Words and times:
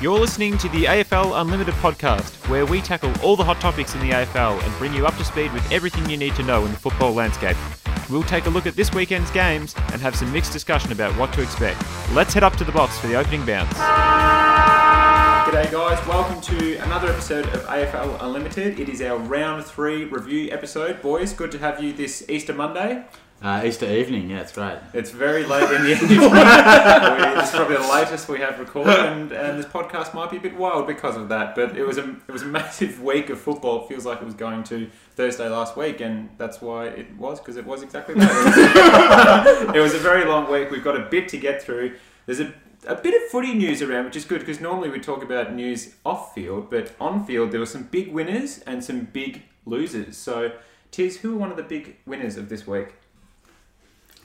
You're 0.00 0.20
listening 0.20 0.56
to 0.58 0.68
the 0.68 0.84
AFL 0.84 1.40
Unlimited 1.40 1.74
podcast, 1.74 2.48
where 2.48 2.64
we 2.64 2.80
tackle 2.80 3.12
all 3.20 3.34
the 3.34 3.42
hot 3.42 3.60
topics 3.60 3.96
in 3.96 4.00
the 4.00 4.10
AFL 4.10 4.62
and 4.62 4.78
bring 4.78 4.94
you 4.94 5.08
up 5.08 5.16
to 5.16 5.24
speed 5.24 5.52
with 5.52 5.72
everything 5.72 6.08
you 6.08 6.16
need 6.16 6.36
to 6.36 6.44
know 6.44 6.64
in 6.64 6.70
the 6.70 6.78
football 6.78 7.12
landscape. 7.12 7.56
We'll 8.08 8.22
take 8.22 8.46
a 8.46 8.48
look 8.48 8.64
at 8.64 8.76
this 8.76 8.94
weekend's 8.94 9.32
games 9.32 9.74
and 9.90 10.00
have 10.00 10.14
some 10.14 10.32
mixed 10.32 10.52
discussion 10.52 10.92
about 10.92 11.18
what 11.18 11.32
to 11.32 11.42
expect. 11.42 11.84
Let's 12.12 12.32
head 12.32 12.44
up 12.44 12.54
to 12.58 12.64
the 12.64 12.70
box 12.70 12.96
for 12.96 13.08
the 13.08 13.16
opening 13.16 13.44
bounce. 13.44 13.74
G'day, 15.48 15.68
guys. 15.72 16.06
Welcome 16.06 16.40
to 16.42 16.76
another 16.76 17.08
episode 17.08 17.46
of 17.46 17.64
AFL 17.64 18.22
Unlimited. 18.22 18.78
It 18.78 18.88
is 18.88 19.02
our 19.02 19.18
round 19.18 19.64
three 19.64 20.04
review 20.04 20.52
episode. 20.52 21.02
Boys, 21.02 21.32
good 21.32 21.50
to 21.50 21.58
have 21.58 21.82
you 21.82 21.92
this 21.92 22.24
Easter 22.28 22.54
Monday. 22.54 23.04
Uh, 23.40 23.62
Easter 23.64 23.86
evening, 23.86 24.30
yeah, 24.30 24.40
it's 24.40 24.50
great. 24.50 24.78
It's 24.92 25.12
very 25.12 25.44
late 25.46 25.70
in 25.70 25.84
the 25.84 25.90
evening. 25.92 26.18
it's 26.22 27.50
probably 27.52 27.76
the 27.76 27.88
latest 27.88 28.28
we 28.28 28.40
have 28.40 28.58
recorded, 28.58 28.98
and, 28.98 29.30
and 29.30 29.56
this 29.56 29.66
podcast 29.66 30.12
might 30.12 30.32
be 30.32 30.38
a 30.38 30.40
bit 30.40 30.56
wild 30.56 30.88
because 30.88 31.16
of 31.16 31.28
that. 31.28 31.54
But 31.54 31.76
it 31.76 31.84
was 31.84 31.98
a 31.98 32.16
it 32.26 32.32
was 32.32 32.42
a 32.42 32.46
massive 32.46 33.00
week 33.10 33.30
of 33.30 33.40
football. 33.40 33.84
It 33.84 33.88
feels 33.88 34.04
like 34.04 34.20
it 34.20 34.24
was 34.24 34.34
going 34.34 34.64
to 34.64 34.90
Thursday 35.14 35.48
last 35.48 35.76
week, 35.76 36.00
and 36.00 36.30
that's 36.36 36.60
why 36.60 36.86
it 36.86 37.16
was 37.16 37.38
because 37.38 37.56
it 37.56 37.64
was 37.64 37.84
exactly 37.84 38.16
that. 38.16 39.72
it 39.76 39.80
was 39.80 39.94
a 39.94 39.98
very 39.98 40.24
long 40.24 40.50
week. 40.50 40.72
We've 40.72 40.82
got 40.82 40.96
a 40.96 41.04
bit 41.08 41.28
to 41.28 41.36
get 41.38 41.62
through. 41.62 41.96
There's 42.26 42.40
a 42.40 42.52
a 42.88 42.96
bit 42.96 43.14
of 43.14 43.28
footy 43.30 43.54
news 43.54 43.82
around, 43.82 44.06
which 44.06 44.16
is 44.16 44.24
good 44.24 44.40
because 44.40 44.60
normally 44.60 44.90
we 44.90 44.98
talk 44.98 45.22
about 45.22 45.54
news 45.54 45.94
off 46.04 46.34
field, 46.34 46.70
but 46.70 46.92
on 47.00 47.24
field 47.24 47.52
there 47.52 47.60
were 47.60 47.66
some 47.66 47.84
big 47.84 48.12
winners 48.12 48.58
and 48.66 48.82
some 48.82 49.02
big 49.12 49.42
losers. 49.64 50.16
So, 50.16 50.52
Tiz, 50.90 51.18
who 51.18 51.34
are 51.34 51.38
one 51.38 51.52
of 51.52 51.56
the 51.56 51.62
big 51.62 51.98
winners 52.04 52.36
of 52.36 52.48
this 52.48 52.66
week? 52.66 52.94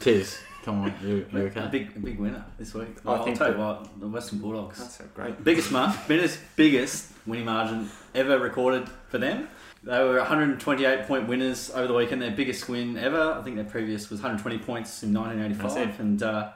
Tiz, 0.03 0.37
come 0.63 0.81
on, 0.81 0.93
you, 1.01 1.25
you 1.31 1.39
A 1.39 1.43
okay? 1.43 1.67
big, 1.71 1.95
a 1.95 1.99
big 1.99 2.19
winner 2.19 2.43
this 2.57 2.73
week. 2.73 2.89
I 3.05 3.13
I'll 3.13 3.23
think 3.23 3.37
tell 3.37 3.53
you 3.53 3.57
what, 3.57 3.87
the 4.01 4.07
Western 4.09 4.39
Bulldogs. 4.39 4.77
That's 4.79 4.97
so 4.97 5.05
great. 5.15 5.41
biggest 5.45 5.71
mark, 5.71 5.95
biggest, 6.09 6.39
biggest 6.57 7.13
winning 7.25 7.45
margin 7.45 7.89
ever 8.13 8.37
recorded 8.37 8.89
for 9.07 9.17
them. 9.17 9.47
They 9.81 9.97
were 9.99 10.17
128 10.17 11.07
point 11.07 11.29
winners 11.29 11.69
over 11.71 11.87
the 11.87 11.93
weekend. 11.93 12.21
Their 12.21 12.31
biggest 12.31 12.67
win 12.67 12.97
ever. 12.97 13.31
I 13.33 13.41
think 13.43 13.55
their 13.55 13.63
previous 13.65 14.09
was 14.09 14.19
120 14.19 14.57
points 14.59 15.03
in 15.03 15.13
1985. 15.13 15.99
And 16.01 16.21
uh, 16.21 16.49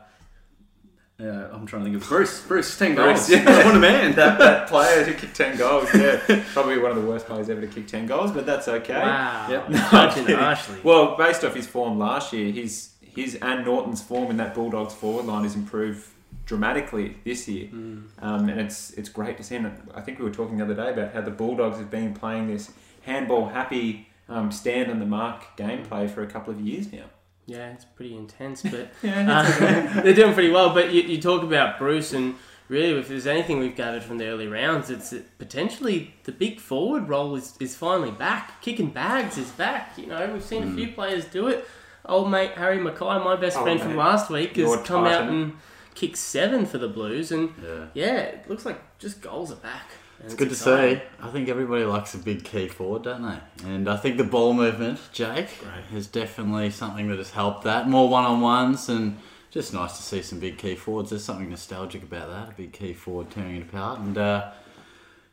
uh, 1.20 1.50
I'm 1.52 1.66
trying 1.66 1.84
to 1.84 1.90
think 1.90 2.02
of 2.02 2.08
Bruce. 2.08 2.42
Bruce, 2.46 2.78
10 2.78 2.96
Bruce, 2.96 3.28
goals. 3.28 3.30
yeah. 3.30 3.66
what 3.66 3.76
a 3.76 3.80
man. 3.80 4.14
that, 4.16 4.38
that 4.40 4.68
player 4.68 5.04
who 5.04 5.14
kicked 5.14 5.36
10 5.36 5.58
goals, 5.58 5.90
yeah. 5.94 6.44
Probably 6.54 6.78
one 6.78 6.92
of 6.92 7.02
the 7.02 7.08
worst 7.10 7.26
players 7.26 7.50
ever 7.50 7.62
to 7.62 7.68
kick 7.68 7.88
10 7.88 8.06
goals, 8.08 8.32
but 8.32 8.46
that's 8.46 8.68
okay. 8.68 9.00
Wow. 9.00 9.48
Yep. 9.50 9.70
Harshly. 9.76 10.80
Well, 10.84 11.18
based 11.18 11.44
off 11.44 11.56
his 11.56 11.66
form 11.66 11.98
last 11.98 12.32
year, 12.34 12.52
his 12.52 12.92
his 13.22 13.36
and 13.42 13.66
Naughton's 13.66 14.02
form 14.02 14.30
in 14.32 14.38
that 14.38 14.54
Bulldogs 14.54 14.94
forward 14.94 15.26
line 15.26 15.44
has 15.44 15.56
improved 15.56 16.06
dramatically 16.46 17.18
this 17.26 17.48
year, 17.48 17.68
Mm. 17.68 18.04
um, 18.22 18.50
and 18.50 18.60
it's 18.60 18.92
it's 18.92 19.10
great 19.10 19.36
to 19.38 19.44
see. 19.44 19.56
And 19.56 19.72
I 19.94 20.02
think 20.02 20.20
we 20.20 20.26
were 20.26 20.32
talking 20.40 20.58
the 20.58 20.64
other 20.64 20.74
day 20.84 20.90
about 20.92 21.14
how 21.14 21.22
the 21.22 21.32
Bulldogs 21.32 21.78
have 21.78 21.92
been 21.92 22.14
playing 22.14 22.48
this 22.48 22.72
handball 23.02 23.50
happy, 23.50 24.08
um, 24.30 24.52
stand 24.52 24.90
on 24.92 25.00
the 25.00 25.06
mark 25.06 25.58
gameplay 25.58 26.10
for 26.10 26.22
a 26.24 26.28
couple 26.28 26.54
of 26.54 26.60
years 26.62 26.92
now. 26.92 27.06
Yeah, 27.46 27.72
it's 27.72 27.86
pretty 27.86 28.16
intense, 28.16 28.62
but 28.62 28.92
Yeah, 29.04 29.40
uh, 29.40 30.02
they're 30.04 30.14
doing 30.14 30.34
pretty 30.34 30.52
well. 30.52 30.74
But 30.74 30.92
you, 30.94 31.02
you 31.04 31.22
talk 31.22 31.44
about 31.44 31.78
Bruce, 31.80 32.12
and 32.14 32.36
really, 32.68 33.00
if 33.00 33.08
there's 33.08 33.26
anything 33.28 33.60
we've 33.60 33.76
gathered 33.76 34.04
from 34.04 34.18
the 34.18 34.28
early 34.28 34.48
rounds, 34.48 34.90
it's 34.90 35.10
that 35.12 35.38
potentially 35.38 36.14
the 36.26 36.34
big 36.34 36.60
forward 36.60 37.08
role 37.08 37.36
is, 37.36 37.56
is 37.62 37.74
finally 37.76 38.12
back. 38.12 38.62
Kicking 38.62 38.90
bags 38.90 39.38
is 39.38 39.50
back. 39.52 39.98
You 39.98 40.08
know, 40.08 40.30
we've 40.34 40.44
seen 40.44 40.64
a 40.64 40.74
few 40.76 40.90
players 40.92 41.24
do 41.26 41.48
it. 41.48 41.66
Old 42.06 42.32
mate 42.32 42.52
Harry 42.52 42.78
McKay, 42.78 43.24
my 43.24 43.36
best 43.36 43.58
Oh, 43.58 43.64
friend 43.64 43.80
from 43.82 43.96
last 43.98 44.30
week, 44.30 44.50
has 44.56 44.58
Your 44.58 44.78
come 44.84 45.06
out 45.06 45.28
and 45.30 45.54
kicked 45.96 46.18
seven 46.18 46.66
for 46.66 46.78
the 46.78 46.88
Blues, 46.88 47.32
and 47.32 47.54
Yeah. 47.62 47.86
yeah, 47.94 48.18
it 48.20 48.50
looks 48.50 48.66
like 48.66 48.80
just 49.00 49.22
goals 49.22 49.52
are 49.52 49.56
back. 49.56 49.90
And 50.20 50.26
It's 50.26 50.36
good 50.36 50.50
to 50.50 50.56
see. 50.56 51.02
I 51.22 51.30
think 51.32 51.48
everybody 51.50 51.84
likes 51.84 52.14
a 52.16 52.18
big 52.18 52.44
key 52.44 52.68
forward, 52.68 53.04
don't 53.04 53.22
they? 53.24 53.68
And 53.70 53.88
I 53.90 53.98
think 53.98 54.18
the 54.18 54.24
ball 54.24 54.54
movement, 54.54 55.00
Jake, 55.12 55.50
is 55.94 56.08
definitely 56.08 56.72
something 56.72 57.08
that 57.10 57.18
has 57.20 57.32
helped 57.32 57.64
that. 57.66 57.88
More 57.88 58.10
one 58.10 58.24
on 58.26 58.42
ones 58.42 58.90
and 58.90 59.18
just 59.52 59.74
nice 59.74 59.96
to 59.98 60.04
see 60.04 60.22
some 60.24 60.40
big 60.40 60.58
key 60.58 60.76
forwards. 60.76 61.12
There's 61.12 61.24
something 61.24 61.50
nostalgic 61.50 62.02
about 62.04 62.30
that, 62.30 62.50
a 62.50 62.58
big 62.58 62.74
key 62.74 62.94
forward 62.94 63.30
tearing 63.30 63.58
it 63.58 63.64
apart. 63.64 64.00
And 64.00 64.18
uh, 64.18 64.50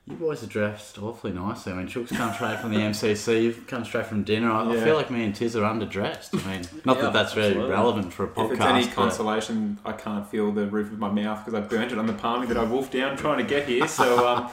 you 0.06 0.16
boys 0.16 0.42
are 0.42 0.46
dressed 0.46 0.98
awfully 1.02 1.32
nicely. 1.32 1.72
I 1.72 1.76
mean, 1.76 1.86
Chook's 1.86 2.12
come 2.12 2.32
straight 2.34 2.58
from 2.60 2.72
the 2.72 2.78
MCC, 2.90 3.42
you've 3.42 3.66
come 3.66 3.84
straight 3.84 4.06
from 4.06 4.22
dinner. 4.22 4.50
I, 4.50 4.70
I 4.70 4.76
feel 4.84 4.96
like 4.96 5.10
me 5.10 5.24
and 5.24 5.34
Tiz 5.34 5.56
are 5.56 5.62
underdressed. 5.62 6.34
I 6.44 6.50
mean, 6.50 6.68
not 6.84 6.96
Yeah, 6.96 7.04
that 7.04 7.12
that's 7.14 7.36
really 7.36 7.48
absolutely. 7.48 7.72
relevant 7.72 8.12
for 8.12 8.24
a 8.24 8.28
podcast. 8.28 8.44
If 8.44 8.52
it's 8.52 8.60
any 8.62 8.86
consolation, 8.88 9.78
I 9.84 9.92
can't 9.92 10.28
feel 10.28 10.52
the 10.52 10.66
roof 10.66 10.92
of 10.92 10.98
my 10.98 11.08
mouth 11.10 11.44
because 11.44 11.54
I 11.58 11.66
burnt 11.66 11.92
it 11.92 11.98
on 11.98 12.06
the 12.06 12.12
palmy 12.12 12.46
that 12.48 12.56
I 12.58 12.64
wolfed 12.64 12.92
down 12.92 13.16
trying 13.16 13.38
to 13.38 13.44
get 13.44 13.66
here. 13.66 13.88
So 13.88 14.28
um, 14.28 14.50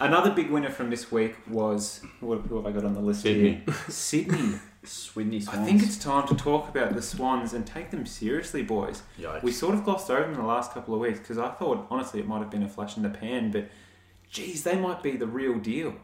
another 0.00 0.30
big 0.30 0.50
winner 0.50 0.70
from 0.70 0.90
this 0.90 1.12
week 1.12 1.36
was 1.48 2.02
what, 2.20 2.40
who 2.40 2.56
have 2.56 2.66
I 2.66 2.72
got 2.72 2.84
on 2.84 2.94
the 2.94 3.00
list 3.00 3.22
Sydney. 3.22 3.62
here? 3.64 3.74
Sydney. 3.88 4.54
Swindly 4.84 5.42
I 5.48 5.64
think 5.64 5.82
it's 5.82 5.98
time 5.98 6.26
to 6.28 6.34
talk 6.34 6.68
about 6.68 6.94
the 6.94 7.02
Swans 7.02 7.52
and 7.52 7.66
take 7.66 7.90
them 7.90 8.06
seriously, 8.06 8.62
boys. 8.62 9.02
Yikes. 9.20 9.42
We 9.42 9.52
sort 9.52 9.74
of 9.74 9.84
glossed 9.84 10.08
over 10.08 10.22
them 10.22 10.30
in 10.30 10.38
the 10.38 10.46
last 10.46 10.72
couple 10.72 10.94
of 10.94 11.00
weeks 11.00 11.18
because 11.18 11.36
I 11.36 11.50
thought 11.50 11.86
honestly 11.90 12.20
it 12.20 12.26
might 12.26 12.38
have 12.38 12.50
been 12.50 12.62
a 12.62 12.68
flash 12.68 12.96
in 12.96 13.02
the 13.02 13.10
pan, 13.10 13.50
but 13.50 13.68
geez, 14.30 14.62
they 14.64 14.76
might 14.76 15.02
be 15.02 15.16
the 15.16 15.26
real 15.26 15.58
deal. 15.58 15.94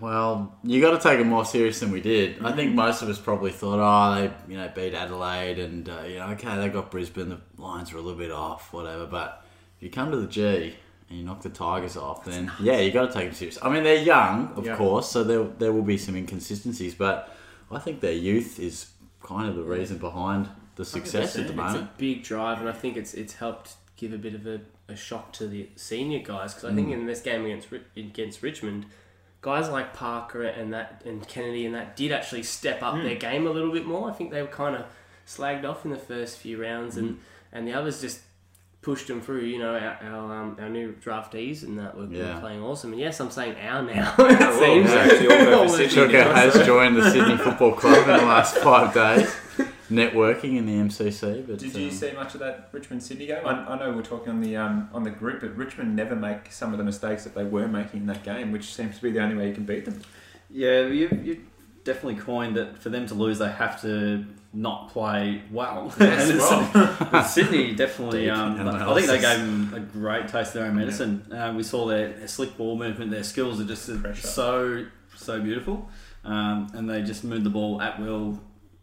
Well, 0.00 0.56
you 0.64 0.80
got 0.80 0.92
to 0.92 0.98
take 1.08 1.20
it 1.20 1.24
more 1.24 1.44
serious 1.44 1.80
than 1.80 1.90
we 1.90 2.00
did. 2.00 2.42
I 2.44 2.52
think 2.52 2.74
most 2.74 3.02
of 3.02 3.08
us 3.10 3.18
probably 3.18 3.50
thought, 3.52 3.78
oh, 3.78 4.14
they 4.14 4.52
you 4.52 4.58
know 4.58 4.70
beat 4.74 4.94
Adelaide, 4.94 5.58
and 5.58 5.88
uh, 5.88 6.02
you 6.06 6.18
know, 6.18 6.28
okay, 6.28 6.56
they 6.56 6.68
got 6.70 6.90
Brisbane. 6.90 7.28
The 7.28 7.40
lines 7.58 7.92
were 7.92 7.98
a 7.98 8.02
little 8.02 8.18
bit 8.18 8.30
off, 8.30 8.72
whatever. 8.72 9.06
But 9.06 9.44
if 9.76 9.82
you 9.82 9.90
come 9.90 10.10
to 10.12 10.16
the 10.16 10.26
G 10.26 10.74
and 11.10 11.18
you 11.18 11.24
knock 11.24 11.42
the 11.42 11.50
Tigers 11.50 11.96
off, 11.96 12.24
then 12.24 12.50
yeah, 12.60 12.78
you 12.78 12.90
got 12.90 13.08
to 13.08 13.12
take 13.12 13.26
them 13.26 13.34
serious. 13.34 13.58
I 13.60 13.68
mean, 13.68 13.82
they're 13.84 14.02
young, 14.02 14.52
of 14.56 14.64
Yeah. 14.64 14.76
course, 14.76 15.10
so 15.10 15.22
there 15.24 15.44
there 15.44 15.72
will 15.72 15.82
be 15.82 15.98
some 15.98 16.16
inconsistencies, 16.16 16.94
but 16.94 17.36
I 17.70 17.78
think 17.78 18.00
their 18.00 18.12
youth 18.12 18.58
is 18.58 18.86
kind 19.22 19.46
of 19.48 19.56
the 19.56 19.62
reason 19.62 19.98
behind 19.98 20.48
the 20.76 20.84
success 20.86 21.36
at 21.36 21.46
the 21.46 21.52
moment. 21.52 21.76
It's 21.76 21.84
a 21.84 21.98
big 21.98 22.22
drive, 22.22 22.60
and 22.60 22.68
I 22.68 22.72
think 22.72 22.96
it's 22.96 23.12
it's 23.12 23.34
helped 23.34 23.74
give 23.96 24.14
a 24.14 24.18
bit 24.18 24.34
of 24.34 24.46
a, 24.46 24.60
a 24.90 24.96
shock 24.96 25.32
to 25.34 25.46
the 25.46 25.68
senior 25.76 26.20
guys 26.20 26.54
because 26.54 26.70
I 26.70 26.74
think 26.74 26.88
hmm. 26.88 26.94
in 26.94 27.06
this 27.06 27.20
game 27.20 27.44
against 27.44 27.68
against 27.96 28.42
Richmond, 28.42 28.86
guys 29.40 29.68
like 29.68 29.94
Parker 29.94 30.42
and 30.42 30.72
that 30.72 31.02
and 31.04 31.26
Kennedy 31.26 31.66
and 31.66 31.74
that 31.74 31.96
did 31.96 32.12
actually 32.12 32.42
step 32.42 32.82
up 32.82 32.94
their 32.94 33.14
hmm. 33.14 33.18
game 33.18 33.46
a 33.46 33.50
little 33.50 33.72
bit 33.72 33.86
more. 33.86 34.10
I 34.10 34.12
think 34.12 34.30
they 34.30 34.42
were 34.42 34.48
kind 34.48 34.76
of 34.76 34.86
slagged 35.26 35.64
off 35.64 35.84
in 35.84 35.90
the 35.90 35.98
first 35.98 36.38
few 36.38 36.60
rounds, 36.60 36.96
and 36.96 37.10
hmm. 37.10 37.16
and 37.52 37.66
the 37.66 37.72
others 37.72 38.00
just 38.00 38.20
pushed 38.82 39.08
them 39.08 39.20
through. 39.20 39.42
You 39.42 39.58
know, 39.58 39.74
our 39.74 39.98
our, 40.02 40.40
um, 40.40 40.56
our 40.60 40.68
new 40.68 40.92
draftees 40.92 41.62
and 41.62 41.78
that 41.78 41.96
were, 41.96 42.06
Yeah. 42.06 42.40
playing 42.40 42.62
awesome. 42.62 42.92
And 42.92 43.00
yes, 43.00 43.20
I'm 43.20 43.30
saying 43.30 43.56
our 43.56 43.82
now. 43.82 44.14
it 44.18 44.38
well, 44.38 44.58
seems. 44.58 44.90
yeah, 44.90 44.96
actually 44.96 45.26
all 45.26 45.32
over 45.32 45.54
All 45.54 45.62
the- 45.64 45.68
Sydney. 45.68 46.14
Chuka 46.14 46.34
has 46.34 46.66
joined 46.66 46.96
the 46.96 47.10
Sydney 47.10 47.36
Football 47.36 47.72
Club 47.72 48.08
in 48.08 48.16
the 48.16 48.26
last 48.26 48.56
five 48.58 48.94
days, 48.94 49.34
networking 49.90 50.56
in 50.56 50.66
the 50.66 50.74
MCC. 50.74 51.46
But 51.46 51.58
Did 51.58 51.74
you 51.74 51.88
um, 51.88 51.90
see 51.90 52.12
much 52.12 52.34
of 52.34 52.40
that 52.40 52.68
Richmond 52.72 53.02
Sydney 53.02 53.26
game? 53.26 53.44
I, 53.44 53.74
I 53.74 53.78
know 53.78 53.92
we're 53.92 54.02
talking 54.02 54.30
on 54.30 54.40
the 54.40 54.56
um, 54.56 54.88
on 54.94 55.02
the 55.02 55.10
group, 55.10 55.40
but 55.40 55.56
Richmond 55.56 55.94
never 55.96 56.16
make 56.16 56.52
some 56.52 56.72
of 56.72 56.78
the 56.78 56.84
mistakes 56.84 57.24
that 57.24 57.34
they 57.34 57.44
were 57.44 57.68
making 57.68 58.00
in 58.00 58.06
that 58.06 58.22
game, 58.22 58.52
which 58.52 58.74
seems 58.74 58.96
to 58.96 59.02
be 59.02 59.10
the 59.10 59.20
only 59.20 59.36
way 59.36 59.48
you 59.48 59.54
can 59.54 59.64
beat 59.64 59.84
them. 59.84 60.00
Yeah, 60.48 60.86
you, 60.86 61.08
you 61.22 61.44
definitely 61.84 62.16
coined 62.16 62.56
that 62.56 62.78
for 62.78 62.88
them 62.88 63.06
to 63.06 63.14
lose, 63.14 63.38
they 63.38 63.50
have 63.50 63.80
to 63.82 64.24
not 64.52 64.90
play 64.90 65.42
well. 65.50 65.92
Yes, 66.00 66.28
well. 66.74 67.08
with 67.12 67.26
Sydney 67.26 67.74
definitely, 67.74 68.28
um, 68.30 68.68
I 68.68 68.94
think 68.94 69.06
they 69.06 69.20
gave 69.20 69.38
them 69.38 69.72
a 69.74 69.80
great 69.80 70.28
taste 70.28 70.48
of 70.48 70.54
their 70.54 70.64
own 70.66 70.76
medicine. 70.76 71.30
Uh, 71.32 71.52
we 71.56 71.62
saw 71.62 71.86
their, 71.86 72.12
their 72.12 72.28
slick 72.28 72.56
ball 72.56 72.76
movement, 72.76 73.10
their 73.10 73.24
skills 73.24 73.60
are 73.60 73.64
just 73.64 73.88
Pressure. 74.02 74.26
so 74.26 74.86
so 75.16 75.40
beautiful, 75.40 75.88
um, 76.24 76.68
and 76.74 76.88
they 76.88 77.02
just 77.02 77.24
moved 77.24 77.44
the 77.44 77.50
ball 77.50 77.80
at 77.80 78.00
will 78.00 78.40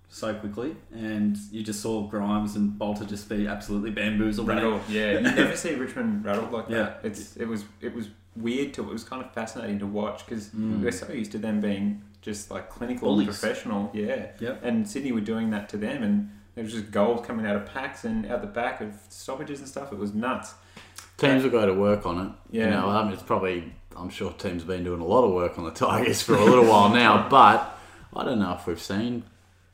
so 0.09 0.33
quickly, 0.33 0.75
and 0.93 1.37
you 1.51 1.63
just 1.63 1.81
saw 1.81 2.07
Grimes 2.07 2.55
and 2.55 2.77
Balta 2.77 3.05
just 3.05 3.27
be 3.29 3.45
absolutely 3.47 3.91
bamboozled. 3.91 4.47
when 4.47 4.57
they- 4.57 4.63
Rattled, 4.63 4.81
yeah. 4.89 5.11
You 5.15 5.21
never 5.21 5.55
see 5.55 5.75
Richmond 5.75 6.23
rattled 6.25 6.51
like 6.51 6.69
Yeah. 6.69 6.77
that. 6.77 6.99
It's 7.03 7.35
it 7.37 7.45
was 7.47 7.65
it 7.81 7.93
was 7.93 8.09
weird 8.35 8.73
to 8.75 8.83
it 8.83 8.93
was 8.93 9.03
kind 9.03 9.23
of 9.23 9.31
fascinating 9.33 9.79
to 9.79 9.85
watch 9.87 10.25
because 10.25 10.49
Mm. 10.49 10.81
we're 10.81 10.91
so 10.91 11.11
used 11.11 11.31
to 11.33 11.37
them 11.37 11.59
being 11.59 12.01
just 12.21 12.49
like 12.51 12.69
clinical 12.69 13.09
Bullies. 13.09 13.27
and 13.27 13.37
professional, 13.37 13.89
yeah. 13.93 14.27
Yep. 14.39 14.61
And 14.63 14.87
Sydney 14.87 15.11
were 15.11 15.21
doing 15.21 15.49
that 15.51 15.69
to 15.69 15.77
them, 15.77 16.03
and 16.03 16.29
there 16.55 16.63
was 16.63 16.73
just 16.73 16.91
goals 16.91 17.25
coming 17.25 17.45
out 17.45 17.55
of 17.55 17.65
packs 17.65 18.03
and 18.05 18.25
out 18.25 18.41
the 18.41 18.47
back 18.47 18.81
of 18.81 18.93
stoppages 19.09 19.59
and 19.59 19.67
stuff. 19.67 19.91
It 19.93 19.99
was 19.99 20.13
nuts. 20.13 20.53
Teams 21.17 21.43
will 21.43 21.49
go 21.51 21.65
to 21.65 21.73
work 21.73 22.05
on 22.05 22.27
it. 22.27 22.31
Yeah. 22.57 22.65
You 22.65 22.69
know, 22.71 22.89
um, 22.89 23.09
it's 23.13 23.23
probably, 23.23 23.73
I'm 23.95 24.09
sure 24.09 24.31
teams 24.33 24.61
have 24.61 24.67
been 24.67 24.83
doing 24.83 25.01
a 25.01 25.05
lot 25.05 25.23
of 25.23 25.31
work 25.33 25.57
on 25.57 25.63
the 25.65 25.71
Tigers 25.71 26.21
for 26.21 26.35
a 26.35 26.43
little 26.43 26.65
while 26.65 26.89
now, 26.89 27.27
but 27.29 27.77
I 28.15 28.23
don't 28.23 28.39
know 28.39 28.53
if 28.53 28.67
we've 28.67 28.79
seen 28.81 29.23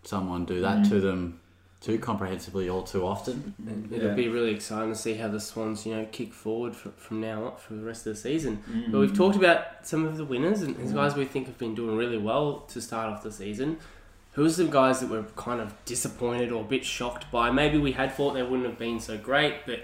someone 0.04 0.46
do 0.46 0.62
that 0.62 0.80
Mm. 0.86 0.90
to 0.90 1.00
them 1.02 1.40
too 1.82 1.98
comprehensively 1.98 2.70
all 2.70 2.84
too 2.84 3.06
often. 3.06 3.54
It'll 3.92 4.08
Yeah. 4.10 4.14
be 4.14 4.30
really 4.30 4.52
exciting 4.54 4.90
to 4.94 4.96
see 4.98 5.16
how 5.16 5.28
the 5.28 5.40
Swans, 5.40 5.86
you 5.86 5.94
know, 5.94 6.06
kick 6.14 6.34
forward 6.34 6.76
fr 6.76 6.90
from 6.96 7.20
now 7.20 7.44
on 7.46 7.58
for 7.58 7.74
the 7.74 7.84
rest 7.84 8.08
of 8.08 8.14
the 8.16 8.20
season. 8.20 8.64
Mm. 8.72 8.92
But 8.92 9.00
we've 9.00 9.14
talked 9.14 9.36
about 9.36 9.86
some 9.86 10.06
of 10.06 10.16
the 10.16 10.24
winners 10.24 10.62
and 10.62 10.78
these 10.78 10.94
guys 10.94 11.16
we 11.16 11.26
think 11.26 11.48
have 11.48 11.58
been 11.58 11.76
doing 11.76 11.98
really 11.98 12.18
well 12.18 12.62
to 12.70 12.80
start 12.82 13.10
off 13.12 13.22
the 13.24 13.32
season. 13.34 13.78
Who's 14.34 14.56
the 14.56 14.64
guys 14.66 15.02
that 15.02 15.10
were 15.10 15.24
kind 15.36 15.60
of 15.60 15.74
disappointed 15.86 16.52
or 16.54 16.62
a 16.62 16.68
bit 16.68 16.86
shocked 16.86 17.30
by? 17.32 17.52
Maybe 17.52 17.78
we 17.78 17.92
had 17.92 18.14
thought 18.14 18.34
they 18.34 18.44
wouldn't 18.44 18.66
have 18.68 18.80
been 18.80 19.00
so 19.02 19.18
great, 19.18 19.66
but 19.66 19.82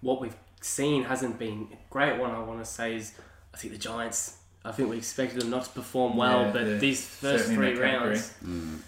what 0.00 0.20
we've 0.20 0.36
seen 0.60 1.04
hasn't 1.04 1.38
been 1.38 1.68
a 1.72 1.76
great 1.92 2.18
one. 2.18 2.32
I 2.32 2.40
want 2.40 2.58
to 2.58 2.64
say 2.70 2.96
is 2.96 3.14
I 3.54 3.56
think 3.58 3.72
the 3.72 3.78
Giants. 3.78 4.38
I 4.64 4.72
think 4.72 4.90
we 4.90 4.96
expected 4.98 5.40
them 5.40 5.50
not 5.50 5.64
to 5.64 5.70
perform 5.70 6.16
well, 6.16 6.42
Yeah, 6.46 6.52
but 6.52 6.66
yeah. 6.66 6.76
these 6.78 7.06
first 7.06 7.46
Certainly 7.46 7.54
three 7.76 7.78
that 7.78 7.80
rounds. 8.00 8.34
Mm. 8.44 8.78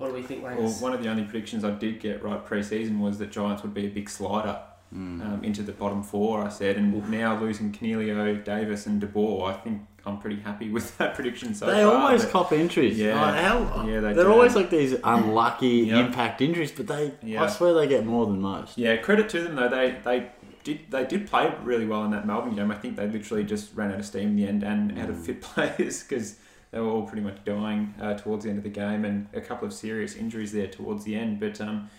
What 0.00 0.08
do 0.08 0.14
we 0.14 0.22
think, 0.22 0.42
Well, 0.42 0.54
one 0.56 0.94
of 0.94 1.02
the 1.02 1.10
only 1.10 1.24
predictions 1.24 1.62
I 1.62 1.72
did 1.72 2.00
get 2.00 2.22
right 2.22 2.42
pre-season 2.42 3.00
was 3.00 3.18
that 3.18 3.30
Giants 3.30 3.62
would 3.62 3.74
be 3.74 3.84
a 3.86 3.90
big 3.90 4.08
slider 4.08 4.58
Mm. 4.94 5.22
um, 5.24 5.44
into 5.44 5.62
the 5.62 5.70
bottom 5.70 6.02
four. 6.02 6.42
I 6.42 6.48
said, 6.48 6.76
and 6.76 7.08
now 7.10 7.38
losing 7.38 7.70
Canelio, 7.70 8.42
Davis, 8.42 8.86
and 8.86 9.00
De 9.00 9.06
Boer, 9.06 9.50
I 9.50 9.52
think 9.52 9.82
I'm 10.04 10.18
pretty 10.18 10.40
happy 10.40 10.68
with 10.68 10.96
that 10.98 11.14
prediction 11.14 11.54
so 11.54 11.66
they 11.66 11.84
far. 11.84 11.94
always 11.94 12.24
cop 12.24 12.50
injuries. 12.52 12.98
Yeah. 12.98 13.20
Like, 13.20 13.34
how- 13.44 13.84
Yeah, 13.86 14.00
they 14.00 14.14
they're 14.14 14.24
do. 14.24 14.32
always 14.32 14.56
like 14.56 14.68
these 14.70 14.96
unlucky 15.04 15.68
Yeah. 15.90 16.04
impact 16.06 16.40
injuries, 16.40 16.72
but 16.72 16.88
they, 16.88 17.12
Yeah. 17.22 17.44
I 17.44 17.46
swear, 17.46 17.72
they 17.74 17.86
get 17.86 18.04
more 18.04 18.26
than 18.26 18.40
most. 18.40 18.76
Yeah, 18.78 18.96
credit 18.96 19.28
to 19.28 19.42
them 19.42 19.54
though. 19.54 19.68
They 19.68 19.94
they 20.02 20.30
did 20.64 20.80
they 20.90 21.04
did 21.04 21.28
play 21.28 21.52
really 21.62 21.86
well 21.86 22.04
in 22.04 22.10
that 22.10 22.26
Melbourne 22.26 22.56
game. 22.56 22.70
I 22.72 22.74
think 22.74 22.96
they 22.96 23.06
literally 23.06 23.44
just 23.44 23.76
ran 23.76 23.92
out 23.92 24.00
of 24.00 24.06
steam 24.06 24.30
in 24.30 24.36
the 24.36 24.46
end 24.48 24.64
and 24.64 24.98
out 24.98 25.08
of 25.10 25.16
Mm. 25.18 25.24
fit 25.26 25.40
players 25.52 26.02
because 26.02 26.36
they 26.70 26.80
were 26.80 26.88
all 26.88 27.02
pretty 27.02 27.22
much 27.22 27.44
dying 27.44 27.94
uh, 28.00 28.14
towards 28.14 28.44
the 28.44 28.50
end 28.50 28.58
of 28.58 28.64
the 28.64 28.70
game 28.70 29.04
and 29.04 29.26
a 29.34 29.40
couple 29.40 29.66
of 29.66 29.72
serious 29.74 30.14
injuries 30.16 30.52
there 30.52 30.68
towards 30.68 31.04
the 31.04 31.16
end. 31.16 31.40
But 31.40 31.60
um, 31.60 31.90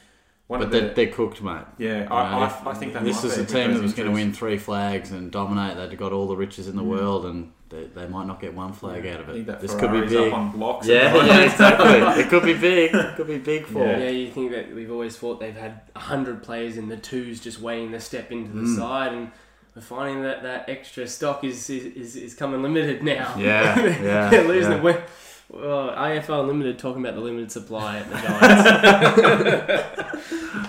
one 0.48 0.60
But 0.60 0.66
of 0.68 0.72
they're, 0.72 0.88
the 0.90 0.94
they're 0.94 1.08
cooked, 1.08 1.42
mate. 1.42 1.64
yeah, 1.78 2.04
You 2.04 2.10
know, 2.10 2.16
I, 2.16 2.46
if 2.48 2.68
I, 2.68 2.72
I 2.72 2.74
think 2.74 2.94
they 2.94 3.00
this 3.04 3.24
is 3.24 3.38
a 3.38 3.46
team 3.46 3.74
that 3.74 3.82
was 3.82 3.94
going 3.94 4.08
to 4.10 4.14
win 4.14 4.34
three 4.34 4.58
flags 4.58 5.12
and 5.12 5.32
dominate. 5.32 5.78
They'd 5.78 5.98
got 5.98 6.12
all 6.14 6.28
the 6.28 6.36
riches 6.38 6.68
in 6.68 6.76
the 6.76 6.82
Mm. 6.84 6.88
world, 6.88 7.26
and 7.26 7.52
they, 7.70 7.86
they 7.86 8.06
might 8.08 8.28
not 8.28 8.42
get 8.42 8.54
one 8.54 8.74
flag 8.74 9.06
out 9.08 9.22
of 9.22 9.30
it. 9.30 9.46
that 9.46 9.62
This 9.62 9.72
could 9.72 9.92
be 9.92 10.00
Ferrari's 10.08 10.14
up 10.16 10.24
big. 10.26 10.34
on 10.34 10.52
blocks. 10.52 10.88
Yeah, 10.88 11.16
yeah, 11.26 11.40
exactly. 11.42 12.22
it 12.22 12.30
could 12.30 12.44
be 12.44 12.54
big. 12.54 12.94
It 12.94 13.16
could 13.16 13.28
be 13.28 13.38
big 13.38 13.66
for. 13.74 13.86
Yeah. 13.86 13.98
Yeah, 14.00 14.10
you 14.10 14.30
think 14.32 14.52
that 14.52 14.74
we've 14.76 14.92
always 14.92 15.16
thought 15.18 15.40
they've 15.40 15.56
had 15.56 15.82
hundred 15.96 16.44
players 16.44 16.76
in 16.78 16.90
the 16.90 16.98
twos 16.98 17.40
just 17.40 17.62
waiting 17.62 17.92
to 17.92 18.00
step 18.02 18.32
into 18.32 18.52
the 18.52 18.62
Mm. 18.64 18.76
side, 18.78 19.14
and 19.14 19.32
we're 19.76 19.82
finding 19.82 20.24
that 20.24 20.44
that 20.44 20.70
extra 20.70 21.08
stock 21.08 21.44
is 21.44 21.70
is, 21.70 21.86
is, 21.86 22.16
is 22.16 22.34
coming 22.34 22.62
limited 22.62 23.04
now. 23.04 23.36
Yeah, 23.38 23.80
yeah, 24.04 24.30
They're 24.30 24.48
losing 24.48 24.84
yeah. 24.84 24.90
it. 24.90 25.04
Well, 25.50 25.90
AFL 25.90 26.48
Limited 26.48 26.80
talking 26.80 27.02
about 27.04 27.16
the 27.16 27.20
limited 27.22 27.52
supply 27.52 27.98
at 27.98 28.10
the 28.10 28.16
Giants. 29.82 30.08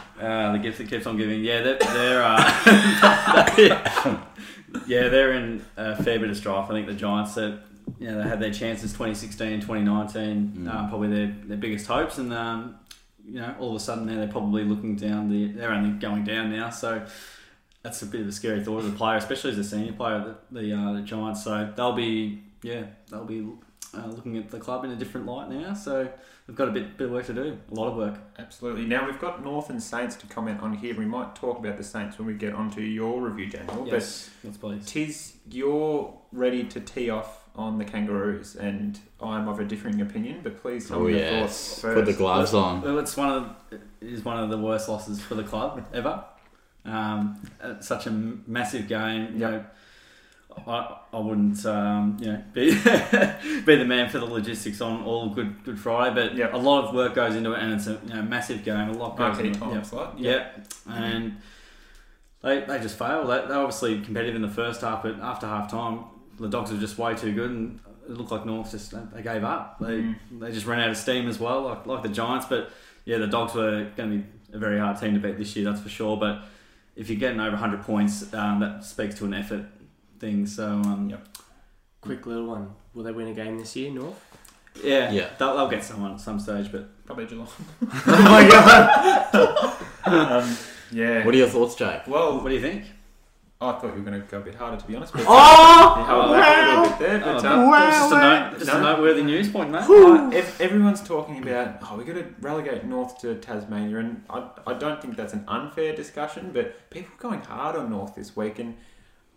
Uh, 0.23 0.53
the 0.53 0.59
gift 0.59 0.79
that 0.79 0.89
keeps 0.89 1.05
on 1.05 1.17
giving. 1.17 1.43
Yeah, 1.43 1.63
they're, 1.63 1.79
they're 1.79 2.23
uh, 2.23 2.39
yeah, 4.87 5.09
they're 5.09 5.33
in 5.33 5.65
a 5.77 6.01
fair 6.03 6.19
bit 6.21 6.31
of 6.31 6.37
strife. 6.37 6.71
I 6.71 6.75
think 6.75 6.87
the 6.87 6.95
Giants 6.95 7.35
that 7.35 7.59
you 7.99 8.09
know 8.09 8.23
they 8.23 8.29
had 8.29 8.39
their 8.41 8.53
chances 8.53 8.93
2016, 8.93 9.61
2019, 9.63 10.53
Mm. 10.59 10.69
uh, 10.69 10.89
probably 10.89 11.09
their, 11.09 11.37
their 11.45 11.57
biggest 11.57 11.87
hopes, 11.89 12.19
and 12.19 12.33
um, 12.33 12.77
you 13.27 13.41
know 13.41 13.55
all 13.59 13.71
of 13.71 13.77
a 13.77 13.81
sudden 13.81 14.07
now 14.07 14.15
they're 14.17 14.29
probably 14.29 14.65
looking 14.65 14.95
down. 14.97 15.29
The 15.29 15.49
they're 15.53 15.73
only 15.73 15.99
going 15.99 16.25
down 16.25 16.53
now, 16.53 16.71
so 16.71 17.05
that's 17.83 18.03
a 18.03 18.07
bit 18.07 18.21
of 18.23 18.29
a 18.29 18.33
scary 18.33 18.63
thought 18.65 18.85
as 18.85 18.89
a 18.89 18.93
player, 18.93 19.17
especially 19.17 19.51
as 19.53 19.59
a 19.59 19.65
senior 19.65 19.93
player. 19.93 20.37
The 20.51 20.61
the, 20.61 20.73
uh, 20.73 20.93
the 20.95 21.03
Giants, 21.03 21.45
so 21.45 21.73
they'll 21.77 21.93
be 21.93 22.43
yeah 22.63 22.85
they'll 23.11 23.25
be 23.25 23.47
uh, 23.95 24.07
looking 24.07 24.37
at 24.39 24.51
the 24.51 24.59
club 24.59 24.85
in 24.85 24.91
a 24.91 24.97
different 24.97 25.27
light 25.27 25.51
now. 25.51 25.75
So 25.75 26.09
we've 26.47 26.57
got 26.57 26.69
a 26.69 26.73
bit 26.73 26.97
bit 26.97 27.07
of 27.07 27.13
work 27.13 27.27
to 27.27 27.35
do, 27.35 27.59
a 27.71 27.75
lot 27.75 27.89
of 27.89 27.97
work. 27.97 28.19
Absolutely. 28.39 28.85
Now 28.87 29.07
we've 29.07 29.21
got 29.21 29.43
North 29.45 29.69
and 29.71 29.83
Saints 29.83 30.17
to 30.17 30.27
comment 30.27 30.61
on 30.61 30.75
here. 30.75 30.97
We 30.97 31.05
might 31.07 31.35
talk 31.35 31.59
about 31.59 31.77
the 31.77 31.85
Saints 31.85 32.19
when 32.19 32.27
we 32.27 32.35
get 32.35 32.55
onto 32.55 32.81
your 32.81 33.21
review, 33.21 33.47
Daniel. 33.51 33.87
Yes, 33.87 34.31
yes, 34.45 34.57
please. 34.57 34.87
Tiz, 34.87 35.35
you're 35.51 36.15
ready 36.33 36.65
to 36.65 36.81
tee 36.81 37.11
off 37.11 37.41
on 37.55 37.77
the 37.77 37.85
Kangaroos, 37.85 38.57
and 38.57 38.99
I'm 39.21 39.47
of 39.47 39.61
a 39.61 39.65
differing 39.65 40.01
opinion. 40.01 40.41
But 40.43 40.63
please 40.63 40.89
tell 40.89 41.01
Oh 41.01 41.05
me 41.05 41.11
your 41.11 41.21
yes, 41.21 41.41
thoughts 41.41 41.81
first. 41.83 41.97
put 41.97 42.07
the 42.07 42.15
gloves 42.15 42.55
on. 42.55 42.81
Well, 42.81 42.99
it's 42.99 43.15
one 43.17 43.29
of 43.29 43.57
it 43.71 43.83
is 44.01 44.25
one 44.25 44.39
of 44.39 44.49
the 44.49 44.57
worst 44.57 44.89
losses 44.89 45.21
for 45.21 45.35
the 45.35 45.43
club 45.45 45.85
ever. 45.93 46.25
Um, 46.85 47.41
such 47.81 48.07
a 48.07 48.11
m- 48.11 48.43
massive 48.47 48.89
game. 48.89 49.35
You 49.35 49.39
know, 49.39 49.65
I, 50.67 50.97
I 51.13 51.19
wouldn't 51.19 51.65
um, 51.65 52.17
you 52.21 52.27
know 52.33 52.43
be 52.53 52.71
be 53.65 53.77
the 53.77 53.85
man 53.87 54.09
for 54.11 54.19
the 54.19 54.25
logistics 54.27 54.81
on 54.81 55.03
all 55.05 55.29
Good 55.31 55.65
Good 55.65 55.79
Friday, 55.79 56.15
but 56.15 56.35
Yep. 56.37 56.53
a 56.55 56.57
lot 56.57 56.85
of 56.85 56.95
work 56.95 57.15
goes 57.15 57.35
into 57.37 57.53
it, 57.53 57.61
and 57.61 57.73
it's 57.75 57.87
a 57.87 58.01
you 58.07 58.15
know, 58.15 58.23
massive 58.23 58.65
game. 58.65 58.89
A 58.89 58.93
lot 58.93 59.17
goes 59.17 59.39
into 59.39 59.51
it. 59.51 59.85
time 59.85 60.15
Yep. 60.19 60.19
Yeah, 60.19 60.49
and 60.93 61.37
they, 62.43 62.61
they 62.65 62.79
just 62.81 62.99
failed. 62.99 63.29
They, 63.31 63.47
they're 63.47 63.59
obviously 63.59 64.01
competitive 64.01 64.35
in 64.37 64.43
the 64.43 64.49
first 64.49 64.81
half, 64.81 65.05
but 65.05 65.21
after 65.21 65.47
half 65.47 65.71
time, 65.71 66.05
the 66.41 66.49
Dogs 66.49 66.73
were 66.73 66.79
just 66.79 66.99
way 66.99 67.15
too 67.15 67.33
good, 67.33 67.51
and 67.51 67.81
it 68.09 68.11
looked 68.13 68.33
like 68.33 68.45
North 68.45 68.73
just 68.73 68.93
they 69.15 69.23
gave 69.23 69.45
up. 69.45 69.79
They 69.79 69.87
Mm. 70.03 70.17
they 70.41 70.51
just 70.51 70.67
ran 70.67 70.81
out 70.81 70.91
of 70.91 70.97
steam 70.97 71.29
as 71.29 71.39
well, 71.39 71.63
like 71.63 71.87
like 71.87 72.03
the 72.03 72.09
Giants. 72.09 72.47
But 72.47 72.71
yeah, 73.05 73.19
the 73.19 73.29
Dogs 73.29 73.55
were 73.55 73.87
going 73.97 74.11
to 74.11 74.17
be 74.19 74.25
a 74.53 74.59
very 74.59 74.79
hard 74.81 74.99
team 74.99 75.15
to 75.15 75.21
beat 75.21 75.39
this 75.39 75.55
year, 75.57 75.65
that's 75.71 75.81
for 75.81 75.89
sure. 75.89 76.17
But 76.17 76.43
if 76.97 77.09
you're 77.11 77.19
getting 77.19 77.41
over 77.41 77.53
100 77.53 77.83
points, 77.83 78.33
um, 78.35 78.61
that 78.61 78.85
speaks 78.85 79.15
to 79.17 79.25
an 79.25 79.35
effort 79.35 79.65
thing. 80.19 80.47
So 80.47 80.67
um, 80.69 81.09
Yep. 81.11 81.29
Quick 82.01 82.27
little 82.27 82.47
one. 82.47 82.75
Will 82.95 83.05
they 83.05 83.13
win 83.13 83.29
a 83.29 83.33
game 83.35 83.59
this 83.59 83.75
year, 83.77 83.91
North? 83.91 84.21
yeah, 84.83 85.11
Yeah. 85.13 85.29
They'll, 85.39 85.57
they'll 85.57 85.69
get 85.69 85.85
someone 85.85 86.13
at 86.13 86.21
some 86.21 86.41
stage, 86.41 86.71
but 86.73 86.89
Probably 87.07 87.27
Geelong. 87.27 87.49
oh 87.83 88.03
my 88.07 88.49
god! 88.49 89.77
um, 90.05 90.57
yeah. 90.91 91.25
What 91.25 91.35
are 91.35 91.39
your 91.39 91.49
thoughts, 91.49 91.75
Jake? 91.75 92.07
well, 92.07 92.41
what 92.41 92.49
do 92.49 92.55
you 92.55 92.61
think? 92.61 92.85
I 93.63 93.73
thought 93.79 93.95
you 93.97 94.03
were 94.03 94.11
going 94.11 94.21
to 94.21 94.27
go 94.27 94.39
a 94.39 94.41
bit 94.41 94.55
harder, 94.55 94.77
to 94.77 94.87
be 94.87 94.97
honest. 94.97 95.13
But 95.13 95.25
Oh! 95.29 95.95
you 95.99 96.05
held 96.05 96.33
back 96.33 96.63
a 96.63 96.69
little 96.69 96.85
bit 96.91 96.99
there. 96.99 97.19
But, 97.21 97.45
Oh, 97.45 97.49
um, 97.65 97.71
that's 97.71 97.97
just 97.97 98.13
a 98.13 98.15
wow. 98.15 98.51
note, 98.51 98.59
just 98.59 98.71
a 98.73 98.81
noteworthy 98.81 99.23
news 99.23 99.49
point, 99.51 99.71
mate. 99.71 99.85
Uh, 99.89 100.31
ev- 100.31 100.61
everyone's 100.61 101.03
talking 101.03 101.43
about 101.43 101.79
oh 101.83 101.97
we 101.97 102.05
got 102.05 102.15
to 102.15 102.27
relegate 102.41 102.85
North 102.85 103.19
to 103.21 103.35
Tasmania 103.37 103.99
and 103.99 104.25
I, 104.31 104.49
I 104.67 104.75
don't 104.75 105.01
think 105.01 105.17
that's 105.17 105.33
an 105.33 105.45
unfair 105.49 105.95
discussion 105.95 106.51
but 106.53 106.91
people 106.91 107.13
are 107.15 107.23
going 107.31 107.41
hard 107.43 107.77
on 107.77 107.91
North 107.91 108.15
this 108.15 108.37
week 108.37 108.59
and 108.59 108.77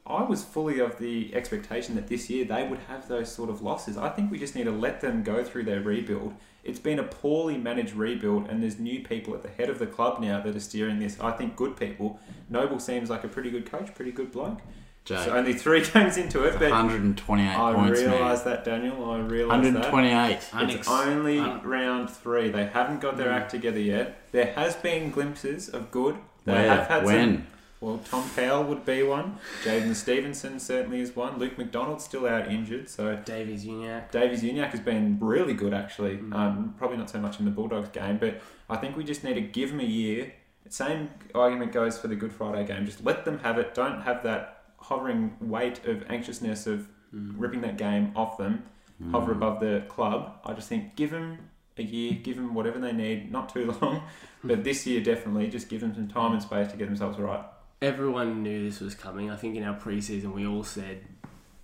I 0.07 0.21
was 0.23 0.43
fully 0.43 0.79
of 0.79 0.97
the 0.99 1.33
expectation 1.33 1.95
that 1.95 2.07
this 2.07 2.29
year 2.29 2.45
they 2.45 2.67
would 2.67 2.79
have 2.87 3.07
those 3.07 3.31
sort 3.33 3.49
of 3.49 3.61
losses 3.61 3.97
I 3.97 4.09
think 4.09 4.31
we 4.31 4.37
just 4.37 4.55
need 4.55 4.65
to 4.65 4.71
let 4.71 5.01
them 5.01 5.23
go 5.23 5.43
through 5.43 5.63
their 5.63 5.81
rebuild 5.81 6.33
it's 6.63 6.79
been 6.79 6.99
a 6.99 7.03
poorly 7.03 7.57
managed 7.57 7.93
rebuild 7.93 8.47
and 8.49 8.61
there's 8.61 8.79
new 8.79 9.03
people 9.03 9.33
at 9.33 9.41
the 9.43 9.49
head 9.49 9.69
of 9.69 9.79
the 9.79 9.87
club 9.87 10.19
now 10.19 10.39
that 10.41 10.55
are 10.55 10.59
steering 10.59 10.99
this 10.99 11.19
I 11.19 11.31
think 11.31 11.55
good 11.55 11.75
people 11.77 12.19
Noble 12.49 12.79
seems 12.79 13.09
like 13.09 13.23
a 13.23 13.27
pretty 13.27 13.49
good 13.49 13.65
coach 13.65 13.93
pretty 13.95 14.11
good 14.11 14.31
bloke 14.31 14.59
Jake, 15.05 15.19
so 15.25 15.31
only 15.35 15.53
three 15.53 15.83
games 15.93 16.17
into 16.17 16.43
it 16.45 16.53
but 16.53 16.69
128 16.71 17.47
I 17.47 17.73
points, 17.73 18.01
man. 18.01 18.11
realise 18.11 18.41
that 18.41 18.63
Daniel 18.65 19.09
I 19.09 19.19
realise 19.19 19.71
that 19.73 19.91
128. 19.91 20.69
it's 20.79 20.87
only 20.89 21.37
Un- 21.39 21.61
round 21.63 22.09
three. 22.09 22.49
They 22.49 22.65
haven't 22.65 23.01
got 23.01 23.15
their 23.17 23.29
Mm. 23.29 23.33
act 23.41 23.51
together 23.51 23.79
yet. 23.79 24.17
There 24.31 24.51
has 24.53 24.75
been 24.75 25.11
glimpses 25.11 25.69
of 25.69 25.91
good. 25.91 26.15
They 26.45 26.53
Where? 26.53 26.67
have 26.75 26.87
had 26.87 27.05
when? 27.05 27.35
some. 27.35 27.47
Well, 27.85 27.99
Tom 27.99 28.27
Powell 28.35 28.63
would 28.63 28.83
be 28.83 29.03
one. 29.03 29.37
Jaidyn 29.63 29.93
Stephenson 29.93 30.59
certainly 30.59 31.01
is 31.01 31.15
one. 31.15 31.37
Luke 31.37 31.55
McDonald's 31.55 32.03
still 32.03 32.25
out 32.25 32.51
injured, 32.51 32.89
so 32.89 33.15
Davies-Uniacke. 33.25 34.09
Davies 34.09 34.41
Uniac 34.41 34.69
has 34.71 34.79
been 34.79 35.19
really 35.21 35.53
good 35.53 35.71
actually. 35.71 36.17
Mm. 36.17 36.33
Um, 36.33 36.73
probably 36.79 36.97
not 36.97 37.11
so 37.11 37.19
much 37.19 37.37
in 37.37 37.45
the 37.45 37.51
Bulldogs 37.51 37.89
game, 37.89 38.17
but 38.17 38.41
I 38.71 38.77
think 38.77 38.97
we 38.97 39.03
just 39.03 39.23
need 39.23 39.35
to 39.35 39.41
give 39.41 39.69
him 39.69 39.79
a 39.81 39.83
year. 39.83 40.33
Same 40.67 41.09
argument 41.35 41.73
goes 41.73 41.95
for 41.99 42.07
the 42.07 42.15
Good 42.15 42.33
Friday 42.33 42.65
game. 42.65 42.87
Just 42.87 43.05
let 43.05 43.23
them 43.23 43.37
have 43.43 43.59
it. 43.59 43.75
Don't 43.75 44.01
have 44.01 44.23
that 44.23 44.63
hovering 44.79 45.35
weight 45.39 45.85
of 45.85 46.09
anxiousness 46.09 46.65
of 46.65 46.87
Mm. 47.13 47.35
ripping 47.37 47.61
that 47.61 47.77
game 47.77 48.11
off 48.15 48.35
them 48.39 48.63
hover 49.11 49.31
Mm. 49.33 49.37
above 49.37 49.59
the 49.59 49.83
club. 49.87 50.39
I 50.43 50.53
just 50.53 50.67
think 50.67 50.95
give 50.95 51.11
them 51.11 51.37
a 51.77 51.83
year, 51.83 52.13
give 52.23 52.35
them 52.37 52.55
whatever 52.55 52.79
they 52.79 52.93
need, 52.93 53.31
not 53.31 53.49
too 53.49 53.71
long, 53.81 54.01
but 54.43 54.63
this 54.63 54.87
year 54.87 55.01
definitely 55.01 55.47
just 55.49 55.69
give 55.69 55.81
them 55.81 55.93
some 55.93 56.07
time 56.07 56.31
and 56.33 56.41
space 56.41 56.71
to 56.71 56.77
get 56.77 56.87
themselves 56.87 57.19
right. 57.19 57.45
Everyone 57.81 58.41
knew 58.41 58.67
this 58.67 58.79
was 58.79 58.95
coming. 58.95 59.29
I 59.29 59.35
think 59.35 59.55
in 59.55 59.63
our 59.63 59.77
preseason 59.77 60.33
we 60.33 60.45
all 60.45 60.63
said 60.63 61.03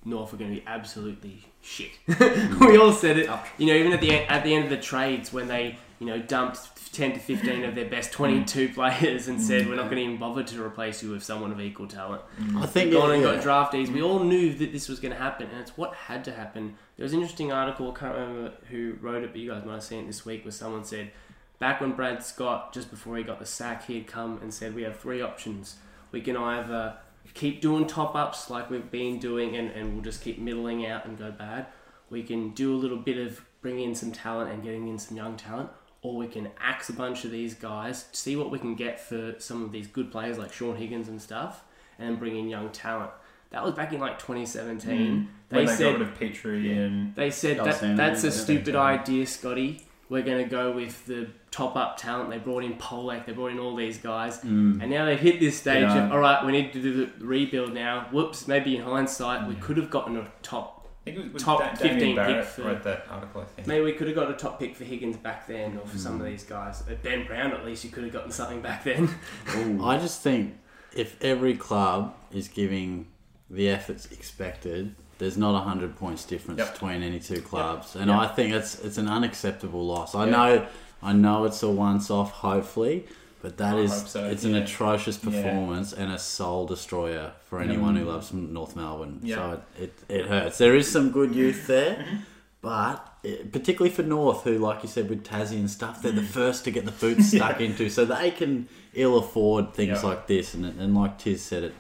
North 0.04 0.32
were 0.32 0.38
going 0.38 0.54
to 0.54 0.60
be 0.60 0.68
absolutely 0.68 1.46
shit. 1.62 1.92
Mm. 2.08 2.68
we 2.68 2.78
all 2.78 2.94
said 2.94 3.18
it. 3.18 3.30
You 3.58 3.68
know, 3.68 3.74
even 3.74 3.92
at 3.94 4.02
the 4.02 4.12
end, 4.12 4.30
at 4.30 4.44
the 4.44 4.54
end 4.54 4.64
of 4.66 4.70
the 4.70 4.78
trades 4.78 5.34
when 5.34 5.48
they 5.48 5.78
you 6.00 6.08
know 6.08 6.20
dumped 6.20 6.94
ten 6.94 7.14
to 7.14 7.20
fifteen 7.20 7.64
of 7.64 7.76
their 7.76 7.90
best 7.90 8.10
mm. 8.10 8.14
twenty 8.14 8.44
two 8.44 8.70
players 8.70 9.28
and 9.28 9.42
said 9.42 9.68
we're 9.68 9.76
not 9.76 9.86
mm. 9.86 9.92
going 9.92 9.98
to 9.98 10.04
even 10.04 10.18
bother 10.18 10.44
to 10.44 10.64
replace 10.64 11.04
you 11.04 11.12
with 11.12 11.24
someone 11.24 11.52
of 11.52 11.60
equal 11.60 11.88
talent. 11.88 12.22
I 12.58 12.66
think 12.66 12.92
gone 12.92 13.12
and 13.12 13.22
yeah, 13.22 13.36
got 13.36 13.44
draftees. 13.44 13.90
We 13.90 14.02
all 14.02 14.20
knew 14.20 14.54
that 14.56 14.72
this 14.72 14.90
was 14.90 15.00
going 15.00 15.14
to 15.14 15.20
happen, 15.20 15.48
and 15.52 15.60
it's 15.60 15.78
what 15.78 15.94
had 15.94 16.24
to 16.26 16.32
happen. 16.32 16.76
There 16.98 17.04
was 17.04 17.14
an 17.14 17.20
interesting 17.20 17.52
article. 17.52 17.92
I 17.92 18.00
can't 18.00 18.16
remember 18.16 18.54
who 18.70 18.98
wrote 19.02 19.24
it, 19.24 19.32
but 19.32 19.40
you 19.40 19.52
guys 19.52 19.66
might 19.66 19.74
have 19.74 19.84
seen 19.84 20.04
it 20.04 20.08
this 20.08 20.26
week. 20.26 20.46
Where 20.46 20.52
someone 20.52 20.84
said, 20.84 21.12
back 21.60 21.82
when 21.82 21.94
Brad 21.94 22.24
Scott, 22.24 22.74
just 22.74 22.90
before 22.90 23.18
he 23.18 23.24
got 23.24 23.40
the 23.40 23.46
sack, 23.46 23.86
he 23.86 23.96
had 23.96 24.08
come 24.08 24.40
and 24.42 24.54
said, 24.54 24.74
"We 24.74 24.84
have 24.84 25.00
three 25.00 25.22
options. 25.22 25.78
We 26.12 26.22
can 26.22 26.38
either 26.38 26.98
keep 27.34 27.62
doing 27.62 27.88
top 27.88 28.16
ups 28.16 28.50
like 28.50 28.70
we've 28.70 28.92
been 28.92 29.20
doing, 29.20 29.56
and, 29.56 29.72
and 29.72 29.94
we'll 29.94 30.04
just 30.04 30.22
keep 30.22 30.40
middling 30.40 30.86
out 30.86 31.06
and 31.06 31.18
go 31.18 31.32
bad. 31.32 31.68
We 32.10 32.24
can 32.24 32.52
do 32.52 32.74
a 32.74 32.78
little 32.78 32.98
bit 32.98 33.18
of 33.18 33.42
bringing 33.62 33.90
in 33.90 33.96
some 33.96 34.12
talent 34.12 34.52
and 34.52 34.64
getting 34.64 34.88
in 34.88 35.00
some 35.00 35.18
young 35.18 35.38
talent." 35.38 35.70
Or 36.04 36.18
we 36.18 36.28
can 36.28 36.50
axe 36.60 36.90
a 36.90 36.94
bunch 36.94 37.26
of 37.26 37.32
these 37.32 37.54
guys, 37.54 38.06
see 38.12 38.36
what 38.36 38.50
we 38.50 38.58
can 38.58 38.74
get 38.74 39.00
for 39.00 39.36
some 39.38 39.64
of 39.64 39.72
these 39.72 39.86
good 39.86 40.12
players 40.12 40.36
like 40.40 40.52
Shaun 40.52 40.76
Higgins 40.76 41.08
and 41.08 41.22
stuff, 41.22 41.64
and 42.00 42.10
then 42.10 42.16
bring 42.16 42.36
in 42.36 42.50
young 42.50 42.72
talent. 42.72 43.12
That 43.52 43.64
was 43.64 43.74
back 43.74 43.94
in 43.94 44.00
like 44.00 44.18
2017. 44.18 44.90
Mm. 44.90 45.28
They 45.50 45.58
when 45.58 45.66
they 45.66 45.76
said 45.76 45.84
got 45.84 46.00
rid 46.00 46.02
of 46.02 46.16
Petrie 46.16 46.78
and 46.78 47.14
they 47.16 47.30
said 47.30 47.58
that, 47.60 47.98
that's 47.98 48.24
a 48.24 48.32
stupid 48.32 48.76
idea, 48.76 49.28
Scotty. 49.28 49.86
We're 50.12 50.24
going 50.24 50.44
to 50.44 50.50
go 50.50 50.74
with 50.74 51.06
the 51.06 51.30
top 51.52 51.78
up 51.78 51.96
talent. 51.96 52.30
They 52.30 52.38
brought 52.38 52.66
in 52.66 52.74
Polec, 52.74 53.26
they 53.26 53.32
brought 53.32 53.54
in 53.54 53.60
all 53.60 53.78
these 53.78 53.98
guys. 53.98 54.40
Mm. 54.40 54.82
And 54.82 54.90
now 54.92 55.06
they've 55.06 55.18
hit 55.18 55.40
this 55.40 55.58
stage 55.58 55.84
Yeah. 55.84 56.08
of, 56.08 56.12
all 56.12 56.20
right, 56.20 56.46
we 56.46 56.52
need 56.52 56.74
to 56.74 56.82
do 56.82 57.06
the 57.06 57.26
rebuild 57.26 57.74
now. 57.74 58.10
Whoops, 58.12 58.46
maybe 58.46 58.76
in 58.76 58.84
hindsight, 58.84 59.48
we 59.48 59.56
could 59.56 59.78
have 59.78 59.90
gotten 59.90 60.18
a 60.18 60.28
top. 60.44 60.80
I 60.84 61.04
think 61.06 61.18
it 61.18 61.24
was, 61.24 61.34
was 61.36 61.44
Top 61.44 61.60
Da- 61.62 61.76
15 61.76 62.16
Barrett 62.18 62.36
pick 62.44 62.46
for- 62.46 62.64
wrote 62.64 62.84
that 62.84 63.08
article, 63.10 63.42
I 63.42 63.46
think. 63.46 63.68
Maybe 63.70 63.86
we 63.86 63.94
could 63.94 64.08
have 64.08 64.16
got 64.18 64.30
a 64.30 64.34
top 64.34 64.60
pick 64.60 64.76
for 64.76 64.84
Higgins 64.84 65.16
back 65.16 65.48
then, 65.48 65.78
or 65.78 65.88
for 65.88 65.98
some 65.98 66.20
of 66.20 66.26
these 66.28 66.44
guys. 66.44 66.84
Ben 67.04 67.26
Brown, 67.26 67.54
at 67.54 67.66
least, 67.66 67.86
you 67.86 67.90
could 67.90 68.04
have 68.04 68.12
gotten 68.12 68.32
something 68.32 68.60
back 68.62 68.84
then. 68.84 69.10
I 69.82 69.98
just 69.98 70.22
think 70.22 70.58
if 70.94 71.16
every 71.24 71.56
club 71.56 72.14
is 72.34 72.50
giving 72.50 73.08
the 73.50 73.70
efforts 73.70 74.12
expected, 74.12 74.94
there's 75.22 75.38
not 75.38 75.54
a 75.56 75.64
hundred 75.70 75.96
points 76.04 76.26
difference 76.26 76.58
Yep. 76.60 76.74
between 76.74 77.04
any 77.04 77.20
two 77.20 77.42
clubs, 77.42 77.96
and 77.96 78.08
Yep. 78.10 78.20
I 78.20 78.28
think 78.36 78.54
it's 78.60 78.74
it's 78.88 78.98
an 78.98 79.08
unacceptable 79.08 79.86
loss. 79.94 80.16
I 80.16 80.26
Yeah. 80.26 80.32
know, 80.38 80.66
I 81.04 81.14
know 81.14 81.46
it's 81.46 81.62
a 81.64 81.70
once 81.70 82.10
off, 82.20 82.32
hopefully, 82.32 83.06
but 83.44 83.58
that 83.58 83.76
I 83.76 83.80
is 83.86 83.94
so, 84.14 84.26
it's 84.34 84.44
an 84.44 84.56
yeah. 84.56 84.64
atrocious 84.64 85.18
Yeah. 85.24 85.30
performance 85.30 85.94
and 85.94 86.12
a 86.12 86.18
soul 86.20 86.66
destroyer 86.66 87.32
for 87.48 87.60
anyone 87.62 87.96
who 87.96 88.06
loves 88.06 88.34
North 88.34 88.76
Melbourne. 88.76 89.20
Yeah. 89.24 89.36
So 89.36 89.44
it, 89.80 89.94
it 90.10 90.16
it 90.18 90.26
hurts. 90.26 90.58
There 90.58 90.76
is 90.76 90.92
some 90.92 91.12
good 91.12 91.32
youth 91.36 91.68
there. 91.68 91.96
Mm-hmm. 91.98 92.16
But 92.62 92.98
it, 93.24 93.52
particularly 93.52 93.90
for 94.00 94.04
North, 94.04 94.44
who, 94.44 94.58
like 94.60 94.84
you 94.84 94.90
said, 94.90 95.10
with 95.10 95.24
Tassie 95.24 95.60
and 95.64 95.70
stuff, 95.70 96.02
they're 96.02 96.12
the 96.12 96.22
Mm. 96.22 96.28
first 96.42 96.64
to 96.66 96.72
get 96.72 96.86
the 96.86 96.92
boots 97.04 97.30
stuck 97.30 97.60
into, 97.60 97.90
so 97.90 98.06
they 98.06 98.30
can 98.32 98.68
ill 98.94 99.18
afford 99.18 99.74
things 99.74 100.00
Yeah. 100.04 100.10
like 100.10 100.28
this. 100.28 100.54
And, 100.54 100.66
and 100.66 100.96
like 100.96 101.18
Tiz 101.18 101.42
said, 101.42 101.64
it, 101.64 101.74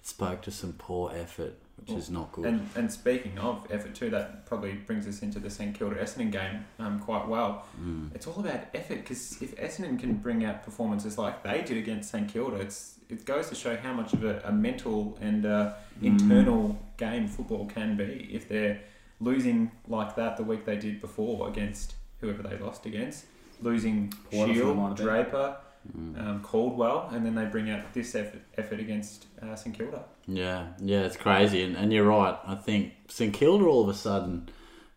it 0.00 0.06
spoke 0.06 0.42
to 0.42 0.50
some 0.50 0.72
poor 0.72 1.12
effort, 1.14 1.54
which 1.76 1.90
is 1.90 2.10
not 2.10 2.32
good. 2.32 2.46
And, 2.46 2.68
and 2.76 2.90
speaking 2.92 3.38
of 3.38 3.66
effort 3.70 3.94
too, 3.94 4.10
that 4.10 4.46
probably 4.46 4.72
brings 4.72 5.06
us 5.06 5.22
into 5.22 5.38
the 5.38 5.50
St 5.50 5.76
Kilda 5.78 5.96
Essendon 5.96 6.30
game 6.32 6.64
um, 6.78 6.98
quite 7.00 7.26
well. 7.28 7.66
Mm. 7.80 8.14
It's 8.14 8.26
all 8.26 8.38
about 8.40 8.60
effort 8.74 8.96
because 8.98 9.40
if 9.42 9.54
Essendon 9.56 9.98
can 9.98 10.14
bring 10.14 10.44
out 10.44 10.62
performances 10.64 11.18
like 11.18 11.42
they 11.42 11.62
did 11.62 11.76
against 11.76 12.10
St 12.10 12.28
Kilda, 12.32 12.56
it's 12.56 12.92
it 13.10 13.26
goes 13.26 13.48
to 13.50 13.54
show 13.54 13.76
how 13.76 13.92
much 13.92 14.12
of 14.14 14.24
a, 14.24 14.40
a 14.44 14.52
mental 14.52 15.18
and 15.20 15.44
uh, 15.46 15.72
Mm. 16.00 16.06
internal 16.06 16.76
game 16.96 17.28
football 17.28 17.66
can 17.66 17.96
be 17.96 18.28
if 18.32 18.48
they're 18.48 18.80
losing 19.20 19.70
like 19.86 20.16
that 20.16 20.36
the 20.36 20.42
week 20.42 20.64
they 20.64 20.76
did 20.76 21.00
before 21.00 21.48
against 21.48 21.94
whoever 22.20 22.42
they 22.42 22.58
lost 22.58 22.84
against, 22.86 23.26
losing 23.62 24.12
Waterford 24.32 24.48
might 24.48 24.54
Shiel, 24.54 24.74
have 24.88 24.96
been. 24.96 25.06
Draper, 25.06 25.56
Mm. 25.96 26.18
um, 26.20 26.42
Caldwell, 26.42 27.10
and 27.12 27.26
then 27.26 27.34
they 27.34 27.44
bring 27.44 27.70
out 27.70 27.92
this 27.92 28.14
effort, 28.14 28.40
effort 28.56 28.80
against 28.80 29.26
uh, 29.42 29.54
St 29.54 29.76
Kilda. 29.76 30.04
Yeah, 30.26 30.68
yeah, 30.80 31.00
it's 31.00 31.16
crazy. 31.16 31.62
And, 31.62 31.76
and 31.76 31.92
you're 31.92 32.06
right. 32.06 32.36
I 32.46 32.54
think 32.54 32.94
St 33.08 33.32
Kilda 33.34 33.66
all 33.66 33.82
of 33.82 33.88
a 33.90 33.94
sudden, 33.94 34.48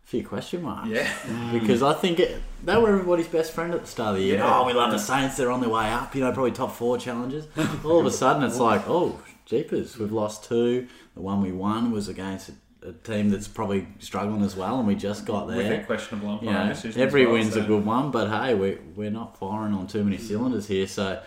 a 0.03 0.07
few 0.07 0.25
question 0.25 0.61
marks. 0.61 0.89
Yeah. 0.89 1.11
Because 1.51 1.83
I 1.83 1.93
think 1.93 2.19
it, 2.19 2.41
they 2.63 2.77
were 2.77 2.89
everybody's 2.89 3.27
best 3.27 3.51
friend 3.51 3.73
at 3.73 3.81
the 3.81 3.87
start 3.87 4.11
of 4.11 4.21
the 4.21 4.23
year. 4.23 4.37
Yeah. 4.37 4.59
Oh, 4.59 4.65
we 4.65 4.73
love 4.73 4.91
the 4.91 4.97
Saints. 4.97 5.35
They're 5.35 5.51
on 5.51 5.59
their 5.59 5.69
way 5.69 5.89
up. 5.91 6.15
You 6.15 6.21
know, 6.21 6.31
probably 6.31 6.51
top 6.51 6.73
four 6.73 6.97
challenges. 6.97 7.47
All 7.83 7.99
of 7.99 8.05
a 8.05 8.11
sudden, 8.11 8.43
it's 8.43 8.59
like, 8.59 8.87
oh, 8.87 9.19
jeepers, 9.45 9.97
we've 9.97 10.13
lost 10.13 10.45
two. 10.45 10.87
The 11.15 11.21
one 11.21 11.41
we 11.41 11.51
won 11.51 11.91
was 11.91 12.07
against 12.07 12.51
a, 12.87 12.89
a 12.89 12.93
team 12.93 13.29
that's 13.29 13.47
probably 13.47 13.87
struggling 13.99 14.41
as 14.43 14.55
well, 14.55 14.79
and 14.79 14.87
we 14.87 14.95
just 14.95 15.25
got 15.25 15.47
With 15.47 15.57
a 15.59 15.63
there. 15.63 15.83
questionable 15.85 16.39
You 16.41 16.49
umpire 16.49 16.63
know, 16.67 16.73
decision. 16.73 17.01
every 17.01 17.25
well, 17.25 17.33
win's 17.35 17.53
so- 17.53 17.61
a 17.61 17.63
good 17.65 17.85
one, 17.85 18.11
but 18.11 18.29
hey, 18.29 18.53
we 18.55 18.77
we're 18.95 19.11
not 19.11 19.37
firing 19.37 19.73
on 19.73 19.87
too 19.87 20.03
many 20.03 20.17
cylinders 20.17 20.67
here. 20.67 20.87
So, 20.87 21.21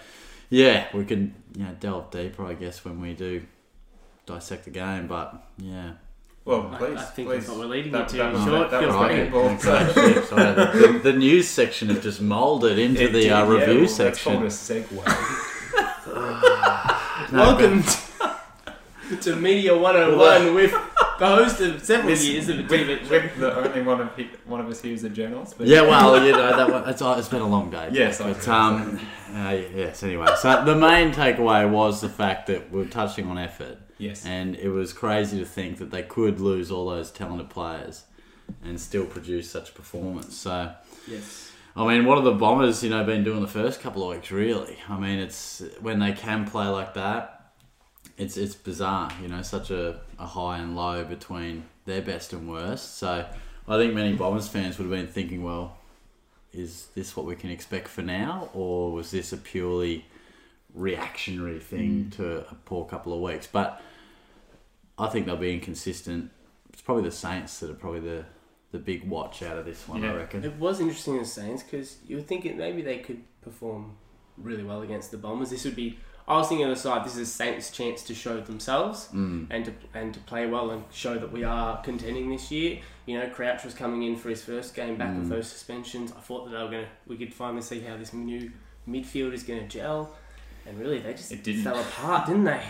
yeah, 0.48 0.86
we 0.94 1.04
can 1.04 1.34
you 1.56 1.64
know 1.64 1.76
delve 1.78 2.10
deeper, 2.10 2.44
I 2.46 2.54
guess, 2.54 2.84
when 2.84 3.00
we 3.00 3.14
do 3.14 3.42
dissect 4.26 4.64
the 4.64 4.70
game. 4.70 5.06
But 5.06 5.34
yeah, 5.58 5.92
Well, 6.44 6.70
I- 6.72 6.78
please, 6.78 6.98
I 6.98 7.02
think 7.04 7.28
please. 7.28 7.36
that's 7.38 7.48
what 7.50 7.58
we're 7.58 7.66
leading 7.66 7.92
That- 7.92 8.08
to. 8.08 8.16
that 8.16 8.32
was- 8.32 8.44
Short, 8.44 8.70
that 8.70 8.80
feels 8.80 8.92
was 8.94 9.00
like 9.02 9.10
right. 9.10 9.18
it. 9.20 9.32
Well, 9.32 9.58
so- 9.60 10.22
sorry, 10.22 10.54
the, 10.54 11.00
the 11.04 11.12
news 11.12 11.48
section 11.48 11.88
has 11.88 12.02
just 12.02 12.20
moulded 12.20 12.78
into 12.78 13.02
It 13.04 13.12
the 13.12 13.20
did, 13.22 13.32
uh, 13.32 13.44
yeah, 13.44 13.48
review 13.52 13.84
well, 13.86 13.94
That's 13.96 14.22
called 14.22 14.44
a 14.44 14.50
section. 14.50 14.96
segue. 14.98 15.46
Welcome 17.32 17.84
to, 17.84 19.16
to 19.20 19.36
Media 19.36 19.76
101 19.76 20.54
with 20.54 20.72
the 21.20 21.26
host 21.26 21.60
of 21.60 21.84
several 21.84 22.16
years 22.16 22.48
of 22.48 22.58
a 22.58 22.62
TV 22.62 22.98
show. 23.04 23.10
We're 23.10 23.28
the 23.36 23.56
only 23.56 23.82
one 23.82 24.00
of 24.00 24.16
he, 24.16 24.30
one 24.46 24.60
of 24.60 24.68
us 24.68 24.80
here 24.80 24.94
is 24.94 25.04
a 25.04 25.10
journalist. 25.10 25.56
But 25.56 25.66
Yeah, 25.68 25.82
well, 25.82 26.24
you 26.24 26.32
know 26.32 26.56
that 26.56 26.70
one, 26.72 26.88
it's, 26.88 27.02
it's 27.02 27.28
been 27.28 27.42
a 27.42 27.48
long 27.48 27.70
day. 27.70 27.90
Yes, 27.92 28.20
I 28.20 28.32
but 28.32 28.48
um, 28.48 28.98
uh, 29.32 29.56
yes. 29.74 30.02
Anyway, 30.02 30.26
so 30.38 30.64
the 30.64 30.74
main 30.74 31.12
takeaway 31.12 31.70
was 31.70 32.00
the 32.00 32.08
fact 32.08 32.46
that 32.48 32.72
we're 32.72 32.86
touching 32.86 33.28
on 33.28 33.38
effort, 33.38 33.78
yes, 33.98 34.24
and 34.24 34.56
it 34.56 34.70
was 34.70 34.92
crazy 34.92 35.38
to 35.38 35.44
think 35.44 35.78
that 35.78 35.90
they 35.90 36.02
could 36.02 36.40
lose 36.40 36.70
all 36.70 36.88
those 36.88 37.10
talented 37.10 37.50
players 37.50 38.04
and 38.64 38.80
still 38.80 39.06
produce 39.06 39.48
such 39.48 39.70
a 39.70 39.72
performance. 39.72 40.36
So. 40.36 40.72
Yes. 41.06 41.46
I 41.76 41.86
mean, 41.86 42.04
what 42.04 42.16
have 42.16 42.24
the 42.24 42.32
Bombers, 42.32 42.82
you 42.82 42.90
know, 42.90 43.04
been 43.04 43.22
doing 43.22 43.40
the 43.40 43.48
first 43.48 43.80
couple 43.80 44.02
of 44.02 44.16
weeks? 44.16 44.32
Really, 44.32 44.76
I 44.88 44.98
mean, 44.98 45.20
it's 45.20 45.62
when 45.80 46.00
they 46.00 46.12
can 46.12 46.44
play 46.44 46.66
like 46.66 46.94
that, 46.94 47.52
it's 48.20 48.36
it's 48.36 48.54
bizarre. 48.54 49.10
You 49.22 49.28
know, 49.28 49.42
such 49.42 49.70
a, 49.70 50.00
a 50.20 50.26
high 50.26 50.58
and 50.58 50.76
low 50.76 51.04
between 51.04 51.64
their 51.86 52.02
best 52.02 52.32
and 52.32 52.48
worst. 52.48 52.98
So, 52.98 53.26
I 53.66 53.76
think 53.76 53.94
many 53.94 54.14
Bombers 54.14 54.48
fans 54.48 54.78
would 54.78 54.84
have 54.84 54.92
been 54.92 55.12
thinking, 55.12 55.42
well, 55.42 55.78
is 56.52 56.88
this 56.94 57.16
what 57.16 57.26
we 57.26 57.36
can 57.36 57.50
expect 57.50 57.88
for 57.88 58.02
now, 58.02 58.50
or 58.52 58.92
was 58.92 59.10
this 59.10 59.32
a 59.32 59.36
purely 59.36 60.04
reactionary 60.74 61.60
thing 61.60 62.06
mm. 62.06 62.16
to 62.16 62.38
a 62.50 62.54
poor 62.64 62.84
couple 62.84 63.12
of 63.12 63.20
weeks? 63.20 63.48
But 63.50 63.80
I 64.98 65.08
think 65.08 65.26
they'll 65.26 65.36
be 65.36 65.54
inconsistent. 65.54 66.30
It's 66.72 66.82
probably 66.82 67.04
the 67.04 67.12
Saints 67.12 67.60
that 67.60 67.70
are 67.70 67.74
probably 67.74 68.00
the 68.00 68.24
the 68.72 68.78
big 68.78 69.08
watch 69.08 69.42
out 69.42 69.58
of 69.58 69.64
this 69.64 69.88
one. 69.88 70.04
I 70.04 70.14
reckon. 70.14 70.44
It 70.44 70.56
was 70.56 70.80
interesting 70.80 71.14
in 71.14 71.20
the 71.20 71.28
Saints 71.28 71.62
because 71.62 71.96
you 72.06 72.16
would 72.16 72.28
think 72.28 72.46
it, 72.46 72.56
maybe 72.56 72.82
they 72.82 72.98
could 72.98 73.22
perform 73.42 73.96
really 74.36 74.62
well 74.62 74.82
against 74.82 75.10
the 75.10 75.18
Bombers. 75.18 75.50
This 75.50 75.64
would 75.64 75.76
be. 75.76 75.98
I 76.30 76.36
was 76.38 76.48
thinking 76.48 76.64
on 76.64 76.70
the 76.70 76.76
side. 76.76 77.04
This 77.04 77.16
is 77.16 77.32
Saints' 77.32 77.70
chance 77.70 78.02
to 78.04 78.14
show 78.14 78.40
themselves 78.40 79.08
Mm. 79.12 79.48
and 79.50 79.64
to 79.64 79.72
and 79.94 80.14
to 80.14 80.20
play 80.20 80.46
well 80.46 80.70
and 80.70 80.84
show 80.92 81.18
that 81.18 81.32
we 81.32 81.42
are 81.44 81.82
contending 81.82 82.30
this 82.30 82.50
year. 82.52 82.78
You 83.06 83.18
know, 83.18 83.28
Crouch 83.28 83.64
was 83.64 83.74
coming 83.74 84.04
in 84.04 84.16
for 84.16 84.28
his 84.28 84.42
first 84.42 84.74
game 84.76 84.96
back 84.96 85.14
with 85.16 85.26
Mm. 85.26 85.30
those 85.30 85.48
suspensions. 85.48 86.12
I 86.16 86.20
thought 86.20 86.44
that 86.44 86.52
they 86.56 86.62
were 86.62 86.70
gonna. 86.70 86.88
We 87.06 87.16
could 87.16 87.34
finally 87.34 87.62
see 87.62 87.80
how 87.80 87.96
this 87.96 88.12
new 88.12 88.52
midfield 88.88 89.32
is 89.32 89.42
gonna 89.42 89.66
gel. 89.66 90.14
And 90.66 90.78
really, 90.78 90.98
they 91.00 91.12
just 91.14 91.32
It 91.32 91.42
didn't. 91.42 91.62
fell 91.64 91.80
apart, 91.80 92.26
didn't 92.26 92.44
they? 92.44 92.62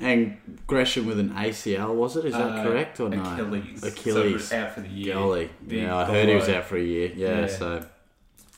And 0.00 0.38
Gresham 0.66 1.06
with 1.06 1.20
an 1.20 1.30
ACL, 1.36 1.94
was 1.94 2.16
it? 2.16 2.24
Is 2.24 2.32
that 2.32 2.42
Uh, 2.58 2.64
correct 2.64 2.98
or 2.98 3.08
no? 3.08 3.22
Achilles. 3.22 3.84
Achilles. 3.84 4.48
So 4.48 4.58
out 4.58 4.72
for 4.74 4.80
the 4.80 4.88
year. 4.88 5.14
Golly. 5.14 5.50
Big 5.68 5.82
Yeah, 5.82 5.96
I 5.96 6.04
heard 6.06 6.28
he 6.28 6.34
was 6.34 6.48
out 6.48 6.64
for 6.64 6.76
a 6.76 6.82
year. 6.82 7.12
Yeah, 7.14 7.40
Yeah. 7.42 7.46
so 7.46 7.86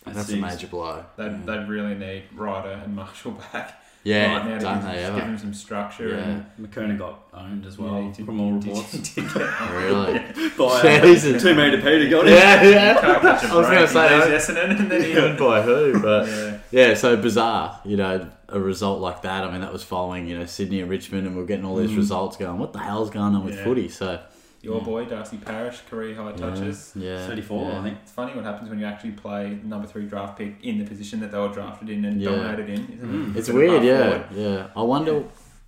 that's 0.07 0.31
a 0.31 0.37
major 0.37 0.69
blow. 0.69 1.05
They'd, 1.19 1.25
yeah, 1.33 1.39
they'd 1.45 1.69
really 1.69 1.95
need 1.95 2.23
Ryder 2.35 2.81
and 2.83 2.97
Marshall 2.97 3.33
back 3.53 3.79
yeah 4.09 4.37
right 4.37 4.45
now 4.47 4.55
to 4.59 4.65
don't 4.65 4.75
give, 4.75 4.83
they 4.85 4.89
just 4.93 5.05
give 5.05 5.15
ever? 5.17 5.21
them 5.21 5.39
some 5.39 5.55
structure. 5.55 6.09
Yeah. 6.09 6.17
And, 6.17 6.47
McKernan 6.61 6.99
got 6.99 7.23
owned 7.35 7.67
as 7.67 7.77
well, 7.79 8.01
he 8.01 8.11
did- 8.13 8.25
from 8.27 8.41
all 8.41 8.55
he 8.55 8.61
did- 8.61 8.69
reports. 8.69 8.93
did 9.15 9.35
Really? 9.73 10.19
By 10.59 10.83
Yeah, 10.85 11.03
uh, 11.03 11.07
he's 11.07 11.25
a- 11.25 11.39
two 11.41 11.55
metre 11.55 11.79
Peter 11.83 12.09
got 12.09 12.27
it. 12.29 12.33
yeah, 12.35 12.63
yeah. 12.63 13.01
Can't 13.01 13.23
catch 13.23 13.45
a 13.45 13.47
I 13.53 13.57
was 13.57 13.67
gonna 13.67 13.87
say, 13.89 14.09
He 14.09 14.15
I- 14.15 14.29
leaves 14.29 14.49
Essendon 14.49 14.79
and 14.81 14.91
then 14.91 15.03
he 15.03 15.11
Even 15.13 15.37
by 15.37 15.63
who? 15.63 16.01
But 16.01 16.29
yeah. 16.29 16.59
yeah, 16.71 16.95
so 16.95 17.17
bizarre. 17.17 17.81
You 17.85 17.97
know, 17.97 18.31
a 18.49 18.61
result 18.61 19.01
like 19.01 19.23
that. 19.23 19.45
I 19.45 19.51
mean, 19.51 19.61
that 19.61 19.73
was 19.73 19.83
following 19.83 20.27
you 20.29 20.39
know 20.39 20.47
Sydney 20.47 20.81
and 20.81 20.89
Richmond, 20.89 21.27
and 21.27 21.37
we're 21.37 21.45
getting 21.47 21.65
all 21.65 21.77
these 21.77 21.91
Mm. 21.91 21.97
results 21.97 22.37
going. 22.37 22.59
What 22.59 22.73
the 22.73 22.79
hell's 22.79 23.11
going 23.11 23.35
on 23.35 23.45
with 23.45 23.57
Yeah. 23.57 23.65
footy? 23.65 23.89
So 23.89 24.21
Your 24.67 24.79
Yeah. 24.79 24.85
boy 24.93 25.05
Darcy 25.05 25.37
Parish, 25.37 25.79
career 25.89 26.15
high 26.17 26.33
touches. 26.33 26.93
Yeah, 26.97 27.25
34, 27.27 27.71
yeah. 27.71 27.79
I 27.79 27.83
think. 27.85 27.99
It's 28.03 28.11
funny 28.13 28.33
what 28.35 28.45
happens 28.45 28.69
when 28.69 28.79
you 28.81 28.87
actually 28.93 29.13
play 29.13 29.59
number 29.63 29.87
three 29.87 30.07
draft 30.13 30.37
pick 30.39 30.53
in 30.65 30.79
the 30.81 30.85
position 30.85 31.21
that 31.21 31.31
they 31.33 31.39
were 31.39 31.53
drafted 31.59 31.89
in 31.89 32.05
and 32.05 32.21
Yeah. 32.21 32.31
dominated 32.31 32.69
in. 32.71 32.81
Isn't 32.95 33.13
Mm. 33.13 33.31
it? 33.31 33.39
It's 33.39 33.49
weird, 33.49 33.83
yeah, 33.85 34.03
forward. 34.11 34.27
yeah. 34.35 34.67
I 34.75 34.83
wonder. 34.83 35.23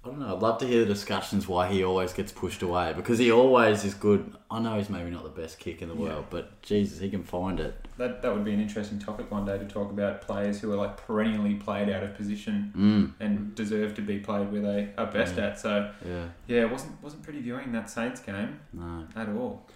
I 0.08 0.10
don't 0.12 0.20
know. 0.20 0.34
I'd 0.36 0.42
love 0.42 0.58
to 0.58 0.66
hear 0.66 0.80
the 0.80 0.86
discussions 0.86 1.46
why 1.46 1.68
he 1.68 1.84
always 1.84 2.12
gets 2.14 2.32
pushed 2.32 2.62
away 2.62 2.94
because 2.96 3.18
he 3.18 3.30
always 3.30 3.84
is 3.84 3.92
good. 3.94 4.32
I 4.50 4.58
know 4.60 4.78
he's 4.78 4.88
maybe 4.88 5.10
not 5.10 5.22
the 5.24 5.28
best 5.40 5.58
kick 5.58 5.82
in 5.82 5.88
the 5.88 5.94
Yeah. 5.94 6.00
world, 6.00 6.26
but 6.30 6.62
Jesus, 6.62 6.98
he 6.98 7.10
can 7.10 7.22
find 7.22 7.60
it. 7.60 7.74
That 7.98 8.22
that 8.22 8.32
would 8.34 8.44
be 8.44 8.52
an 8.54 8.60
interesting 8.60 8.98
topic 8.98 9.30
one 9.30 9.44
day 9.44 9.58
to 9.58 9.64
talk 9.66 9.90
about 9.90 10.22
players 10.22 10.60
who 10.60 10.72
are 10.72 10.76
like 10.76 10.96
perennially 10.96 11.54
played 11.56 11.90
out 11.90 12.02
of 12.02 12.14
position 12.14 12.72
Mm. 12.76 13.12
and 13.20 13.54
deserve 13.54 13.94
to 13.96 14.02
be 14.02 14.18
played 14.18 14.50
where 14.50 14.62
they 14.62 14.88
are 14.96 15.06
best 15.06 15.36
Yeah. 15.36 15.46
at. 15.46 15.60
So 15.60 15.90
Yeah. 16.06 16.24
yeah, 16.46 16.60
it 16.62 16.70
wasn't 16.70 17.02
wasn't 17.02 17.22
pretty 17.22 17.40
viewing 17.40 17.72
that 17.72 17.90
Saints 17.90 18.20
game 18.20 18.60
No. 18.72 19.04
at 19.14 19.28
all. 19.28 19.66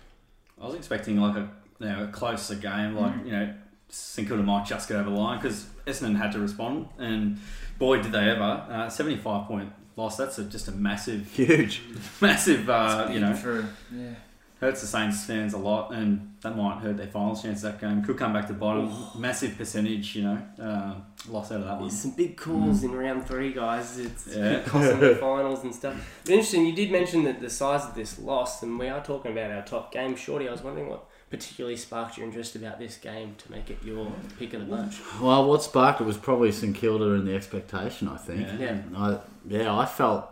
I 0.61 0.65
was 0.67 0.75
expecting 0.75 1.21
like 1.21 1.37
a 1.37 1.49
you 1.79 1.87
know 1.89 2.05
a 2.05 2.07
closer 2.09 2.55
game, 2.55 2.95
like 2.97 3.15
Mm. 3.17 3.27
you 3.27 3.33
know 3.33 3.55
St 3.89 4.27
Kilda 4.27 4.43
might 4.43 4.65
just 4.65 4.89
get 4.89 4.97
over 4.97 5.11
the 5.11 5.17
line 5.17 5.39
because 5.39 5.67
Essendon 5.87 6.17
had 6.17 6.33
to 6.33 6.39
respond, 6.39 6.87
and 6.99 7.39
boy 7.79 8.01
did 8.01 8.11
they 8.13 8.31
ever! 8.31 8.43
Uh, 8.71 8.89
Seventy-five 8.89 9.47
point 9.47 9.71
loss. 9.97 10.17
That's 10.17 10.39
a, 10.39 10.45
just 10.45 10.69
a 10.69 10.73
massive, 10.73 11.31
Huge. 11.33 11.83
massive. 12.21 12.69
Uh, 12.69 13.09
you 13.13 13.21
know, 13.21 13.35
for 13.35 13.69
yeah. 13.93 14.15
hurts 14.61 14.81
the 14.81 14.87
Saints 14.87 15.25
fans 15.25 15.55
a 15.55 15.59
lot, 15.59 15.93
and 15.93 16.35
that 16.43 16.57
might 16.57 16.79
hurt 16.79 16.97
their 16.97 17.07
finals 17.07 17.43
chance 17.43 17.63
that 17.63 17.81
game. 17.81 18.03
Could 18.03 18.17
come 18.19 18.33
back 18.33 18.47
to 18.49 18.53
the 18.53 18.59
bottom. 18.59 18.93
Massive 19.17 19.57
percentage, 19.57 20.17
you 20.17 20.23
know, 20.23 20.43
uh, 20.61 20.95
loss 21.31 21.53
out 21.53 21.61
of 21.61 21.65
that 21.67 21.75
one. 21.75 21.83
There's 21.83 22.01
some 22.01 22.13
big 22.13 22.37
calls 22.37 22.83
in 22.83 22.93
round 22.93 23.27
three, 23.27 23.53
guys. 23.53 23.99
It's 23.99 24.27
Yeah. 24.29 24.59
big 24.73 25.01
the 25.01 25.17
finals 25.21 25.63
and 25.63 25.75
stuff. 25.75 25.95
But 26.25 26.33
interesting, 26.33 26.67
you 26.67 26.75
did 26.75 26.91
mention 26.91 27.25
that 27.25 27.41
the 27.41 27.51
size 27.51 27.85
of 27.85 27.95
this 27.95 28.19
loss, 28.19 28.63
and 28.63 28.79
we 28.79 28.89
are 28.89 29.03
talking 29.03 29.33
about 29.33 29.51
our 29.51 29.63
top 29.63 29.93
game. 29.93 30.17
Shorty, 30.17 30.49
I 30.49 30.53
was 30.53 30.63
wondering 30.63 30.89
what 30.89 31.07
particularly 31.33 31.79
sparked 31.79 32.19
your 32.19 32.27
interest 32.27 32.55
about 32.55 32.79
this 32.79 32.99
game 32.99 33.35
to 33.39 33.51
make 33.51 33.71
it 33.71 33.79
your 33.83 34.13
pick 34.39 34.53
of 34.53 34.61
the 34.61 34.67
bunch? 34.67 35.01
Well, 35.21 35.49
what 35.49 35.63
sparked 35.63 36.03
it 36.03 36.05
was 36.05 36.19
probably 36.19 36.53
St 36.53 36.77
Kilda 36.77 37.15
and 37.15 37.27
the 37.27 37.35
expectation. 37.35 38.07
I 38.07 38.19
think. 38.19 38.47
Yeah. 38.47 38.59
Yeah. 38.59 38.81
I 38.95 39.19
yeah, 39.49 39.75
I 39.75 39.87
felt 39.87 40.29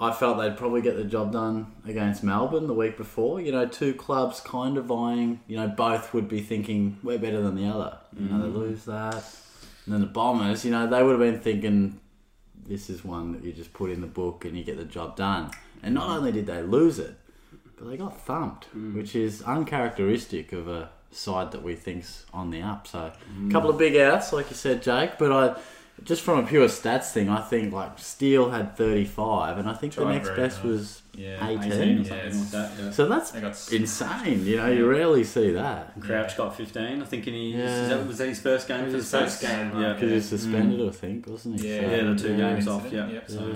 I 0.00 0.12
felt 0.12 0.38
they'd 0.38 0.56
probably 0.56 0.82
get 0.82 0.96
the 0.96 1.04
job 1.04 1.32
done 1.32 1.72
against 1.86 2.24
Melbourne 2.24 2.66
the 2.66 2.74
week 2.74 2.96
before. 2.96 3.40
You 3.40 3.52
know, 3.52 3.66
two 3.66 3.94
clubs 3.94 4.40
kind 4.40 4.76
of 4.76 4.86
vying. 4.86 5.38
You 5.46 5.56
know, 5.56 5.68
both 5.68 6.12
would 6.12 6.28
be 6.28 6.40
thinking 6.40 6.98
we're 7.04 7.18
better 7.18 7.40
than 7.40 7.54
the 7.54 7.68
other. 7.68 7.96
You 8.18 8.28
know, 8.28 8.42
they 8.42 8.48
mm. 8.48 8.54
lose 8.54 8.84
that, 8.86 9.24
and 9.84 9.94
then 9.94 10.00
the 10.00 10.08
Bombers. 10.08 10.64
You 10.64 10.72
know, 10.72 10.88
they 10.88 11.00
would 11.00 11.12
have 11.12 11.20
been 11.20 11.40
thinking 11.40 12.00
this 12.66 12.90
is 12.90 13.04
one 13.04 13.32
that 13.32 13.44
you 13.44 13.52
just 13.52 13.72
put 13.72 13.90
in 13.90 14.00
the 14.00 14.08
book 14.08 14.44
and 14.44 14.58
you 14.58 14.64
get 14.64 14.76
the 14.78 14.84
job 14.84 15.16
done. 15.16 15.52
And 15.80 15.94
not 15.94 16.08
mm. 16.08 16.16
only 16.16 16.32
did 16.32 16.46
they 16.46 16.60
lose 16.60 16.98
it, 16.98 17.14
but 17.78 17.88
they 17.88 17.96
got 17.96 18.20
thumped, 18.20 18.66
mm. 18.76 18.94
which 18.94 19.14
is 19.14 19.42
uncharacteristic 19.42 20.52
of 20.52 20.68
a 20.68 20.90
side 21.10 21.52
that 21.52 21.62
we 21.62 21.74
think's 21.74 22.26
on 22.32 22.50
the 22.50 22.60
up. 22.62 22.86
So 22.86 23.12
a 23.46 23.50
couple 23.52 23.70
of 23.70 23.78
big 23.78 23.96
outs, 23.96 24.32
like 24.32 24.50
you 24.50 24.56
said, 24.56 24.82
Jake. 24.82 25.18
But 25.18 25.32
I 25.32 25.60
just 26.04 26.22
from 26.22 26.44
a 26.44 26.46
pure 26.46 26.68
stats 26.68 27.10
thing, 27.12 27.28
I 27.28 27.40
think 27.40 27.72
like 27.72 27.98
Steele 27.98 28.50
had 28.50 28.76
35, 28.76 29.58
and 29.58 29.68
I 29.68 29.74
think 29.74 29.94
the 29.94 30.04
next 30.04 30.30
best 30.36 30.58
hard. 30.58 30.70
was 30.72 31.02
Yeah. 31.14 31.44
18. 31.48 31.72
18 31.72 31.72
or 31.72 32.02
Yeah, 32.02 32.08
something 32.08 32.18
it's- 32.18 32.36
like 32.36 32.50
that. 32.52 32.82
Yeah. 32.84 32.90
So 32.92 33.08
that's 33.08 33.30
They 33.32 33.40
got 33.40 33.72
insane. 33.72 34.46
You 34.46 34.56
know, 34.58 34.68
you 34.68 34.86
rarely 34.88 35.24
see 35.24 35.50
that 35.52 35.92
And 35.96 36.04
Crouch 36.04 36.36
got 36.36 36.56
15, 36.56 37.02
I 37.02 37.04
think, 37.04 37.26
in 37.26 37.34
his, 37.34 37.54
Yeah. 37.54 37.82
is 37.82 37.88
that, 37.88 38.06
was 38.06 38.18
that 38.18 38.28
his 38.28 38.40
first 38.40 38.68
game 38.68 38.78
for 38.78 38.84
was 38.84 38.92
the 38.92 38.98
his 38.98 39.10
first 39.10 39.38
States? 39.38 39.52
game, 39.52 39.72
Yeah. 39.80 39.86
right. 39.88 39.94
because 39.94 40.10
he's 40.12 40.26
mm. 40.26 40.28
suspended, 40.28 40.88
I 40.88 40.92
think, 40.92 41.26
wasn't 41.26 41.60
he? 41.60 41.68
Yeah. 41.68 41.80
So- 41.80 41.90
Yeah, 41.90 42.02
the 42.02 42.14
two 42.16 42.30
yeah. 42.30 42.36
games 42.54 42.68
off, 42.68 42.92
yeah. 42.92 43.08
yep. 43.08 43.30
So. 43.30 43.54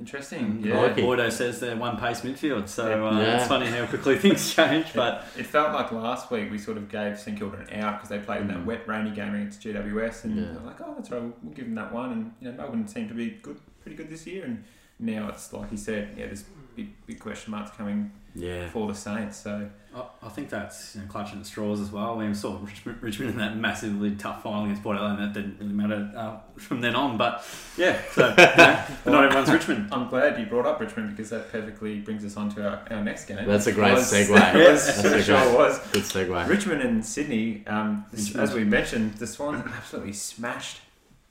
Interesting. 0.00 0.62
Yeah. 0.64 0.78
Crikey. 0.78 1.02
Bordeaux 1.02 1.28
says 1.30 1.58
they're 1.58 1.76
one 1.76 1.96
pace 1.96 2.20
midfield, 2.20 2.68
so 2.68 3.08
uh, 3.08 3.18
Yeah. 3.18 3.38
it's 3.38 3.48
funny 3.48 3.66
how 3.66 3.84
quickly 3.86 4.16
things 4.24 4.54
change. 4.54 4.92
But 4.94 5.24
It 5.36 5.44
felt 5.46 5.72
like 5.72 5.90
last 5.90 6.30
week 6.30 6.50
we 6.52 6.58
sort 6.58 6.76
of 6.76 6.88
gave 6.88 7.18
St 7.18 7.36
Kilda 7.36 7.58
an 7.68 7.80
out 7.80 7.96
because 7.96 8.08
they 8.10 8.18
played 8.20 8.42
in 8.42 8.48
that 8.48 8.58
Mm. 8.58 8.64
wet, 8.64 8.86
rainy 8.86 9.10
game 9.10 9.34
against 9.34 9.60
GWS, 9.60 10.24
and 10.24 10.36
Yeah. 10.36 10.44
they're 10.52 10.62
like, 10.64 10.80
"Oh, 10.80 10.94
that's 10.96 11.10
right, 11.10 11.20
we'll, 11.20 11.34
we'll 11.42 11.52
give 11.54 11.64
them 11.64 11.74
that 11.74 11.92
one." 11.92 12.12
And 12.12 12.32
you 12.40 12.50
know, 12.50 12.56
Melbourne 12.56 12.86
seemed 12.86 13.08
to 13.08 13.14
be 13.14 13.38
good, 13.42 13.58
pretty 13.82 13.96
good 13.96 14.08
this 14.08 14.24
year, 14.26 14.44
and 14.44 14.62
now 15.00 15.28
it's 15.28 15.52
like 15.52 15.70
you 15.72 15.76
said, 15.78 16.10
yeah, 16.16 16.26
there's 16.26 16.44
big, 16.78 17.06
big 17.06 17.18
question 17.20 17.50
marks 17.50 17.76
coming 17.76 18.12
Yeah. 18.34 18.68
for 18.70 18.86
the 18.86 18.94
Saints. 18.94 19.36
So 19.36 19.68
I, 19.94 20.02
I 20.22 20.28
think 20.28 20.48
that's 20.48 20.94
you 20.94 21.00
know, 21.00 21.08
clutching 21.08 21.40
at 21.40 21.46
straws 21.46 21.80
as 21.80 21.90
well. 21.90 22.16
We 22.16 22.32
saw 22.34 22.56
Richmond, 22.62 23.02
Richmond 23.02 23.30
in 23.32 23.36
that 23.38 23.56
massively 23.56 24.12
tough 24.14 24.42
final 24.44 24.64
against 24.64 24.82
Bordeaux, 24.84 25.04
and 25.04 25.18
that 25.18 25.32
didn't 25.32 25.58
really 25.58 25.72
matter 25.72 26.12
uh, 26.16 26.36
from 26.56 26.80
then 26.80 26.94
on. 26.94 27.16
But 27.18 27.44
yeah, 27.76 28.00
so 28.12 28.28
you 28.28 28.36
know, 28.36 28.84
but 29.04 29.10
not 29.10 29.24
everyone's 29.24 29.50
Richmond. 29.50 29.88
I'm 29.92 30.08
glad 30.08 30.38
you 30.38 30.46
brought 30.46 30.66
up 30.66 30.78
Richmond 30.80 31.16
because 31.16 31.30
that 31.30 31.50
perfectly 31.50 31.98
brings 32.00 32.24
us 32.24 32.36
on 32.36 32.48
to 32.54 32.68
our, 32.68 32.82
our 32.90 33.02
next 33.02 33.24
game. 33.24 33.44
That's 33.44 33.66
a 33.66 33.72
great 33.72 33.94
Was- 33.94 34.12
segue. 34.12 34.30
was- 34.70 34.86
That's 34.86 35.04
a 35.04 35.18
it 35.18 35.24
sure 35.24 35.42
great- 35.42 35.54
was. 35.58 35.78
Good 35.92 36.04
segue. 36.04 36.48
Richmond 36.48 36.82
and 36.82 37.04
Sydney, 37.04 37.64
um, 37.66 38.04
this- 38.12 38.36
as 38.36 38.54
we 38.54 38.62
mentioned, 38.64 39.14
the 39.14 39.26
Swans 39.26 39.64
absolutely 39.66 40.12
smashed 40.12 40.78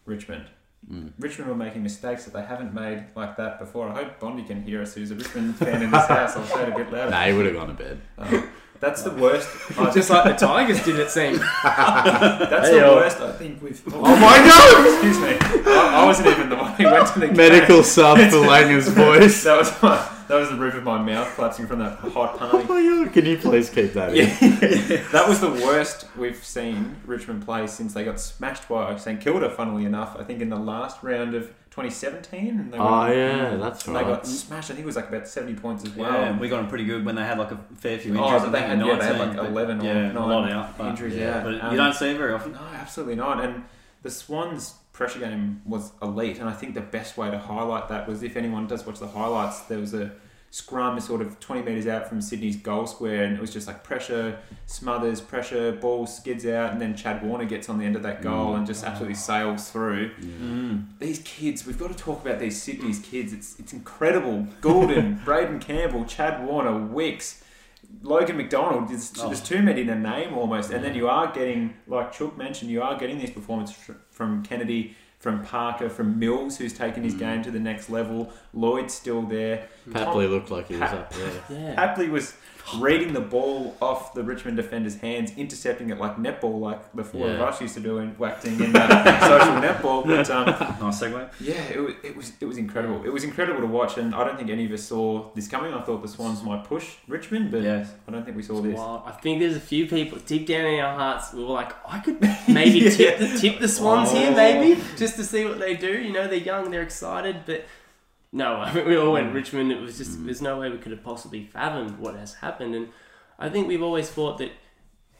Richmond. 0.06 0.46
Mm. 0.91 1.12
Richmond 1.20 1.50
were 1.50 1.56
making 1.56 1.84
mistakes 1.84 2.24
that 2.25 2.34
they 2.34 2.44
haven't 2.44 2.74
made 2.74 3.03
like 3.15 3.36
that 3.38 3.60
before. 3.60 3.89
I 3.89 3.94
hope 4.03 4.20
Bondi 4.20 4.44
can 4.44 4.63
hear 4.63 4.82
us, 4.82 4.94
who's 4.94 5.12
a 5.12 5.15
Richmond 5.15 5.56
fan 5.58 5.82
in 5.82 5.91
this 5.91 6.06
house. 6.08 6.36
I'll 6.38 6.46
say 6.46 6.63
it 6.63 6.70
a 6.74 6.75
bit 6.77 6.91
louder. 6.91 7.12
Nah, 7.12 7.25
he 7.25 7.34
would 7.34 7.46
have 7.46 7.56
gone 7.56 7.67
to 7.67 7.74
bed. 7.74 8.00
Um, 8.17 8.48
that's 8.79 9.01
the 9.01 9.12
worst. 9.12 9.50
I 9.77 9.91
Just 9.91 10.10
like 10.10 10.24
the 10.24 10.34
Tigers 10.46 10.82
did 10.86 10.98
it 11.00 11.10
seem. 11.10 11.38
that's 11.63 12.67
Hey, 12.70 12.75
the 12.75 12.77
yo. 12.79 12.96
worst 12.96 13.20
I 13.20 13.32
think 13.34 13.62
we've. 13.62 13.82
Oh 13.94 14.15
my 14.15 14.38
god! 14.38 14.88
Excuse 14.94 15.20
me. 15.20 15.38
I, 15.74 16.03
I 16.03 16.06
wasn't 16.06 16.27
even 16.29 16.48
the 16.50 16.56
one 16.56 16.72
who 16.74 16.86
went 16.86 17.08
to 17.08 17.20
the 17.20 17.27
game. 17.27 17.36
Medical 17.36 17.84
sub 17.84 18.17
for 18.17 18.38
Langer's 18.38 18.88
voice. 18.88 19.44
That 19.44 19.58
was 19.58 19.82
my, 19.82 20.17
that 20.27 20.36
was 20.36 20.50
the 20.50 20.55
roof 20.55 20.74
of 20.75 20.84
my 20.84 21.01
mouth 21.01 21.34
collapsing 21.36 21.67
from 21.67 21.79
that 21.79 21.98
hot 22.00 22.36
Oh 22.41 22.50
party. 22.50 22.67
my 22.67 22.81
god! 23.05 23.13
Can 23.13 23.25
you 23.25 23.38
please 23.38 23.69
keep 23.69 23.93
that 23.93 24.15
in? 24.15 24.27
That 25.12 25.27
was 25.27 25.39
the 25.41 25.51
worst 25.51 26.05
we've 26.17 26.43
seen 26.43 26.96
Richmond 27.05 27.46
play 27.46 27.67
since 27.67 27.93
they 27.93 28.03
got 28.03 28.19
smashed 28.19 28.67
by 28.67 28.96
St 28.98 29.19
Kilda. 29.22 29.50
Funnily 29.50 29.86
enough, 29.86 30.15
I 30.19 30.24
think 30.24 30.41
in 30.41 30.50
the 30.50 30.57
last 30.57 31.01
round 31.03 31.34
of 31.36 31.53
2017. 31.72 32.50
and 32.60 32.74
They 32.74 32.77
Oh 32.77 32.84
won- 32.84 33.12
yeah, 33.12 33.55
that's 33.57 33.84
They 33.84 33.91
right. 33.93 34.05
got 34.05 34.25
smashed. 34.25 34.72
I 34.72 34.74
think 34.74 34.84
it 34.84 34.88
was 34.88 34.96
like 34.96 35.10
about 35.10 35.27
70 35.27 35.53
points 35.55 35.86
as 35.86 35.96
well. 35.96 36.12
Yeah, 36.12 36.38
we 36.39 36.50
got 36.50 36.57
them 36.57 36.67
pretty 36.69 36.86
good 36.86 37.05
when 37.05 37.15
they 37.15 37.24
had 37.24 37.38
like 37.38 37.51
a 37.51 37.60
fair 37.75 37.98
few 38.00 38.17
Oh, 38.17 38.24
injuries. 38.24 38.41
but 38.43 38.51
they 38.51 38.57
I 38.57 38.62
think, 38.69 38.69
had- 38.69 38.79
in 38.81 38.86
yeah, 38.88 38.96
they 38.98 39.05
had, 39.05 39.17
19, 39.17 39.38
like, 39.38 39.48
11 39.50 39.81
or 39.81 39.84
yeah, 39.84 39.91
a 39.91 40.13
nine 40.13 40.15
lot 40.15 40.51
out. 40.51 40.77
But, 40.77 40.87
injuries 40.87 41.16
yeah. 41.16 41.37
out. 41.37 41.44
but 41.44 41.61
Um, 41.63 41.72
you 41.72 41.77
don't 41.77 41.94
see 41.94 42.09
it 42.09 42.18
very 42.18 42.33
often. 42.33 42.53
No, 42.53 42.59
absolutely 42.75 43.16
not. 43.16 43.44
And 43.44 43.63
the 44.01 44.09
Swans' 44.09 44.74
pressure 44.98 45.20
game 45.20 45.62
was 45.64 45.92
elite, 46.01 46.40
and 46.40 46.50
I 46.50 46.53
think 46.53 46.74
the 46.74 46.81
best 46.81 47.18
way 47.18 47.29
to 47.29 47.38
highlight 47.38 47.88
that 47.90 48.07
was 48.07 48.24
if 48.24 48.36
anyone 48.36 48.66
does 48.66 48.83
watch 48.83 48.98
the 48.98 49.07
highlights, 49.07 49.60
there 49.62 49.77
was 49.77 49.94
a 49.94 50.12
scrum 50.50 51.00
sort 51.00 51.22
of 51.22 51.40
20 51.40 51.62
metres 51.62 51.86
out 51.86 52.10
from 52.10 52.20
Sydney's 52.20 52.55
goal 52.55 52.88
square, 52.88 53.24
and 53.24 53.36
it 53.36 53.40
was 53.40 53.53
just 53.53 53.68
like 53.68 53.83
pressure, 53.83 54.40
smothers, 54.66 55.22
pressure, 55.22 55.72
ball 55.74 56.07
skids 56.07 56.48
out, 56.48 56.72
and 56.72 56.81
then 56.81 56.96
Chad 56.96 57.24
Warner 57.24 57.46
gets 57.46 57.70
on 57.70 57.77
the 57.77 57.86
end 57.86 57.96
of 57.96 58.01
that 58.01 58.24
goal 58.24 58.55
and 58.55 58.66
just 58.66 58.83
absolutely 58.83 59.14
sails 59.14 59.70
through. 59.70 60.10
Mm. 60.16 60.86
These 60.98 61.20
kids, 61.20 61.68
we've 61.68 61.77
got 61.77 61.96
to 61.96 61.98
talk 61.98 62.25
about 62.25 62.40
these 62.40 62.60
Sydney's 62.60 62.98
kids. 62.98 63.33
It's 63.33 63.60
it's 63.60 63.74
incredible. 63.74 64.48
Gulden, 64.62 65.24
Braeden 65.25 65.60
Campbell, 65.60 66.05
Chad 66.05 66.44
Warner, 66.44 66.75
Wicks, 66.75 67.44
Logan 68.02 68.38
McDonald. 68.38 68.90
There's, 68.90 69.14
Oh. 69.20 69.28
there's 69.28 69.42
too 69.42 69.62
many 69.62 69.82
in 69.82 69.90
a 69.90 69.96
name 69.96 70.34
almost. 70.34 70.72
And 70.72 70.84
then 70.84 70.96
you 70.96 71.08
are 71.10 71.32
getting, 71.32 71.76
like 71.88 72.12
Chook 72.12 72.38
mentioned, 72.38 72.72
you 72.72 72.82
are 72.82 72.98
getting 72.98 73.18
these 73.18 73.32
performances 73.32 73.78
from 74.12 74.44
Kennedy, 74.44 74.96
from 75.20 75.44
Parker, 75.44 75.90
from 75.90 76.20
Mills, 76.20 76.58
who's 76.58 76.74
taken 76.74 77.04
his 77.04 77.16
mm. 77.16 77.20
game 77.20 77.44
to 77.44 77.52
the 77.52 77.60
next 77.60 77.90
level. 77.90 78.32
Lloyd's 78.54 78.94
still 78.94 79.24
there. 79.24 79.68
Papley 79.90 80.30
looked 80.30 80.52
like 80.52 80.68
he 80.68 80.76
was 80.76 80.90
Pa- 80.90 80.98
up 80.98 81.14
there. 81.14 81.44
Yeah. 81.50 81.76
Hapley 81.96 82.10
was 82.10 82.34
reading 82.75 83.14
the 83.14 83.22
ball 83.22 83.75
off 83.82 84.14
the 84.14 84.24
Richmond 84.24 84.58
defender's 84.58 84.96
hands, 84.98 85.32
intercepting 85.38 85.90
it 85.90 85.98
like 85.98 86.18
netball, 86.18 86.60
like 86.60 86.92
the 86.94 87.03
four 87.03 87.27
of 87.30 87.38
Yeah. 87.38 87.46
us 87.46 87.62
used 87.62 87.75
to 87.75 87.80
do 87.80 88.00
in 88.00 88.10
whacking 88.18 88.60
in 88.62 88.75
uh, 88.75 89.20
social 89.22 89.53
netball. 89.62 90.06
But 90.06 90.30
um, 90.30 90.46
Nice 90.46 91.01
segue. 91.01 91.30
yeah, 91.40 91.53
it 91.64 91.80
was, 91.80 91.94
it 92.03 92.16
was 92.18 92.32
it 92.42 92.46
was 92.46 92.58
incredible. 92.58 93.06
It 93.06 93.10
was 93.14 93.24
incredible 93.24 93.62
to 93.62 93.68
watch, 93.68 93.98
and 93.98 94.14
I 94.14 94.24
don't 94.25 94.38
think 94.38 94.50
any 94.50 94.66
of 94.66 94.72
us 94.72 94.84
saw 94.84 95.32
this 95.34 95.48
coming. 95.48 95.74
I 95.74 95.82
thought 95.82 96.01
the 96.01 96.08
Swans 96.08 96.44
might 96.44 96.64
push 96.66 96.96
Richmond, 97.08 97.51
but 97.51 97.62
Yes. 97.62 97.92
I 98.08 98.12
don't 98.12 98.24
think 98.25 98.36
we 98.38 98.44
saw 98.44 98.62
this. 98.62 98.75
Well, 98.75 99.03
I 99.06 99.12
think 99.12 99.40
there's 99.40 99.56
a 99.56 99.60
few 99.62 99.88
people 99.88 100.18
deep 100.25 100.48
down 100.48 100.66
in 100.66 100.80
our 100.80 100.96
hearts. 100.96 101.34
We 101.34 101.44
were 101.44 101.50
like, 101.51 101.74
I 101.88 102.00
could 102.00 102.20
maybe 102.48 102.90
tip 102.90 103.20
the 103.20 103.38
tip 103.38 103.60
the 103.60 103.68
Swans 103.68 104.12
here, 104.12 104.32
Oh. 104.32 104.36
maybe 104.36 104.82
just 104.98 105.16
to 105.16 105.24
see 105.24 105.46
what 105.46 105.60
they 105.60 105.75
do. 105.75 105.92
You 105.98 106.12
know, 106.12 106.27
they're 106.27 106.38
young, 106.38 106.70
they're 106.72 106.82
excited, 106.84 107.38
but 107.46 107.66
no, 108.31 108.55
I 108.57 108.74
mean, 108.74 108.85
we 108.85 108.98
all 108.98 109.13
went 109.13 109.29
hmm. 109.29 109.35
Richmond. 109.35 109.72
It 109.72 109.81
was 109.81 109.98
just 109.98 110.18
hmm. 110.18 110.25
there's 110.25 110.42
no 110.42 110.59
way 110.59 110.70
we 110.70 110.77
could 110.77 110.92
have 110.92 111.03
possibly 111.03 111.44
fathomed 111.46 112.00
what 112.00 112.16
has 112.16 112.35
happened, 112.35 112.75
and 112.75 112.90
I 113.40 113.50
think 113.50 113.68
we've 113.68 113.83
always 113.83 114.09
thought 114.09 114.37
that. 114.40 114.51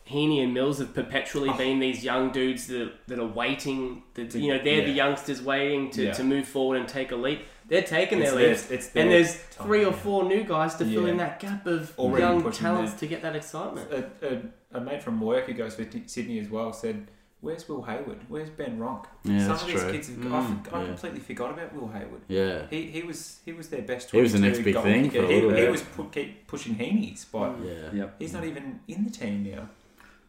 Heaney 0.10 0.42
and 0.42 0.54
Mills 0.54 0.80
have 0.80 0.94
perpetually 0.94 1.50
oh. 1.50 1.58
been 1.58 1.80
these 1.80 2.02
young 2.02 2.32
dudes 2.32 2.68
that, 2.68 2.94
that 3.08 3.20
are 3.20 3.28
waiting. 3.28 4.04
That, 4.14 4.34
you 4.34 4.54
know, 4.54 4.64
they're 4.64 4.86
the 4.86 4.94
youngsters 4.94 5.42
waiting 5.42 5.90
to, 5.92 6.06
Yeah. 6.06 6.14
to 6.14 6.24
move 6.24 6.48
forward 6.48 6.78
and 6.78 6.88
take 6.88 7.12
a 7.12 7.18
leap. 7.18 7.42
They're 7.68 7.82
taking 7.82 8.20
It's 8.20 8.32
their 8.32 8.40
their- 8.40 8.50
leaps, 8.52 8.72
it's 8.72 8.86
and 8.88 9.12
their 9.12 9.24
there's 9.24 9.36
three 9.36 9.84
or 9.84 9.92
time, 9.92 10.00
four 10.00 10.24
new 10.24 10.44
guys 10.44 10.76
to 10.76 10.86
fill 10.86 11.08
in 11.08 11.18
that 11.18 11.40
gap 11.42 11.68
of 11.68 11.94
Already 12.00 12.24
young 12.24 12.52
talents 12.52 12.94
there. 12.94 13.00
to 13.00 13.08
get 13.08 13.22
that 13.24 13.36
excitement. 13.36 13.92
A, 13.92 14.38
a, 14.74 14.78
a 14.78 14.82
mate 14.82 15.04
from 15.04 15.20
work 15.20 15.48
who 15.48 15.54
goes 15.54 15.76
for 15.76 15.84
T- 15.84 16.04
Sydney 16.06 16.40
as 16.40 16.50
well 16.50 16.72
said, 16.72 17.08
"Where's 17.42 17.68
Will 17.70 17.84
Hayward? 17.84 18.20
Where's 18.28 18.50
Ben 18.50 18.80
Ronke? 18.80 19.06
Yeah, 19.24 19.40
Some 19.40 19.48
that's 19.50 19.62
of 19.64 19.68
these 19.68 19.82
true. 19.82 19.92
kids, 19.92 20.08
have, 20.10 20.18
Mm, 20.18 20.32
I, 20.34 20.70
for- 20.70 20.76
I 20.76 20.82
yeah. 20.82 20.88
completely 20.88 21.20
forgot 21.20 21.52
about 21.52 21.74
Will 21.76 21.88
Hayward. 21.90 22.22
Yeah. 22.28 22.66
He, 22.70 22.88
he 22.88 23.04
was 23.04 23.40
he 23.46 23.54
was 23.54 23.70
their 23.70 23.82
best. 23.84 24.12
He 24.12 24.20
was 24.22 24.34
the 24.34 24.40
next 24.40 24.60
big 24.64 24.74
goal 24.74 24.84
thing 24.84 25.10
kicker. 25.10 25.26
for 25.28 25.32
he, 25.56 25.62
he 25.64 25.68
was 25.70 25.82
pu- 25.82 26.10
keep 26.10 26.48
pushing 26.48 26.76
Heaney's 26.76 27.22
spot. 27.22 27.56
Yeah. 27.64 27.92
Yep. 27.94 28.16
He's 28.20 28.34
not 28.34 28.44
even 28.44 28.80
in 28.88 29.04
the 29.06 29.12
team 29.12 29.44
now. 29.52 29.70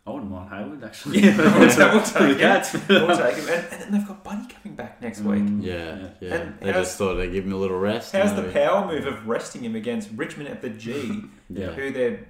I 0.06 0.10
wouldn't 0.10 0.30
mind 0.30 0.48
Hayward 0.50 0.84
actually. 0.84 1.18
Yeah, 1.20 1.36
we'll 1.58 1.68
take- 1.70 1.92
we'll 1.92 2.02
take 2.02 2.38
him. 2.38 2.80
We'll 2.88 3.16
take 3.16 3.36
him. 3.36 3.48
And, 3.48 3.66
and 3.72 3.82
then 3.82 3.92
they've 3.92 4.08
got 4.08 4.24
Buddy 4.24 4.46
coming 4.54 4.74
back 4.74 5.02
next 5.02 5.20
week. 5.20 5.42
Mm. 5.42 5.62
Yeah, 5.62 6.08
yeah. 6.20 6.34
And 6.34 6.60
they 6.60 6.72
just 6.72 6.96
thought 6.96 7.16
they'd 7.16 7.30
give 7.30 7.44
him 7.44 7.52
a 7.52 7.56
little 7.56 7.78
rest. 7.78 8.12
How's 8.12 8.34
the 8.34 8.44
power 8.50 8.86
move 8.86 9.06
of 9.06 9.26
resting 9.28 9.62
him 9.64 9.74
against 9.76 10.08
Richmond 10.16 10.48
at 10.48 10.62
the 10.62 10.70
G, 10.70 11.24
Yeah. 11.50 11.72
who 11.72 11.90
they're 11.92 12.26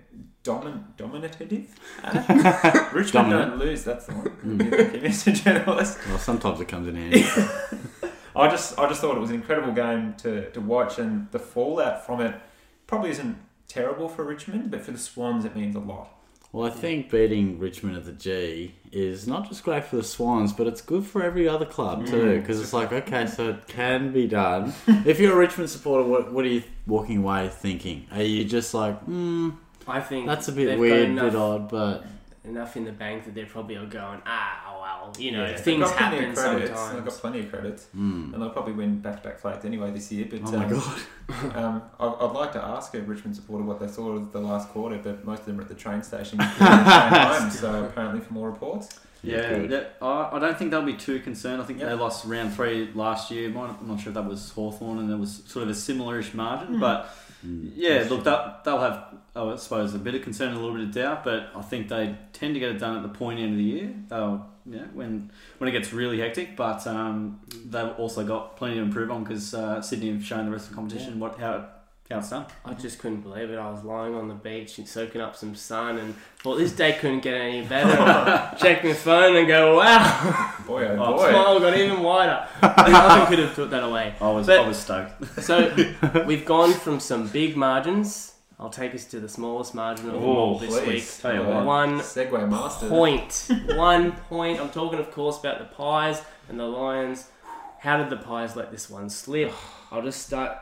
domin- 0.48 0.82
dominative? 0.96 1.74
Uh, 2.02 2.88
Richmond 2.94 3.30
Dominant. 3.30 3.50
don't 3.50 3.58
lose, 3.58 3.84
that's 3.84 4.06
the 4.06 4.14
one. 4.14 4.30
Mm. 4.44 4.70
Thank 4.70 4.94
you, 4.94 5.00
Mr. 5.08 5.34
Journalist. 5.44 5.98
Well, 6.08 6.18
sometimes 6.18 6.60
it 6.60 6.68
comes 6.68 6.88
in 6.88 6.96
handy. 6.96 7.24
I 8.36 8.48
just, 8.48 8.78
I 8.78 8.88
just 8.88 9.00
thought 9.00 9.16
it 9.16 9.20
was 9.20 9.30
an 9.30 9.36
incredible 9.36 9.72
game 9.72 10.14
to, 10.18 10.50
to 10.50 10.60
watch, 10.60 10.98
and 10.98 11.28
the 11.32 11.38
fallout 11.38 12.06
from 12.06 12.20
it 12.20 12.34
probably 12.86 13.10
isn't 13.10 13.36
terrible 13.66 14.08
for 14.08 14.24
Richmond, 14.24 14.70
but 14.70 14.80
for 14.82 14.92
the 14.92 14.98
Swans, 14.98 15.44
it 15.44 15.56
means 15.56 15.74
a 15.76 15.80
lot. 15.80 16.14
Well, 16.52 16.66
I 16.66 16.70
think 16.70 17.10
beating 17.10 17.58
Richmond 17.58 17.96
at 17.96 18.04
the 18.06 18.12
G 18.12 18.74
is 18.90 19.26
not 19.28 19.48
just 19.48 19.62
great 19.64 19.84
for 19.84 19.96
the 19.96 20.02
Swans, 20.02 20.50
but 20.52 20.66
it's 20.66 20.80
good 20.80 21.04
for 21.04 21.22
every 21.22 21.46
other 21.46 21.66
club 21.66 22.04
Mm. 22.04 22.10
too. 22.10 22.40
Because 22.40 22.58
it's 22.60 22.72
like, 22.72 22.90
okay, 22.90 23.26
so 23.26 23.50
it 23.50 23.66
can 23.68 24.12
be 24.12 24.26
done. 24.26 24.72
if 25.04 25.20
you're 25.20 25.34
a 25.34 25.36
Richmond 25.36 25.68
supporter, 25.68 26.08
what, 26.08 26.32
what 26.32 26.44
are 26.46 26.48
you 26.48 26.62
walking 26.86 27.18
away 27.18 27.50
thinking? 27.52 28.06
Are 28.12 28.22
you 28.22 28.44
just 28.46 28.72
like, 28.72 28.98
hmm, 29.02 29.50
I 29.88 30.00
think 30.00 30.26
that's 30.26 30.48
a 30.48 30.52
bit 30.52 30.66
they've 30.66 30.78
weird, 30.78 31.16
got 31.16 31.22
bit 31.24 31.34
enough, 31.34 31.34
odd, 31.36 31.68
but 31.68 32.06
enough 32.44 32.76
in 32.76 32.84
the 32.84 32.92
bank 32.92 33.24
that 33.24 33.34
they're 33.34 33.46
probably 33.46 33.76
all 33.76 33.86
going, 33.86 34.20
ah, 34.26 34.62
well, 34.66 34.80
well. 34.80 35.12
You 35.18 35.32
know, 35.32 35.44
Yeah. 35.46 35.56
Things 35.56 35.90
happen 35.90 36.24
of 36.30 36.34
credits. 36.36 36.88
They've 36.90 37.04
got 37.04 37.14
plenty 37.14 37.40
of 37.40 37.50
credits, 37.50 37.86
Mm. 37.96 38.32
and 38.32 38.42
they'll 38.42 38.50
probably 38.50 38.72
win 38.74 39.00
back-to-back 39.00 39.38
flags 39.38 39.64
anyway 39.64 39.90
this 39.90 40.10
year. 40.12 40.26
But 40.30 40.40
Oh 40.46 40.52
my 40.52 40.64
um, 40.64 40.70
god. 40.70 41.56
um, 41.56 41.82
I- 42.00 42.24
I'd 42.26 42.32
like 42.32 42.52
to 42.52 42.62
ask 42.62 42.94
a 42.94 43.00
Richmond 43.00 43.36
supporter 43.36 43.64
what 43.64 43.80
they 43.80 43.86
thought 43.88 44.12
of 44.16 44.32
the 44.32 44.40
last 44.40 44.68
quarter, 44.70 44.98
but 45.02 45.24
most 45.24 45.40
of 45.40 45.46
them 45.46 45.58
are 45.58 45.62
at 45.62 45.68
the 45.68 45.74
train 45.74 46.02
station, 46.02 46.38
the 46.38 46.44
train 46.44 46.72
home. 46.72 47.50
So 47.50 47.84
apparently, 47.84 48.20
for 48.20 48.32
more 48.34 48.50
reports. 48.50 49.00
Yeah, 49.22 49.48
good. 49.58 49.70
yeah, 49.72 49.84
I, 50.06 50.36
I 50.36 50.38
don't 50.38 50.56
think 50.56 50.70
they'll 50.70 50.82
be 50.82 50.94
too 50.94 51.18
concerned. 51.18 51.60
I 51.60 51.64
think 51.64 51.80
Yep. 51.80 51.88
they 51.88 51.94
lost 51.96 52.24
round 52.24 52.54
three 52.54 52.88
last 52.94 53.30
year. 53.32 53.48
I'm 53.48 53.54
not 53.88 54.00
sure 54.00 54.10
if 54.10 54.14
that 54.14 54.24
was 54.24 54.50
Hawthorn 54.52 54.98
and 55.00 55.10
there 55.10 55.16
was 55.16 55.42
sort 55.46 55.64
of 55.64 55.70
a 55.70 55.74
similar-ish 55.74 56.34
margin. 56.34 56.74
Hmm. 56.74 56.80
But 56.80 57.10
Mm. 57.46 57.72
yeah, 57.76 58.06
look, 58.08 58.24
that, 58.24 58.64
they'll 58.64 58.80
have, 58.80 59.14
I 59.36 59.56
suppose, 59.56 59.94
a 59.94 59.98
bit 59.98 60.14
of 60.14 60.22
concern, 60.22 60.54
a 60.54 60.56
little 60.58 60.74
bit 60.74 60.88
of 60.88 60.92
doubt. 60.92 61.24
But 61.24 61.50
I 61.54 61.62
think 61.62 61.88
they 61.88 62.16
tend 62.32 62.54
to 62.54 62.60
get 62.60 62.70
it 62.70 62.78
done 62.78 62.96
at 62.96 63.02
the 63.02 63.08
point 63.08 63.40
end 63.40 63.52
of 63.52 63.58
the 63.58 63.64
year. 63.64 63.94
They'll, 64.08 64.46
yeah, 64.66 64.84
when 64.92 65.30
when 65.58 65.68
it 65.68 65.72
gets 65.72 65.92
really 65.92 66.20
hectic. 66.20 66.56
But 66.56 66.86
um, 66.86 67.40
they've 67.66 67.92
also 67.98 68.24
got 68.24 68.56
plenty 68.56 68.76
to 68.76 68.82
improve 68.82 69.10
on 69.10 69.24
because 69.24 69.54
uh, 69.54 69.80
Sydney 69.80 70.12
have 70.12 70.24
shown 70.24 70.46
the 70.46 70.52
rest 70.52 70.64
of 70.64 70.70
the 70.70 70.76
competition 70.76 71.20
what 71.20 71.38
how 71.38 71.68
how 72.10 72.18
it's 72.18 72.30
done. 72.30 72.46
I 72.64 72.72
just 72.74 72.98
couldn't 73.00 73.20
believe 73.20 73.50
it. 73.50 73.56
I 73.58 73.70
was 73.70 73.84
lying 73.84 74.14
on 74.14 74.28
the 74.28 74.34
beach 74.34 74.78
and 74.78 74.88
soaking 74.88 75.20
up 75.20 75.36
some 75.36 75.54
sun 75.54 75.98
and 75.98 76.14
thought 76.42 76.56
this 76.56 76.72
day 76.72 76.96
couldn't 76.98 77.20
get 77.20 77.34
any 77.34 77.66
better. 77.66 78.00
I 78.00 78.54
checked 78.58 78.82
my 78.84 78.94
phone 78.94 79.36
and 79.36 79.46
go, 79.46 79.76
wow, 79.76 80.54
Boy, 80.66 80.86
oh 80.88 80.96
Oh, 80.98 81.16
boy. 81.18 81.30
smile 81.30 81.60
got 81.60 81.76
even 81.76 82.00
wider. 82.02 82.46
Nothing 82.62 83.26
could 83.28 83.38
have 83.40 83.54
took 83.54 83.70
that 83.70 83.84
away. 83.84 84.14
I 84.20 84.30
was 84.30 84.46
But- 84.46 84.60
I 84.60 84.68
was 84.68 84.78
stoked. 84.78 85.42
So 85.42 85.70
we've 86.26 86.44
gone 86.46 86.72
from 86.72 86.98
some 86.98 87.28
big 87.28 87.56
margins. 87.56 88.32
I'll 88.60 88.70
take 88.70 88.92
us 88.94 89.04
to 89.06 89.20
the 89.20 89.28
smallest 89.28 89.72
margin 89.74 90.06
of 90.08 90.14
them 90.14 90.24
all 90.24 90.58
this 90.58 90.74
week. 90.74 90.84
Please. 90.84 91.18
Tell 91.20 91.32
you 91.34 91.42
Uh, 91.42 91.56
what. 91.56 91.64
One 91.66 91.98
Segway 92.00 92.48
master. 92.50 92.88
point. 92.88 93.48
One 93.76 94.12
point. 94.12 94.58
I'm 94.60 94.70
talking, 94.70 94.98
of 94.98 95.12
course, 95.12 95.38
about 95.38 95.58
the 95.60 95.66
Pies 95.66 96.22
and 96.48 96.58
the 96.58 96.64
Lions. 96.66 97.28
How 97.80 97.98
did 97.98 98.10
the 98.10 98.16
Pies 98.16 98.56
let 98.56 98.72
this 98.72 98.90
one 98.90 99.10
slip? 99.10 99.52
I'll 99.92 100.02
just 100.02 100.26
start. 100.26 100.58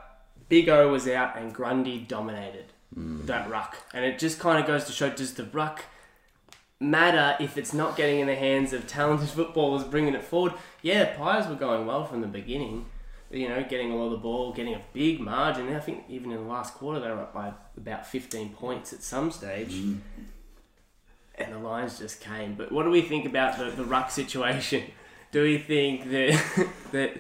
Big 0.49 0.69
O 0.69 0.89
was 0.89 1.09
out 1.09 1.37
and 1.37 1.53
Grundy 1.53 1.99
dominated 1.99 2.67
that 2.97 3.51
ruck. 3.51 3.77
And 3.93 4.05
it 4.05 4.19
just 4.19 4.39
kind 4.39 4.59
of 4.59 4.67
goes 4.67 4.85
to 4.85 4.93
show 4.93 5.11
does 5.11 5.35
the 5.35 5.45
ruck 5.45 5.85
matter 6.81 7.37
if 7.41 7.57
it's 7.57 7.73
not 7.73 7.97
getting 7.97 8.21
in 8.21 8.27
the 8.27 8.35
hands 8.35 8.73
of 8.73 8.87
talented 8.87 9.29
footballers 9.31 9.85
bringing 9.85 10.15
it 10.15 10.25
forward? 10.25 10.55
Yeah, 10.83 11.17
Pies 11.17 11.49
were 11.49 11.55
going 11.55 11.87
well 11.87 12.05
from 12.05 12.21
the 12.21 12.27
beginning. 12.27 12.87
You 13.31 13.49
know, 13.49 13.65
getting 13.69 13.91
a 13.91 13.97
lot 13.97 14.07
of 14.07 14.13
the 14.13 14.19
ball, 14.19 14.53
getting 14.53 14.75
a 14.75 14.81
big 14.93 15.21
margin. 15.21 15.75
I 15.75 15.81
think 15.81 16.05
even 16.09 16.31
in 16.31 16.39
the 16.39 16.49
last 16.49 16.75
quarter 16.75 17.01
they 17.01 17.09
were 17.09 17.23
up 17.23 17.35
by 17.35 17.53
about 17.77 18.07
15 18.07 18.51
points 18.51 18.93
at 18.93 19.03
some 19.03 19.33
stage 19.33 19.75
mm. 19.75 19.99
and 21.35 21.53
the 21.53 21.59
Lions 21.59 21.99
just 21.99 22.21
came. 22.21 22.55
But 22.55 22.71
what 22.71 22.85
do 22.85 22.91
we 22.91 23.03
think 23.03 23.27
about 23.27 23.59
the, 23.59 23.65
the 23.71 23.85
ruck 23.85 24.11
situation? 24.11 24.85
Do 25.33 25.43
we 25.43 25.59
think 25.59 26.09
that 26.11 26.69
that 26.93 27.19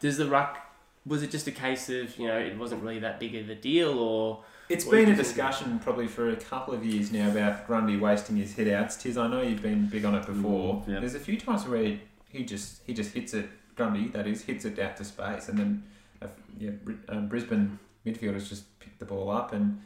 does 0.00 0.16
the 0.16 0.26
ruck 0.26 0.69
was 1.06 1.22
it 1.22 1.30
just 1.30 1.46
a 1.46 1.52
case 1.52 1.88
of 1.88 2.16
you 2.18 2.26
know 2.28 2.38
it 2.38 2.56
wasn't 2.58 2.82
really 2.82 2.98
that 3.00 3.18
big 3.18 3.34
of 3.34 3.48
a 3.48 3.54
deal 3.54 3.98
or 3.98 4.44
It's 4.68 4.84
What 4.84 4.92
do 4.92 4.96
been 4.98 5.12
a 5.12 5.16
think? 5.16 5.26
discussion 5.26 5.78
probably 5.80 6.06
for 6.06 6.28
a 6.30 6.36
couple 6.36 6.74
of 6.74 6.84
years 6.84 7.10
now 7.10 7.28
about 7.30 7.66
Grundy 7.66 7.96
wasting 7.96 8.36
his 8.36 8.52
hit 8.54 8.68
outs. 8.72 8.96
Tiz, 8.96 9.16
I 9.18 9.26
know 9.26 9.42
you've 9.42 9.62
been 9.62 9.86
big 9.88 10.04
on 10.04 10.14
it 10.14 10.26
before. 10.26 10.74
Mm, 10.76 10.88
yeah. 10.88 11.00
There's 11.00 11.14
a 11.14 11.20
few 11.20 11.38
times 11.40 11.66
where 11.66 11.82
he, 11.82 12.00
he 12.28 12.44
just 12.44 12.82
he 12.86 12.92
just 12.94 13.12
hits 13.12 13.34
it, 13.34 13.48
Grundy, 13.76 14.08
that 14.08 14.26
is, 14.26 14.42
hits 14.42 14.64
it 14.64 14.78
out 14.78 14.96
to 14.98 15.04
space, 15.04 15.48
and 15.48 15.58
then 15.58 15.82
uh, 16.22 16.26
yeah, 16.58 16.70
Bri- 16.84 16.98
um, 17.08 17.28
Brisbane 17.28 17.78
midfielders 18.06 18.48
just 18.48 18.78
picked 18.78 18.98
the 19.00 19.06
ball 19.06 19.30
up, 19.30 19.52
and 19.52 19.80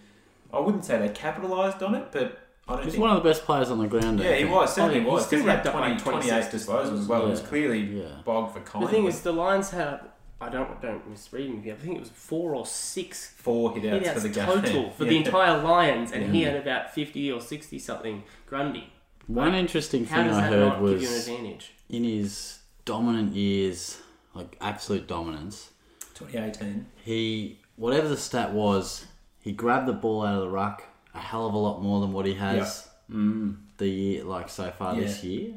I 0.52 0.58
wouldn't 0.58 0.84
say 0.84 0.98
they 0.98 1.08
capitalised 1.10 1.82
on 1.82 1.94
it, 1.94 2.08
but 2.12 2.40
I 2.68 2.74
don't 2.74 2.84
He's 2.84 2.92
think. 2.94 3.02
one 3.02 3.16
of 3.16 3.22
the 3.22 3.28
best 3.28 3.44
players 3.44 3.70
on 3.70 3.78
the 3.78 3.86
ground. 3.86 4.20
Yeah, 4.20 4.34
he 4.34 4.44
was 4.44 4.74
certainly 4.74 4.96
Oh, 4.96 4.98
yeah, 4.98 5.04
he 5.04 5.10
was. 5.10 5.26
still 5.26 5.38
'cause 5.38 5.44
he 5.44 5.50
had 5.50 5.56
racked 5.56 5.66
up 5.68 5.72
20, 5.74 5.94
like 5.94 6.02
28 6.02 6.44
disposals 6.52 6.98
as 7.00 7.06
well. 7.06 7.26
It 7.26 7.30
was 7.30 7.40
clearly 7.40 7.80
Yeah. 7.80 8.04
bogged 8.24 8.52
for 8.52 8.58
the 8.60 8.64
Collingwood. 8.66 8.94
thing 8.94 9.06
is 9.06 9.20
the 9.22 9.32
Lions 9.32 9.70
had 9.70 10.00
I 10.46 10.48
don't 10.50 10.80
don't 10.82 11.08
misread 11.08 11.64
me. 11.64 11.72
I 11.72 11.74
think 11.76 11.96
it 11.96 12.00
was 12.00 12.10
four 12.10 12.54
or 12.54 12.66
six 12.66 13.26
four 13.36 13.72
hit 13.74 13.92
outs 13.92 14.06
hit 14.06 14.14
for 14.14 14.20
the 14.20 14.28
game 14.28 14.44
total 14.46 14.90
for 14.96 15.04
the 15.04 15.16
entire 15.16 15.62
Lions, 15.62 16.12
and 16.12 16.34
he 16.34 16.42
had 16.42 16.56
about 16.56 16.92
fifty 16.94 17.30
or 17.32 17.40
sixty 17.40 17.78
something 17.78 18.22
Grundy. 18.46 18.92
One 19.26 19.52
Like, 19.52 19.60
interesting 19.60 20.04
thing 20.04 20.28
I 20.28 20.42
heard 20.48 20.60
not 20.60 20.80
give 20.80 21.00
you 21.02 21.08
an 21.08 21.14
was 21.14 21.28
advantage? 21.28 21.72
in 21.88 22.04
his 22.04 22.58
dominant 22.84 23.34
years, 23.34 23.98
like 24.34 24.56
absolute 24.60 25.06
dominance, 25.06 25.70
2018. 26.14 26.86
he 27.02 27.58
whatever 27.76 28.08
the 28.08 28.16
stat 28.16 28.52
was, 28.52 29.06
he 29.40 29.52
grabbed 29.52 29.86
the 29.88 29.92
ball 29.94 30.24
out 30.24 30.34
of 30.36 30.40
the 30.42 30.48
ruck 30.50 30.84
a 31.14 31.18
hell 31.20 31.46
of 31.46 31.54
a 31.54 31.58
lot 31.58 31.80
more 31.82 32.00
than 32.00 32.12
what 32.12 32.26
he 32.26 32.34
has 32.34 32.88
Mm. 33.10 33.56
the 33.76 33.86
year 33.88 34.24
like 34.24 34.48
so 34.48 34.70
far 34.70 34.94
this 34.96 35.22
year. 35.22 35.52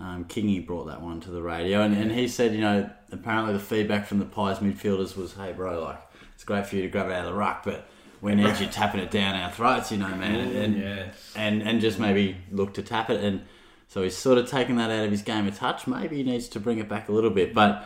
Um, 0.00 0.24
Kingy 0.24 0.66
brought 0.66 0.86
that 0.86 1.02
one 1.02 1.20
to 1.20 1.30
the 1.30 1.42
radio, 1.42 1.82
and, 1.82 1.94
and 1.94 2.10
he 2.10 2.26
said, 2.26 2.54
you 2.54 2.60
know, 2.62 2.88
apparently 3.12 3.52
the 3.52 3.58
feedback 3.58 4.06
from 4.06 4.18
the 4.18 4.24
Pies 4.24 4.58
midfielders 4.58 5.14
was, 5.14 5.34
"Hey, 5.34 5.52
bro, 5.52 5.82
like 5.82 6.00
it's 6.34 6.42
great 6.44 6.66
for 6.66 6.76
you 6.76 6.82
to 6.82 6.88
grab 6.88 7.06
it 7.08 7.12
out 7.12 7.26
of 7.26 7.32
the 7.32 7.34
ruck, 7.34 7.64
but 7.64 7.86
we 8.22 8.34
need 8.34 8.58
you 8.58 8.66
tapping 8.66 9.00
it 9.00 9.10
down 9.10 9.34
our 9.34 9.50
throats, 9.50 9.92
you 9.92 9.98
know, 9.98 10.08
man." 10.08 10.56
And, 10.56 10.76
yeah. 10.78 11.06
and 11.36 11.62
and 11.62 11.80
just 11.82 11.98
maybe 11.98 12.36
look 12.50 12.72
to 12.74 12.82
tap 12.82 13.10
it. 13.10 13.22
And 13.22 13.42
so 13.88 14.02
he's 14.02 14.16
sort 14.16 14.38
of 14.38 14.48
taken 14.48 14.76
that 14.76 14.90
out 14.90 15.04
of 15.04 15.10
his 15.10 15.20
game 15.20 15.46
of 15.46 15.54
touch. 15.58 15.86
Maybe 15.86 16.16
he 16.16 16.22
needs 16.22 16.48
to 16.48 16.60
bring 16.60 16.78
it 16.78 16.88
back 16.88 17.10
a 17.10 17.12
little 17.12 17.28
bit. 17.30 17.52
But 17.52 17.84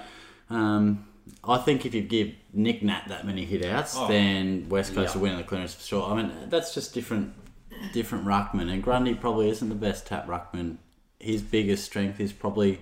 um, 0.51 1.07
I 1.43 1.57
think 1.59 1.85
if 1.85 1.95
you 1.95 2.03
give 2.03 2.33
Nick 2.53 2.83
Nat 2.85 3.05
that 3.09 3.27
many 3.27 3.45
hit 3.45 3.65
outs, 3.65 3.97
Oh. 3.99 4.07
then 4.07 4.69
West 4.69 4.95
Coast 4.95 5.15
Yeah. 5.17 5.21
will 5.21 5.29
win 5.31 5.37
the 5.37 5.43
clearance 5.43 5.75
for 5.75 5.83
sure. 5.83 6.13
I 6.13 6.23
mean, 6.23 6.31
that's 6.49 6.75
just 6.75 6.95
different, 6.95 7.33
different 7.93 8.25
ruckman. 8.25 8.71
And 8.71 8.83
Grundy 8.85 9.15
probably 9.15 9.49
isn't 9.49 9.69
the 9.69 9.75
best 9.75 10.07
tap 10.07 10.29
ruckman. 10.29 10.77
His 11.25 11.41
biggest 11.43 11.85
strength 11.85 12.21
is 12.21 12.33
probably 12.33 12.81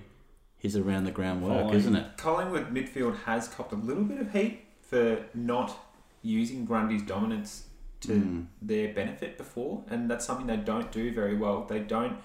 his 0.59 0.77
around 0.77 1.05
the 1.05 1.11
ground 1.13 1.43
work, 1.43 1.53
Following. 1.61 1.75
isn't 1.77 1.97
it? 1.97 2.17
Collingwood 2.17 2.75
midfield 2.75 3.17
has 3.25 3.47
copped 3.49 3.73
a 3.73 3.77
little 3.77 4.03
bit 4.05 4.19
of 4.21 4.33
heat 4.33 4.65
for 4.81 5.25
not 5.33 5.77
using 6.23 6.65
Grundy's 6.65 7.03
dominance 7.03 7.67
to 8.01 8.13
Mm. 8.13 8.47
their 8.61 8.93
benefit 8.93 9.39
before, 9.39 9.85
and 9.89 10.11
that's 10.11 10.25
something 10.27 10.47
they 10.49 10.57
don't 10.57 10.91
do 10.91 11.13
very 11.15 11.37
well. 11.37 11.65
They 11.69 11.79
don't 11.79 12.17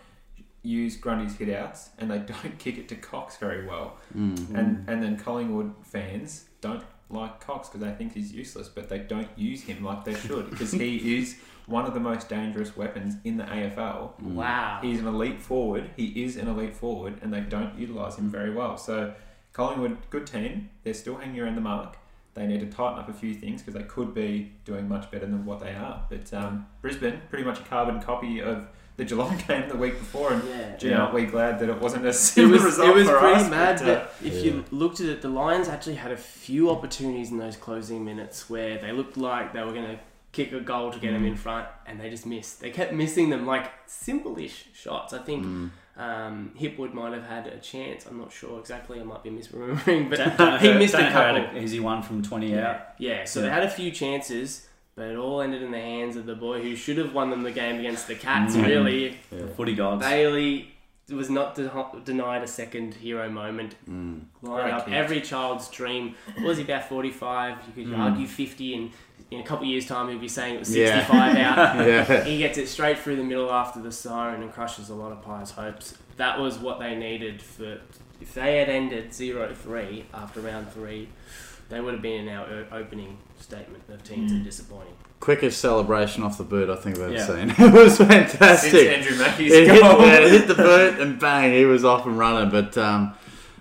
use 0.64 0.98
Grundy's 0.98 1.36
hit 1.36 1.50
outs 1.56 1.92
and 2.00 2.10
they 2.10 2.18
don't 2.34 2.58
kick 2.58 2.78
it 2.80 2.88
to 2.90 2.96
Cox 2.96 3.38
very 3.38 3.66
well. 3.68 3.98
Mm. 4.16 4.56
And 4.58 4.90
and 4.90 5.04
then 5.04 5.18
Collingwood 5.18 5.74
fans 5.84 6.46
don't 6.62 6.84
like 7.10 7.40
Cox 7.40 7.70
because 7.70 7.82
they 7.82 7.94
think 7.94 8.14
he's 8.14 8.34
useless, 8.34 8.68
but 8.70 8.90
they 8.90 8.98
don't 9.00 9.30
use 9.38 9.62
him 9.64 9.84
like 9.84 10.04
they 10.04 10.16
should 10.16 10.50
because 10.50 10.72
he 10.72 10.92
is 11.20 11.38
one 11.68 11.86
of 11.86 11.94
the 11.94 12.00
most 12.00 12.28
dangerous 12.30 12.76
weapons 12.76 13.16
in 13.24 13.38
the 13.38 13.44
AFL. 13.44 14.12
Mm. 14.22 14.34
Wow. 14.34 14.80
He's 14.82 15.00
an 15.00 15.08
elite 15.08 15.40
forward. 15.40 15.90
He 15.96 16.24
is 16.24 16.36
an 16.38 16.48
elite 16.48 16.76
forward, 16.76 17.20
and 17.22 17.32
they 17.34 17.42
don't 17.42 17.78
utilise 17.78 18.16
him 18.18 18.30
very 18.30 18.52
well. 18.54 18.78
So, 18.78 19.14
Collingwood, 19.54 19.98
good 20.10 20.26
team. 20.28 20.70
They're 20.84 20.94
still 20.94 21.16
hanging 21.18 21.40
around 21.42 21.56
the 21.56 21.62
mark. 21.62 21.98
They 22.36 22.46
need 22.48 22.60
to 22.62 22.68
tighten 22.68 23.00
up 23.00 23.10
a 23.10 23.14
few 23.14 23.34
things 23.34 23.62
because 23.62 23.74
they 23.74 23.86
could 23.88 24.14
be 24.14 24.52
doing 24.64 24.88
much 24.88 25.10
better 25.12 25.26
than 25.26 25.46
what 25.46 25.60
they 25.60 25.74
are. 25.74 26.04
But 26.10 26.32
um, 26.34 26.68
Brisbane, 26.82 27.22
pretty 27.30 27.44
much 27.44 27.60
a 27.60 27.64
carbon 27.64 28.00
copy 28.02 28.42
of 28.42 28.68
the 28.96 29.06
Geelong 29.06 29.38
game 29.48 29.68
the 29.68 29.76
week 29.76 29.98
before, 30.00 30.32
and 30.34 30.44
Yeah. 30.48 30.78
gee, 30.78 30.94
aren't 30.94 31.14
we 31.16 31.26
glad 31.26 31.60
that 31.60 31.70
it 31.70 31.82
wasn't 31.82 32.06
a 32.06 32.10
It 32.10 32.14
similar 32.14 32.54
was, 32.54 32.64
result 32.66 32.90
it 32.90 32.96
was 32.96 33.08
for 33.10 33.18
pretty 33.18 33.36
us, 33.42 33.50
mad, 33.50 33.80
but, 33.80 33.88
uh, 33.90 33.94
but 33.96 34.14
if 34.28 34.34
Yeah. 34.36 34.42
you 34.54 34.66
looked 34.72 35.00
at 35.00 35.08
it, 35.08 35.22
the 35.22 35.30
Lions 35.30 35.68
actually 35.68 35.96
had 35.96 36.12
a 36.12 36.18
few 36.18 36.70
opportunities 36.72 37.32
in 37.32 37.38
those 37.40 37.58
closing 37.58 38.06
minutes 38.06 38.50
where 38.50 38.78
they 38.78 38.92
looked 38.92 39.18
like 39.18 39.52
they 39.54 39.64
were 39.64 39.74
going 39.74 39.86
to 39.98 40.00
kick 40.32 40.52
a 40.52 40.60
goal 40.60 40.92
to 40.92 41.00
get 41.00 41.14
them 41.14 41.26
in 41.26 41.34
Mm. 41.34 41.38
front, 41.38 41.68
and 41.86 42.00
they 42.00 42.10
just 42.10 42.26
missed. 42.26 42.62
They 42.62 42.70
kept 42.70 42.94
missing 42.94 43.30
them, 43.30 43.46
like 43.48 43.72
simple-ish 43.88 44.66
shots. 44.74 45.14
I 45.14 45.20
think 45.20 45.46
Mm. 45.46 45.70
um, 45.98 46.52
Hipwood 46.60 46.94
might 46.94 47.14
have 47.14 47.26
had 47.26 47.48
a 47.48 47.58
chance. 47.60 48.06
I'm 48.06 48.20
not 48.20 48.32
sure 48.32 48.60
exactly. 48.60 49.00
I 49.00 49.04
might 49.04 49.24
be 49.24 49.30
misremembering, 49.32 50.10
but 50.10 50.20
he 50.62 50.74
missed 50.74 50.94
a 50.96 51.10
couple. 51.12 51.58
Easy 51.58 51.80
one 51.80 52.02
from 52.04 52.22
20 52.22 52.54
out. 52.56 52.60
Yeah, 53.00 53.20
yeah. 53.20 53.24
So 53.26 53.42
they 53.42 53.50
had 53.50 53.64
a 53.64 53.70
few 53.70 53.90
chances, 53.92 54.68
but 54.96 55.08
it 55.08 55.18
all 55.18 55.42
ended 55.42 55.62
in 55.64 55.72
the 55.72 55.80
hands 55.80 56.16
of 56.16 56.26
the 56.26 56.36
boy 56.36 56.62
who 56.62 56.76
should 56.76 56.98
have 56.98 57.14
won 57.14 57.30
them 57.32 57.44
the 57.44 57.52
game 57.52 57.80
against 57.80 58.08
the 58.08 58.16
Cats. 58.16 58.56
Mm. 58.56 58.66
Really, 58.68 59.18
Yeah. 59.32 59.48
Footy 59.56 59.74
gods. 59.76 60.04
Bailey 60.06 60.74
was 61.10 61.30
not 61.30 61.56
de- 61.56 61.72
denied 62.04 62.44
a 62.44 62.48
second 62.48 62.94
hero 62.96 63.30
moment. 63.30 63.76
Mm. 63.90 64.24
Line 64.42 64.72
up 64.72 64.92
every 64.92 65.22
child's 65.22 65.70
dream. 65.70 66.16
What 66.36 66.46
was 66.48 66.58
he 66.58 66.64
about 66.66 66.90
forty 66.90 67.12
five? 67.12 67.58
You 67.66 67.74
could 67.86 67.94
Mm. 67.94 67.98
argue 68.00 68.28
fifty, 68.28 68.76
and 68.76 68.92
in 69.32 69.40
a 69.40 69.44
couple 69.44 69.66
of 69.66 69.70
years' 69.70 69.86
time, 69.86 70.10
he'll 70.10 70.20
be 70.20 70.28
saying 70.28 70.56
it 70.56 70.60
was 70.60 70.76
Yeah. 70.76 70.96
sixty 71.00 71.12
five 71.12 71.36
out. 71.38 71.86
Yeah. 71.88 72.24
He 72.24 72.38
gets 72.38 72.58
it 72.58 72.68
straight 72.68 73.00
through 73.00 73.18
the 73.18 73.24
middle 73.24 73.52
after 73.52 73.82
the 73.82 73.92
siren 73.92 74.42
and 74.42 74.52
crushes 74.54 74.90
a 74.90 74.96
lot 74.96 75.12
of 75.12 75.22
Pies' 75.22 75.52
hopes. 75.52 75.96
That 76.18 76.40
was 76.40 76.58
what 76.58 76.80
they 76.80 76.96
needed 76.96 77.42
for. 77.42 77.80
If 78.20 78.34
they 78.34 78.58
had 78.58 78.70
ended 78.70 79.10
0-3 79.12 80.06
after 80.14 80.40
round 80.40 80.72
three, 80.72 81.10
they 81.70 81.80
would 81.82 81.94
have 81.94 82.02
been 82.02 82.28
in 82.28 82.30
our 82.36 82.66
opening 82.72 83.18
statement 83.40 83.84
of 83.90 84.04
teams 84.04 84.32
Mm. 84.32 84.42
are 84.42 84.44
disappointing. 84.44 84.94
Quickest 85.20 85.60
celebration 85.60 86.24
off 86.24 86.38
the 86.38 86.44
boot 86.44 86.70
I 86.70 86.76
think 86.78 86.96
I've 86.98 87.04
ever 87.04 87.14
Yeah. 87.14 87.26
seen. 87.26 87.50
it 87.68 87.74
was 87.74 87.98
since 87.98 88.10
fantastic. 88.10 88.88
Andrew 88.88 89.18
Mackey's 89.18 89.52
it 89.54 89.68
hit, 89.68 89.82
goal. 89.82 90.00
yeah, 90.02 90.20
it 90.20 90.32
hit 90.32 90.48
the 90.48 90.56
boot 90.56 91.00
and 91.00 91.20
bang, 91.20 91.54
he 91.54 91.66
was 91.66 91.84
off 91.86 92.06
and 92.06 92.18
running. 92.18 92.50
But 92.50 92.78
um, 92.78 93.14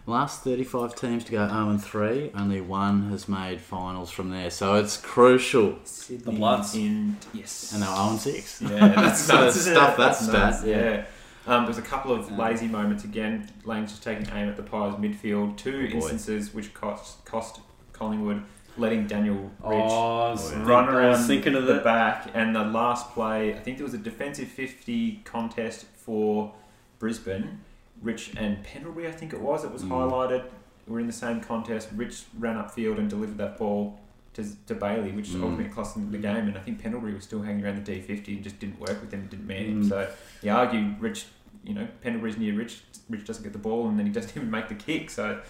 last 0.06 0.42
35 0.44 0.94
teams 0.94 1.24
to 1.24 1.32
go 1.32 1.46
0 1.48 1.70
and 1.70 1.82
3, 1.82 2.30
only 2.34 2.60
one 2.60 3.10
has 3.10 3.28
made 3.28 3.60
finals 3.60 4.10
from 4.10 4.30
there. 4.30 4.50
So 4.50 4.74
it's 4.74 4.96
crucial. 4.96 5.78
Sydney 5.84 6.36
Bloods. 6.36 6.74
in 6.74 7.16
yes, 7.32 7.72
And 7.72 7.82
they're 7.82 7.94
0 7.94 8.10
and 8.10 8.20
6. 8.20 8.62
Yeah, 8.62 8.68
that's 8.88 9.20
So 9.24 9.34
nuts. 9.44 9.60
stuff 9.60 9.94
it? 9.94 9.96
That's 9.98 10.20
stat, 10.20 10.32
nuts, 10.32 10.64
yeah. 10.64 10.76
yeah. 10.76 11.04
Um, 11.48 11.62
there 11.62 11.68
was 11.68 11.78
a 11.78 11.82
couple 11.82 12.12
of 12.12 12.28
Um, 12.28 12.38
lazy 12.38 12.66
moments 12.66 13.04
again. 13.04 13.48
Lane's 13.64 13.90
just 13.92 14.02
taking 14.02 14.26
aim 14.34 14.48
at 14.48 14.56
the 14.56 14.62
Pies 14.64 14.94
midfield. 14.94 15.56
Two 15.56 15.88
Oh, 15.92 15.94
instances 15.96 16.52
which 16.52 16.74
cost 16.74 17.24
cost 17.24 17.60
Collingwood 17.92 18.42
letting 18.78 19.06
Daniel 19.06 19.50
Oh, 19.62 19.70
Ridge 19.70 19.90
I 19.90 20.28
Run 20.30 20.36
think- 20.38 20.68
run 20.68 20.88
I 20.88 20.92
around 20.92 21.24
thinking 21.24 21.54
of 21.54 21.66
the 21.66 21.74
that. 21.74 21.84
back. 21.84 22.30
And 22.34 22.54
the 22.54 22.64
last 22.64 23.12
play, 23.14 23.54
I 23.54 23.58
think 23.60 23.78
there 23.78 23.84
was 23.84 23.94
a 23.94 23.98
defensive 23.98 24.48
50 24.48 25.20
contest 25.24 25.86
for 25.96 26.52
Brisbane. 26.98 27.60
Rich 28.02 28.32
and 28.36 28.62
Pendlebury, 28.62 29.08
I 29.08 29.12
think 29.12 29.32
it 29.32 29.40
was. 29.40 29.64
It 29.64 29.72
was 29.72 29.82
Mm. 29.82 29.90
highlighted. 29.90 30.44
We're 30.86 31.00
in 31.00 31.06
the 31.06 31.12
same 31.12 31.40
contest. 31.40 31.88
Rich 31.94 32.24
ran 32.38 32.56
upfield 32.56 32.98
and 32.98 33.08
delivered 33.10 33.38
that 33.38 33.58
ball 33.58 33.98
to, 34.34 34.44
to 34.66 34.74
Bailey, 34.74 35.12
which 35.12 35.30
Mm. 35.30 35.42
ultimately 35.42 35.72
cost 35.72 35.94
them 35.94 36.10
the 36.12 36.18
game. 36.18 36.46
And 36.48 36.56
I 36.56 36.60
think 36.60 36.80
Pendlebury 36.82 37.14
was 37.14 37.24
still 37.24 37.42
hanging 37.42 37.64
around 37.64 37.76
the 37.84 37.92
D50 37.92 38.34
and 38.34 38.44
just 38.44 38.58
didn't 38.60 38.78
work 38.78 39.00
with 39.00 39.10
him, 39.12 39.26
didn't 39.30 39.46
man 39.46 39.64
him. 39.64 39.82
Mm. 39.84 39.88
So 39.88 40.08
he 40.42 40.48
argued 40.48 41.00
Rich, 41.00 41.26
you 41.64 41.74
know, 41.74 41.88
Pendlebury's 42.02 42.36
near 42.36 42.54
Rich. 42.54 42.82
Rich 43.08 43.24
doesn't 43.24 43.42
get 43.42 43.52
the 43.52 43.58
ball 43.58 43.88
and 43.88 43.98
then 43.98 44.06
he 44.06 44.12
doesn't 44.12 44.30
even 44.36 44.50
make 44.50 44.68
the 44.68 44.74
kick. 44.74 45.10
So 45.10 45.40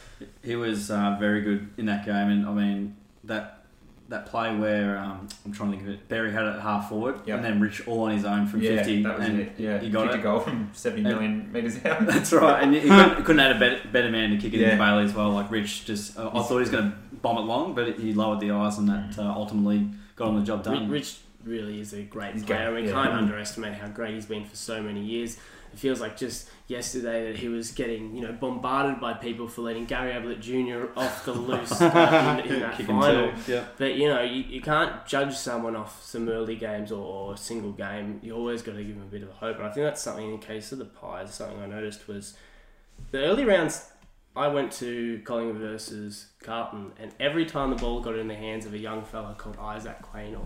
He 0.43 0.57
was 0.57 0.91
uh, 0.91 1.17
very 1.19 1.43
good 1.43 1.69
in 1.77 1.87
that 1.87 2.05
game, 2.07 2.29
and 2.31 2.47
I 2.47 2.53
mean 2.55 2.97
that 3.25 3.56
that 4.09 4.27
play 4.27 4.55
where 4.55 4.99
um, 4.99 5.27
I'm 5.45 5.53
trying 5.53 5.73
to 5.73 5.77
think 5.79 5.89
of 5.89 5.95
it. 5.95 6.09
Barry 6.09 6.31
had 6.33 6.45
it 6.47 6.61
half 6.61 6.89
forward, 6.89 7.21
Yep. 7.27 7.37
and 7.37 7.45
then 7.45 7.61
Rich 7.61 7.89
all 7.89 8.03
on 8.05 8.13
his 8.13 8.25
own 8.25 8.47
from 8.47 8.63
yeah, 8.63 8.77
50, 8.77 9.03
that 9.03 9.19
was 9.19 9.29
and 9.29 9.41
it. 9.41 9.53
Yeah, 9.59 9.79
he 9.81 9.91
got 9.91 10.05
kicked 10.05 10.15
it. 10.15 10.21
a 10.21 10.23
goal 10.23 10.39
from 10.41 10.71
70 10.75 11.03
million 11.03 11.51
metres 11.53 11.85
out. 11.85 12.07
That's 12.07 12.33
right, 12.33 12.63
and 12.63 12.73
he 12.75 12.83
couldn't, 12.83 13.17
couldn't 13.25 13.39
have 13.41 13.57
a 13.57 13.59
better, 13.59 13.81
better 13.91 14.11
man 14.11 14.31
to 14.31 14.37
kick 14.39 14.55
it 14.55 14.61
Yeah. 14.61 14.73
into 14.73 14.85
Bailey 14.85 15.05
as 15.05 15.15
well. 15.15 15.31
Like 15.31 15.51
Rich, 15.51 15.87
just 15.87 16.17
uh, 16.19 16.29
I 16.29 16.43
thought 16.43 16.51
he 16.51 16.55
was 16.57 16.71
going 16.71 16.91
to 16.93 16.97
bomb 17.21 17.39
it 17.39 17.41
long, 17.43 17.75
but 17.75 17.99
he 17.99 18.15
lowered 18.15 18.39
the 18.41 18.53
eyes, 18.53 18.79
and 18.79 18.89
that 18.89 19.19
uh, 19.19 19.23
ultimately 19.23 19.89
got 20.15 20.29
on 20.29 20.37
the 20.39 20.45
job 20.47 20.63
done. 20.63 20.89
Rich 20.89 21.17
really 21.45 21.81
is 21.81 21.93
a 21.93 22.03
great 22.03 22.35
He's 22.35 22.45
player. 22.45 22.71
great, 22.71 22.83
We 22.85 22.89
yeah. 22.89 22.95
can't 23.05 23.13
underestimate 23.15 23.75
how 23.75 23.89
great 23.89 24.15
he's 24.15 24.27
been 24.27 24.45
for 24.45 24.55
so 24.57 24.83
many 24.83 25.01
years. 25.05 25.37
It 25.77 25.81
feels 25.81 26.01
like 26.01 26.17
just 26.17 26.49
yesterday 26.69 27.31
that 27.31 27.39
he 27.39 27.49
was 27.49 27.71
getting, 27.71 28.17
you 28.17 28.23
know, 28.23 28.33
bombarded 28.33 28.99
by 28.99 29.13
people 29.13 29.47
for 29.47 29.61
letting 29.61 29.85
Gary 29.85 30.13
Ablett 30.13 30.41
Jr. 30.41 30.87
off 30.97 31.27
the 31.27 31.33
loose 31.51 31.81
uh, 31.83 32.41
in, 32.43 32.51
in 32.55 32.61
that 32.61 32.79
Kicking 32.79 32.99
final. 32.99 33.31
two, 33.45 33.53
yeah. 33.53 33.65
But 33.77 33.97
you 33.97 34.09
know, 34.09 34.23
you, 34.23 34.43
you 34.43 34.63
can't 34.63 35.05
judge 35.07 35.35
someone 35.35 35.77
off 35.77 36.03
some 36.03 36.31
early 36.31 36.57
games 36.57 36.91
or, 36.91 37.05
or 37.05 37.35
a 37.35 37.37
single 37.37 37.73
game. 37.73 38.21
You 38.23 38.35
always 38.35 38.63
got 38.63 38.77
to 38.77 38.83
give 38.83 38.95
them 38.95 39.03
a 39.05 39.11
bit 39.11 39.23
of 39.23 39.29
a 39.29 39.33
hope. 39.33 39.59
And 39.59 39.67
I 39.67 39.71
think 39.71 39.85
that's 39.85 40.01
something 40.01 40.25
in 40.25 40.41
the 40.41 40.47
case 40.47 40.73
of 40.73 40.79
the 40.79 40.87
Pies. 40.87 41.35
Something 41.35 41.61
I 41.61 41.67
noticed 41.67 42.09
was 42.09 42.35
the 43.11 43.19
early 43.19 43.45
rounds. 43.45 43.91
I 44.35 44.49
went 44.49 44.73
to 44.73 45.21
Collingwood 45.25 45.57
versus 45.59 46.27
Carlton, 46.43 46.93
and 46.99 47.11
every 47.21 47.45
time 47.47 47.71
the 47.71 47.77
ball 47.77 48.01
got 48.01 48.17
in 48.17 48.29
the 48.29 48.35
hands 48.35 48.67
of 48.67 48.75
a 48.75 48.79
young 48.79 49.03
fella 49.05 49.35
called 49.37 49.57
Isaac 49.59 49.97
Quaynor, 50.03 50.43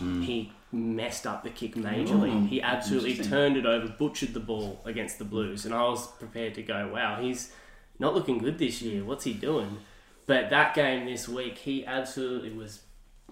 Mm. 0.00 0.24
he 0.24 0.52
messed 0.72 1.26
up 1.26 1.42
the 1.42 1.50
kick 1.50 1.74
majorly. 1.74 2.30
Mm, 2.32 2.48
he 2.48 2.62
absolutely 2.62 3.16
turned 3.16 3.56
it 3.56 3.66
over, 3.66 3.88
butchered 3.88 4.34
the 4.34 4.40
ball 4.40 4.80
against 4.84 5.18
the 5.18 5.24
Blues, 5.24 5.64
and 5.64 5.74
I 5.74 5.82
was 5.82 6.06
prepared 6.12 6.54
to 6.54 6.62
go, 6.62 6.90
"Wow, 6.92 7.20
he's 7.20 7.52
not 7.98 8.14
looking 8.14 8.38
good 8.38 8.58
this 8.58 8.80
year. 8.82 9.04
What's 9.04 9.24
he 9.24 9.32
doing?" 9.34 9.78
But 10.26 10.50
that 10.50 10.74
game 10.74 11.06
this 11.06 11.28
week, 11.28 11.58
he 11.58 11.84
absolutely 11.84 12.52
was 12.52 12.82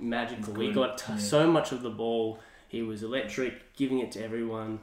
magical. 0.00 0.54
He 0.54 0.66
Good, 0.68 0.74
got 0.74 0.98
t- 0.98 1.12
yeah. 1.12 1.18
so 1.18 1.46
much 1.50 1.70
of 1.72 1.82
the 1.82 1.90
ball. 1.90 2.40
He 2.66 2.82
was 2.82 3.02
electric, 3.02 3.74
giving 3.76 4.00
it 4.00 4.10
to 4.12 4.22
everyone. 4.24 4.80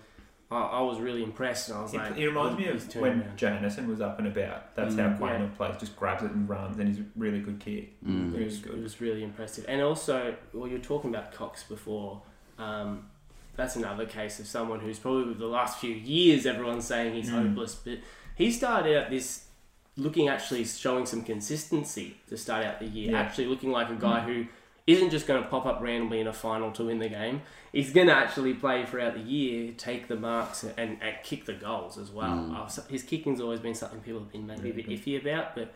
I, 0.50 0.62
I 0.62 0.82
was 0.82 1.00
really 1.00 1.24
impressed, 1.24 1.70
and 1.70 1.78
I 1.78 1.82
was 1.82 1.92
He, 1.92 1.98
like, 1.98 2.16
he 2.16 2.26
reminds 2.26 2.58
me 2.58 2.68
of 2.68 2.96
when 2.96 3.22
around. 3.22 3.38
Janison 3.38 3.88
was 3.88 4.00
up 4.00 4.18
and 4.20 4.28
about. 4.28 4.76
That's 4.76 4.96
Mm, 4.96 5.18
how 5.20 5.28
yeah. 5.28 5.48
Plays, 5.58 5.76
just 5.78 5.96
grabs 5.98 6.24
it 6.24 6.32
and 6.32 6.48
runs, 6.48 6.78
and 6.78 6.88
he's 6.88 7.00
a 7.00 7.06
really 7.18 7.40
good 7.42 7.60
kick. 7.60 8.02
Mm. 8.06 8.34
It 8.36 8.46
was, 8.46 8.64
it 8.64 8.82
was 8.82 9.02
really 9.02 9.24
impressive. 9.24 9.66
And 9.68 9.82
also, 9.82 10.36
well, 10.54 10.68
you 10.68 10.78
were 10.78 10.84
talking 10.84 11.10
about 11.10 11.34
Cox 11.34 11.64
before. 11.64 12.22
Um, 12.58 13.10
that's 13.56 13.76
another 13.76 14.06
case 14.06 14.40
of 14.40 14.48
someone 14.48 14.80
who's 14.82 15.00
probably 15.00 15.24
with 15.26 15.40
the 15.40 15.48
last 15.48 15.80
few 15.80 15.94
years 15.94 16.46
everyone's 16.46 16.86
saying 16.86 17.14
he's 17.16 17.30
Mm. 17.30 17.50
hopeless, 17.50 17.76
but 17.76 18.00
he 18.36 18.52
started 18.52 18.98
out 18.98 19.10
this 19.10 19.46
looking 19.98 20.28
actually 20.28 20.66
showing 20.66 21.06
some 21.06 21.22
consistency 21.22 22.18
to 22.28 22.36
start 22.38 22.66
out 22.66 22.80
the 22.80 22.86
year. 22.86 23.12
Yeah. 23.12 23.20
Actually 23.22 23.46
looking 23.48 23.72
like 23.72 23.90
a 23.90 23.96
guy 23.96 24.20
who 24.22 24.46
isn't 24.88 25.10
just 25.10 25.26
going 25.26 25.42
to 25.42 25.50
pop 25.50 25.66
up 25.66 25.82
randomly 25.82 26.20
in 26.20 26.28
a 26.28 26.34
final 26.34 26.70
to 26.74 26.84
win 26.84 27.00
the 27.00 27.08
game. 27.10 27.42
He's 27.72 27.92
going 27.94 28.08
to 28.08 28.14
actually 28.14 28.54
play 28.54 28.86
throughout 28.86 29.14
the 29.16 29.22
year, 29.22 29.74
take 29.78 30.08
the 30.08 30.16
marks, 30.16 30.64
and, 30.64 30.98
and 31.02 31.16
kick 31.24 31.46
the 31.46 31.54
goals 31.54 31.98
as 31.98 32.12
well. 32.12 32.30
Mm. 32.30 32.90
His 32.90 33.04
kicking's 33.04 33.40
always 33.42 33.60
been 33.62 33.74
something 33.74 34.00
people 34.02 34.20
have 34.20 34.32
been 34.32 34.46
maybe 34.46 34.70
a 34.70 34.74
bit 34.74 34.88
Really 34.88 34.98
iffy 35.00 35.22
about, 35.22 35.56
but 35.56 35.74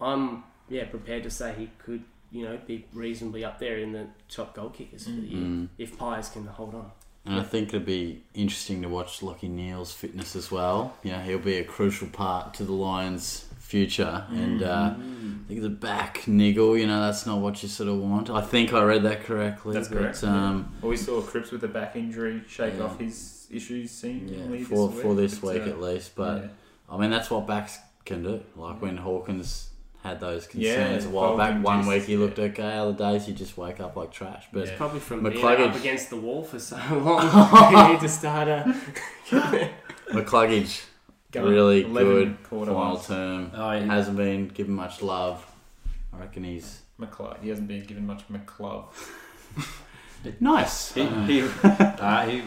I'm 0.00 0.44
yeah 0.68 0.84
prepared 0.84 1.24
to 1.24 1.30
say 1.30 1.54
he 1.58 1.70
could 1.78 2.04
you 2.32 2.44
know 2.44 2.58
be 2.66 2.86
reasonably 2.92 3.44
up 3.44 3.58
there 3.58 3.78
in 3.78 3.92
the 3.92 4.06
top 4.28 4.54
goal 4.54 4.70
kickers 4.70 5.04
for 5.04 5.10
the 5.10 5.26
year 5.26 5.40
Mm. 5.40 5.68
if 5.78 5.98
Pies 5.98 6.28
can 6.28 6.46
hold 6.46 6.74
on. 6.74 6.90
And 7.26 7.34
I 7.38 7.42
think 7.42 7.68
it'd 7.68 7.84
be 7.84 8.22
interesting 8.34 8.80
to 8.82 8.88
watch 8.88 9.20
Lachie 9.20 9.50
Neale's 9.50 9.92
fitness 9.92 10.34
as 10.34 10.50
well. 10.50 10.94
You 11.02 11.12
know, 11.12 11.18
he'll 11.20 11.38
be 11.38 11.56
a 11.58 11.64
crucial 11.64 12.08
part 12.08 12.54
to 12.54 12.64
the 12.64 12.72
Lions' 12.72 13.44
future. 13.58 14.24
And 14.30 14.62
uh, 14.62 14.94
Mm. 14.98 15.44
I 15.44 15.48
think 15.48 15.60
the 15.62 15.68
back 15.68 16.26
niggle, 16.26 16.78
you 16.78 16.86
know, 16.86 17.00
that's 17.02 17.26
not 17.26 17.40
what 17.40 17.62
you 17.62 17.68
sort 17.68 17.90
of 17.90 17.98
want. 17.98 18.30
I 18.30 18.40
think 18.40 18.72
I 18.72 18.82
read 18.84 19.02
that 19.02 19.24
correctly. 19.24 19.74
That's 19.74 19.88
but, 19.88 19.98
correct, 19.98 20.24
Um, 20.24 20.72
Well, 20.80 20.90
we 20.90 20.96
saw 20.96 21.20
Cripps 21.20 21.50
with 21.50 21.62
a 21.64 21.68
back 21.68 21.94
injury 21.94 22.42
shake 22.48 22.74
Yeah. 22.78 22.84
off 22.84 22.98
his 22.98 23.46
issues 23.50 23.90
seemingly 23.90 24.60
yeah, 24.60 24.64
for, 24.64 24.86
this 24.88 24.94
week. 24.96 25.02
for 25.04 25.14
this 25.14 25.38
but, 25.38 25.54
week 25.54 25.62
uh, 25.64 25.70
at 25.70 25.80
least. 25.80 26.14
But 26.16 26.42
yeah. 26.42 26.48
I 26.88 26.96
mean, 26.98 27.10
that's 27.10 27.30
what 27.30 27.46
backs 27.46 27.78
can 28.06 28.22
do. 28.22 28.40
Like 28.56 28.80
when 28.80 28.96
Hawkins 28.96 29.69
had 30.02 30.18
those 30.20 30.48
Yeah, 30.54 30.74
concerns 30.76 31.04
a 31.06 31.10
while 31.10 31.36
back. 31.36 31.62
One 31.62 31.86
week 31.86 32.04
he 32.04 32.16
looked 32.16 32.38
yeah. 32.38 32.46
okay, 32.46 32.72
other 32.78 32.92
days 32.92 33.28
you 33.28 33.34
just 33.34 33.56
wake 33.58 33.80
up 33.80 33.96
like 33.96 34.10
trash. 34.10 34.46
But 34.52 34.66
Yeah. 34.68 34.76
Probably 34.76 35.00
from 35.00 35.22
being 35.22 35.36
McCluggage. 35.36 35.68
up 35.70 35.76
against 35.76 36.10
the 36.10 36.16
wall 36.16 36.42
for 36.42 36.58
so 36.58 36.76
long. 36.90 37.72
you 37.86 37.92
need 37.92 38.00
to 38.00 38.08
start 38.08 38.48
a. 38.48 38.74
McCluggage, 40.10 40.84
Going 41.32 41.52
really 41.52 41.82
good 41.84 42.42
quarter 42.44 42.72
final 42.72 42.94
ones. 42.94 43.06
term. 43.06 43.50
Oh, 43.54 43.70
yeah. 43.72 43.84
Hasn't 43.84 44.16
been 44.16 44.48
given 44.48 44.74
much 44.74 45.02
love. 45.02 45.46
I 46.12 46.18
reckon 46.18 46.42
he's 46.44 46.80
McClub. 46.98 47.40
He 47.42 47.48
hasn't 47.50 47.68
been 47.68 47.84
given 47.84 48.06
much 48.06 48.22
McClub. 48.28 48.86
Nice. 50.40 50.92
He, 50.92 51.04
he, 51.06 51.42
uh, 51.62 52.26
he 52.26 52.42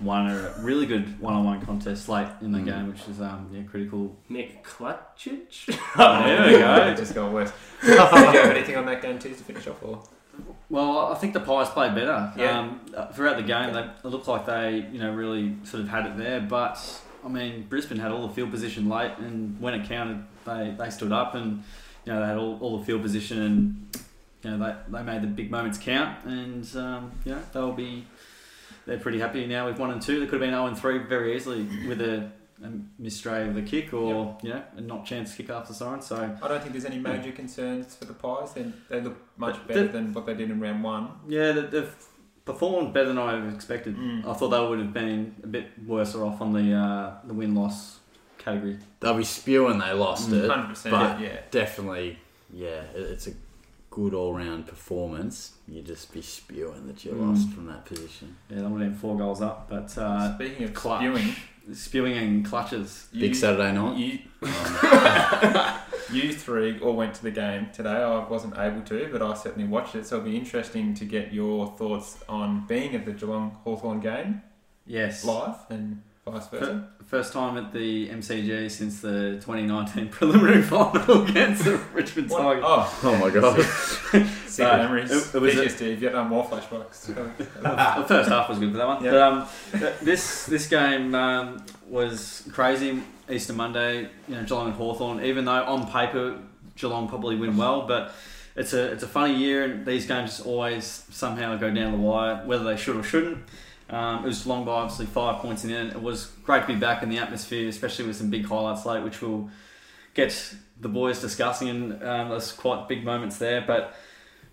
won 0.00 0.30
a 0.30 0.54
really 0.58 0.86
good 0.86 1.18
one-on-one 1.20 1.64
contest 1.64 2.08
late 2.08 2.28
in 2.42 2.52
the 2.52 2.58
Mm. 2.58 2.64
game, 2.66 2.88
which 2.92 3.08
is 3.08 3.20
um, 3.20 3.48
yeah, 3.52 3.62
critical. 3.62 4.14
Mick 4.30 4.62
Clutchage? 4.62 5.66
there 5.96 6.46
we 6.52 6.58
go. 6.58 6.88
it 6.88 6.96
Just 6.98 7.14
got 7.14 7.32
worse. 7.32 7.52
Did 7.82 7.90
you 7.94 7.98
have 7.98 8.34
anything 8.56 8.76
on 8.76 8.86
that 8.86 9.02
game 9.02 9.18
too 9.18 9.30
to 9.30 9.34
finish 9.36 9.66
off? 9.66 9.82
Or? 9.82 10.02
Well, 10.68 11.06
I 11.12 11.14
think 11.14 11.32
the 11.32 11.40
Pies 11.40 11.70
played 11.70 11.94
better. 11.94 12.32
Yeah. 12.36 12.58
Um, 12.60 12.80
throughout 13.14 13.36
the 13.36 13.42
game, 13.42 13.72
they 13.72 13.80
it 13.82 14.04
looked 14.04 14.28
like 14.28 14.44
they, 14.46 14.86
you 14.92 14.98
know, 14.98 15.12
really 15.12 15.54
sort 15.64 15.82
of 15.82 15.88
had 15.88 16.06
it 16.06 16.16
there. 16.18 16.40
But 16.40 16.78
I 17.24 17.28
mean, 17.28 17.66
Brisbane 17.68 17.98
had 17.98 18.10
all 18.12 18.26
the 18.28 18.34
field 18.34 18.50
position 18.50 18.88
late, 18.88 19.12
and 19.18 19.58
when 19.60 19.72
it 19.74 19.88
counted, 19.88 20.24
they, 20.44 20.74
they 20.78 20.90
stood 20.90 21.12
up 21.12 21.34
and 21.34 21.62
you 22.04 22.12
know 22.12 22.20
they 22.20 22.26
had 22.26 22.36
all, 22.36 22.58
all 22.60 22.78
the 22.78 22.84
field 22.84 23.00
position, 23.02 23.40
and 23.42 23.98
you 24.46 24.56
know 24.56 24.58
they, 24.88 24.96
they 24.98 25.02
made 25.02 25.22
the 25.22 25.26
big 25.26 25.50
moments 25.50 25.78
count, 25.78 26.24
and 26.24 26.64
um, 26.76 27.12
you 27.24 27.32
know 27.32 27.42
they'll 27.52 27.72
be 27.72 28.04
they're 28.86 28.98
pretty 28.98 29.18
happy 29.18 29.46
now 29.46 29.66
with 29.66 29.78
one 29.78 29.90
and 29.90 30.00
two. 30.00 30.20
They 30.20 30.26
could 30.26 30.34
have 30.34 30.40
been 30.40 30.50
zero 30.50 30.66
and 30.66 30.78
three 30.78 30.98
very 30.98 31.34
easily 31.36 31.66
with 31.88 32.00
a, 32.00 32.30
a 32.62 32.68
mistray 33.02 33.48
of 33.48 33.54
the 33.54 33.62
kick 33.62 33.92
or 33.92 34.36
you 34.42 34.50
know 34.50 34.62
a 34.76 34.80
not 34.80 35.04
chance 35.04 35.34
kick 35.34 35.50
after 35.50 35.74
siren. 35.74 36.00
So 36.02 36.16
I 36.42 36.48
don't 36.48 36.60
think 36.60 36.72
there's 36.72 36.84
any 36.84 36.98
major 36.98 37.32
concerns 37.32 37.94
for 37.96 38.04
the 38.04 38.14
Pies. 38.14 38.52
They, 38.52 38.66
they 38.88 39.00
look 39.00 39.16
much 39.36 39.66
better 39.66 39.82
the- 39.86 39.92
than 39.92 40.12
what 40.14 40.26
they 40.26 40.34
did 40.34 40.50
in 40.50 40.60
round 40.60 40.82
one. 40.84 41.10
yeah, 41.28 41.52
they- 41.52 41.66
they've 41.66 41.94
performed 42.44 42.94
better 42.94 43.08
than 43.08 43.18
I 43.18 43.52
expected. 43.52 43.96
Mm. 43.96 44.24
I 44.24 44.32
thought 44.34 44.50
they 44.50 44.60
would 44.64 44.78
have 44.78 44.92
been 44.92 45.34
a 45.42 45.48
bit 45.48 45.66
worse 45.84 46.14
off 46.14 46.40
on 46.40 46.52
the 46.52 46.72
uh, 46.74 47.14
the 47.24 47.34
win 47.34 47.54
loss 47.56 47.98
category. 48.38 48.78
They'll 49.00 49.14
be 49.14 49.24
spewing 49.24 49.78
they 49.80 49.92
lost 49.92 50.30
it. 50.30 50.48
100%. 50.48 50.90
but- 50.90 51.20
yeah. 51.20 51.38
Definitely, 51.50 52.20
yeah, 52.52 52.82
it- 52.94 53.10
it's 53.14 53.26
a 53.26 53.32
good 53.96 54.12
all 54.12 54.34
round 54.34 54.66
performance. 54.66 55.52
you'd 55.66 55.86
just 55.86 56.12
be 56.12 56.20
spewing 56.20 56.86
that 56.86 57.02
you 57.04 57.12
Mm. 57.12 57.28
lost 57.30 57.48
from 57.54 57.64
that 57.66 57.86
position. 57.86 58.36
Yeah, 58.50 58.56
they 58.60 58.66
would 58.66 58.82
have 58.82 58.90
been 58.92 58.98
four 58.98 59.16
goals 59.16 59.40
up, 59.40 59.68
but 59.70 59.96
uh, 59.96 60.34
Speaking 60.34 60.64
of 60.64 60.74
clutch. 60.74 61.00
spewing, 61.00 61.34
spewing 61.72 62.12
and 62.18 62.44
clutches. 62.44 63.08
Big 63.18 63.34
Saturday 63.34 63.72
night. 63.72 63.96
You, 63.96 64.18
Um, 64.42 65.78
you 66.12 66.32
three 66.32 66.78
all 66.80 66.94
went 66.94 67.14
to 67.14 67.22
the 67.22 67.30
game 67.30 67.68
today. 67.72 67.88
I 68.02 68.28
wasn't 68.28 68.58
able 68.58 68.82
to, 68.82 69.08
but 69.10 69.22
I 69.22 69.32
certainly 69.34 69.66
watched 69.66 69.94
it. 69.94 70.06
So 70.06 70.16
it'll 70.18 70.28
be 70.30 70.36
interesting 70.36 70.92
to 70.94 71.04
get 71.06 71.32
your 71.32 71.66
thoughts 71.78 72.22
on 72.28 72.66
being 72.66 72.94
at 72.94 73.04
the 73.06 73.12
Geelong 73.12 73.56
Hawthorn 73.64 74.00
game 74.00 74.42
Yes. 74.86 75.24
live 75.24 75.56
and 75.70 76.02
vice 76.28 76.46
versa. 76.48 76.88
First 77.06 77.32
time 77.32 77.56
at 77.56 77.72
the 77.72 78.08
MCG 78.08 78.68
since 78.70 79.00
the 79.00 79.34
2019 79.44 80.08
preliminary 80.10 80.60
final 80.62 81.22
against 81.22 81.64
the 81.64 81.76
Richmond 81.94 82.30
What? 82.30 82.42
Tigers. 82.42 82.64
Oh, 82.66 83.00
Oh 83.04 83.16
my 83.18 83.30
God. 83.30 83.60
Sick 84.46 84.66
Uh, 84.66 84.76
memories. 84.78 85.10
it- 85.12 85.34
it 85.36 85.40
was 85.40 85.54
a- 85.56 85.64
PTSD. 85.66 85.92
If 85.92 86.02
you 86.02 86.08
had 86.08 86.24
more 86.28 86.44
flashbacks. 86.44 87.06
the 87.06 88.04
first 88.08 88.28
half 88.28 88.48
was 88.48 88.58
good 88.58 88.72
for 88.72 88.78
that 88.78 88.86
one. 88.86 89.04
Yeah. 89.04 89.10
But 89.12 89.22
um, 89.22 89.46
th- 89.72 89.94
this 90.02 90.46
this 90.46 90.66
game 90.66 91.14
um, 91.14 91.64
was 91.88 92.48
crazy. 92.52 93.02
Easter 93.30 93.52
Monday, 93.52 94.08
you 94.28 94.34
know, 94.34 94.42
Geelong 94.44 94.66
and 94.68 94.74
Hawthorn. 94.76 95.24
Even 95.24 95.44
though 95.44 95.62
on 95.64 95.86
paper 95.90 96.38
Geelong 96.76 97.08
probably 97.08 97.36
win 97.36 97.56
well, 97.56 97.82
but 97.86 98.12
it's 98.56 98.72
a 98.72 98.90
it's 98.92 99.02
a 99.04 99.08
funny 99.08 99.34
year, 99.34 99.62
and 99.64 99.86
these 99.86 100.06
games 100.06 100.40
always 100.40 101.04
somehow 101.10 101.56
go 101.56 101.70
down 101.70 101.92
the 101.92 101.98
wire, 101.98 102.42
whether 102.46 102.64
they 102.64 102.76
should 102.76 102.96
or 102.96 103.02
shouldn't. 103.04 103.38
Um, 103.88 104.24
it 104.24 104.26
was 104.26 104.42
Geelong 104.42 104.64
by 104.64 104.72
obviously 104.72 105.06
five 105.06 105.40
points 105.40 105.64
in 105.64 105.70
the 105.70 105.76
end. 105.76 105.90
It 105.90 106.02
was 106.02 106.26
great 106.44 106.62
to 106.62 106.66
be 106.66 106.74
back 106.74 107.02
in 107.02 107.08
the 107.08 107.18
atmosphere, 107.18 107.68
especially 107.68 108.06
with 108.06 108.16
some 108.16 108.30
big 108.30 108.46
highlights 108.46 108.84
late, 108.84 109.04
which 109.04 109.22
will 109.22 109.48
get 110.14 110.54
the 110.80 110.88
boys 110.88 111.20
discussing. 111.20 111.68
And 111.68 112.02
um, 112.02 112.30
there's 112.30 112.52
quite 112.52 112.88
big 112.88 113.04
moments 113.04 113.38
there. 113.38 113.62
But 113.64 113.94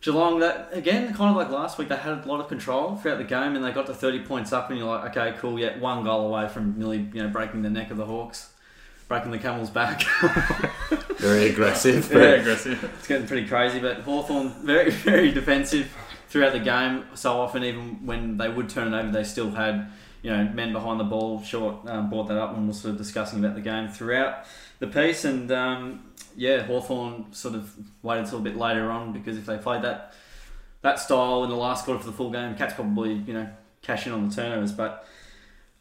Geelong, 0.02 0.40
that 0.42 0.70
again, 0.72 1.14
kind 1.14 1.32
of 1.32 1.36
like 1.36 1.50
last 1.50 1.78
week, 1.78 1.88
they 1.88 1.96
had 1.96 2.26
a 2.26 2.28
lot 2.28 2.42
of 2.42 2.48
control 2.48 2.96
throughout 2.98 3.18
the 3.18 3.24
game, 3.24 3.56
and 3.56 3.64
they 3.64 3.72
got 3.72 3.88
to 3.88 3.94
30 3.94 4.20
points 4.20 4.54
up, 4.54 4.70
and 4.70 4.78
you're 4.78 4.88
like, 4.88 5.16
okay, 5.16 5.36
cool, 5.40 5.58
yeah, 5.58 5.80
one 5.80 6.04
goal 6.04 6.28
away 6.28 6.48
from 6.50 6.78
nearly 6.78 7.08
you 7.14 7.24
know 7.24 7.30
breaking 7.30 7.62
the 7.62 7.70
neck 7.70 7.90
of 7.90 7.98
the 7.98 8.06
Hawks, 8.06 8.52
breaking 9.08 9.32
the 9.32 9.40
camel's 9.40 9.70
back. 9.70 10.04
Very 11.18 11.50
aggressive. 11.50 12.04
Yeah. 12.12 12.18
Very 12.18 12.40
aggressive. 12.42 12.84
It's 12.84 13.08
getting 13.08 13.28
pretty 13.28 13.48
crazy, 13.48 13.80
but 13.80 14.02
Hawthorn 14.02 14.50
very, 14.64 14.92
very 14.92 15.32
defensive 15.32 15.90
throughout 16.34 16.52
the 16.52 16.60
game. 16.60 17.06
So 17.14 17.40
often, 17.40 17.64
even 17.64 18.08
when 18.08 18.38
they 18.38 18.50
would 18.50 18.68
turn 18.68 18.92
it 18.92 19.00
over, 19.00 19.12
they 19.12 19.24
still 19.24 19.52
had 19.52 19.92
you 20.24 20.32
know 20.32 20.46
men 20.46 20.74
behind 20.74 21.00
the 21.00 21.04
ball. 21.04 21.44
Short 21.44 21.88
um, 21.88 22.10
brought 22.10 22.28
that 22.28 22.40
up 22.40 22.58
and 22.58 22.68
were 22.68 22.74
sort 22.74 22.94
of 22.94 22.98
discussing 22.98 23.38
about 23.38 23.54
the 23.54 23.62
game 23.62 23.88
throughout 23.88 24.46
the 24.80 24.88
piece, 24.88 25.26
and 25.26 25.52
um, 25.52 26.12
yeah, 26.36 26.64
Hawthorn 26.64 27.32
sort 27.34 27.54
of 27.54 27.72
waited 28.02 28.26
until 28.26 28.40
a 28.40 28.42
bit 28.42 28.58
later 28.58 28.90
on 28.90 29.14
because 29.14 29.38
if 29.38 29.46
they 29.46 29.58
played 29.58 29.84
that 29.84 30.16
that 30.82 31.00
style 31.00 31.44
in 31.44 31.52
the 31.52 31.56
last 31.56 31.86
quarter 31.86 32.00
for 32.00 32.08
the 32.08 32.14
full 32.14 32.32
game, 32.32 32.56
Cats 32.56 32.74
probably 32.74 33.14
you 33.14 33.34
know 33.34 33.48
cash 33.84 34.08
in 34.08 34.12
on 34.12 34.28
the 34.28 34.36
turnovers, 34.36 34.74
but. 34.74 35.08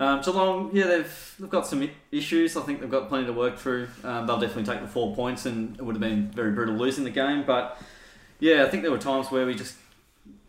Um, 0.00 0.20
Geelong, 0.20 0.70
yeah, 0.72 0.86
they've, 0.86 1.34
they've 1.38 1.50
got 1.50 1.64
some 1.64 1.88
issues. 2.10 2.56
I 2.56 2.62
think 2.62 2.80
they've 2.80 2.90
got 2.90 3.08
plenty 3.08 3.26
to 3.26 3.32
work 3.32 3.56
through. 3.56 3.86
Um, 4.02 4.26
they'll 4.26 4.40
definitely 4.40 4.64
take 4.64 4.80
the 4.80 4.88
four 4.88 5.14
points, 5.14 5.46
and 5.46 5.76
it 5.78 5.82
would 5.82 5.94
have 5.94 6.00
been 6.00 6.28
very 6.32 6.50
brutal 6.50 6.74
losing 6.74 7.04
the 7.04 7.10
game. 7.10 7.44
But 7.46 7.80
yeah, 8.40 8.64
I 8.64 8.68
think 8.68 8.82
there 8.82 8.90
were 8.90 8.98
times 8.98 9.30
where 9.30 9.46
we 9.46 9.54
just 9.54 9.76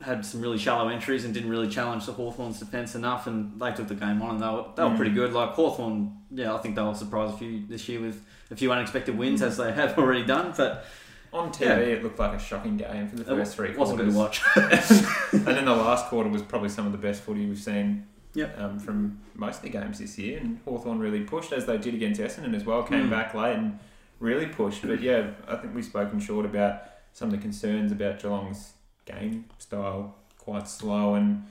had 0.03 0.25
some 0.25 0.41
really 0.41 0.57
shallow 0.57 0.89
entries 0.89 1.25
and 1.25 1.33
didn't 1.33 1.49
really 1.49 1.67
challenge 1.69 2.05
the 2.05 2.13
Hawthorn's 2.13 2.59
defence 2.59 2.93
enough, 2.95 3.25
and 3.27 3.59
they 3.59 3.71
took 3.71 3.87
the 3.87 3.95
game 3.95 4.21
on, 4.21 4.31
and 4.35 4.41
they 4.43 4.47
were, 4.47 4.65
they 4.75 4.83
were 4.83 4.89
Mm. 4.89 4.95
pretty 4.97 5.11
good. 5.11 5.33
Like 5.33 5.49
Hawthorn, 5.51 6.17
yeah, 6.31 6.53
I 6.53 6.57
think 6.59 6.75
they'll 6.75 6.93
surprise 6.93 7.33
a 7.33 7.37
few 7.37 7.65
this 7.67 7.87
year 7.89 8.01
with 8.01 8.23
a 8.51 8.55
few 8.55 8.71
unexpected 8.71 9.17
wins, 9.17 9.41
as 9.41 9.57
they 9.57 9.71
have 9.71 9.97
already 9.97 10.25
done. 10.25 10.53
But 10.55 10.85
On 11.31 11.51
TV, 11.51 11.61
Yeah. 11.65 11.77
it 11.95 12.03
looked 12.03 12.19
like 12.19 12.33
a 12.33 12.39
shocking 12.39 12.77
game 12.77 13.07
for 13.07 13.15
the 13.15 13.23
first 13.23 13.55
three 13.55 13.69
it 13.69 13.77
wasn't 13.77 13.97
quarters. 14.13 14.13
good 14.13 14.59
to 14.59 14.61
watch. 14.61 15.23
and 15.33 15.45
then 15.57 15.65
the 15.65 15.75
last 15.75 16.05
quarter 16.07 16.29
was 16.29 16.43
probably 16.43 16.69
some 16.69 16.85
of 16.85 16.91
the 16.91 16.97
best 16.99 17.23
footy 17.23 17.47
we've 17.47 17.57
seen 17.57 18.05
Yep. 18.35 18.59
um, 18.59 18.77
from 18.79 19.17
most 19.33 19.57
of 19.57 19.61
the 19.63 19.69
games 19.69 19.97
this 19.97 20.19
year. 20.19 20.37
And 20.39 20.59
Hawthorn 20.65 20.99
really 20.99 21.21
pushed, 21.21 21.51
as 21.51 21.65
they 21.65 21.77
did 21.79 21.95
against 21.95 22.21
Essendon 22.21 22.53
as 22.55 22.65
well, 22.65 22.83
came 22.83 23.07
Mm. 23.07 23.09
back 23.09 23.33
late 23.33 23.55
and 23.57 23.79
really 24.19 24.45
pushed. 24.45 24.85
But 24.85 25.01
yeah, 25.01 25.31
I 25.47 25.55
think 25.55 25.73
we've 25.73 25.83
spoken 25.83 26.19
short 26.19 26.45
about 26.45 26.83
some 27.13 27.29
of 27.29 27.31
the 27.31 27.41
concerns 27.41 27.91
about 27.91 28.19
Geelong's 28.19 28.73
game 29.05 29.45
style, 29.59 30.15
quite 30.37 30.67
slow 30.67 31.15
and 31.15 31.45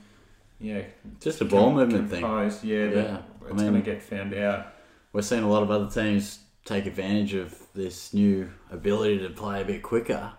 yeah, 0.59 0.83
Just 1.19 1.41
a 1.41 1.45
ball 1.45 1.71
movement 1.73 2.09
thing. 2.09 2.21
Yeah, 2.21 2.49
Yeah, 2.63 3.17
it's 3.41 3.51
I 3.51 3.53
mean- 3.53 3.57
going 3.57 3.73
to 3.73 3.81
get 3.81 4.01
found 4.01 4.33
out. 4.33 4.67
We're 5.11 5.21
seeing 5.21 5.43
a 5.43 5.49
lot 5.49 5.61
of 5.61 5.69
other 5.69 5.89
teams 5.89 6.39
take 6.65 6.85
advantage 6.85 7.33
of 7.33 7.53
this 7.75 8.13
new 8.13 8.49
ability 8.71 9.19
to 9.19 9.29
play 9.29 9.61
a 9.61 9.65
bit 9.65 9.83
quicker, 9.83 10.31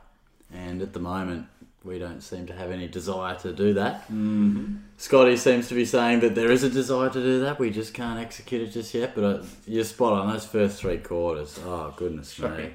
and 0.52 0.80
at 0.82 0.92
the 0.94 0.98
moment, 1.00 1.46
we 1.84 1.98
don't 1.98 2.22
seem 2.22 2.46
to 2.46 2.54
have 2.54 2.70
any 2.70 2.88
desire 2.88 3.34
to 3.36 3.52
do 3.52 3.74
that. 3.74 4.04
mm-hmm. 4.04 4.76
Scotty 4.96 5.36
seems 5.36 5.68
to 5.68 5.74
be 5.74 5.84
saying 5.84 6.20
that 6.20 6.34
there 6.34 6.50
is 6.50 6.62
a 6.62 6.70
desire 6.70 7.10
to 7.10 7.20
do 7.22 7.40
that. 7.40 7.58
We 7.58 7.68
just 7.70 7.92
can't 7.92 8.18
execute 8.18 8.62
it 8.62 8.72
just 8.72 8.94
yet. 8.94 9.14
But 9.14 9.24
uh, 9.24 9.42
you're 9.66 9.84
spot 9.84 10.14
on. 10.14 10.32
Those 10.32 10.46
first 10.46 10.80
three 10.80 10.96
quarters. 10.98 11.60
Oh 11.64 11.92
goodness 11.96 12.36
me. 12.38 12.70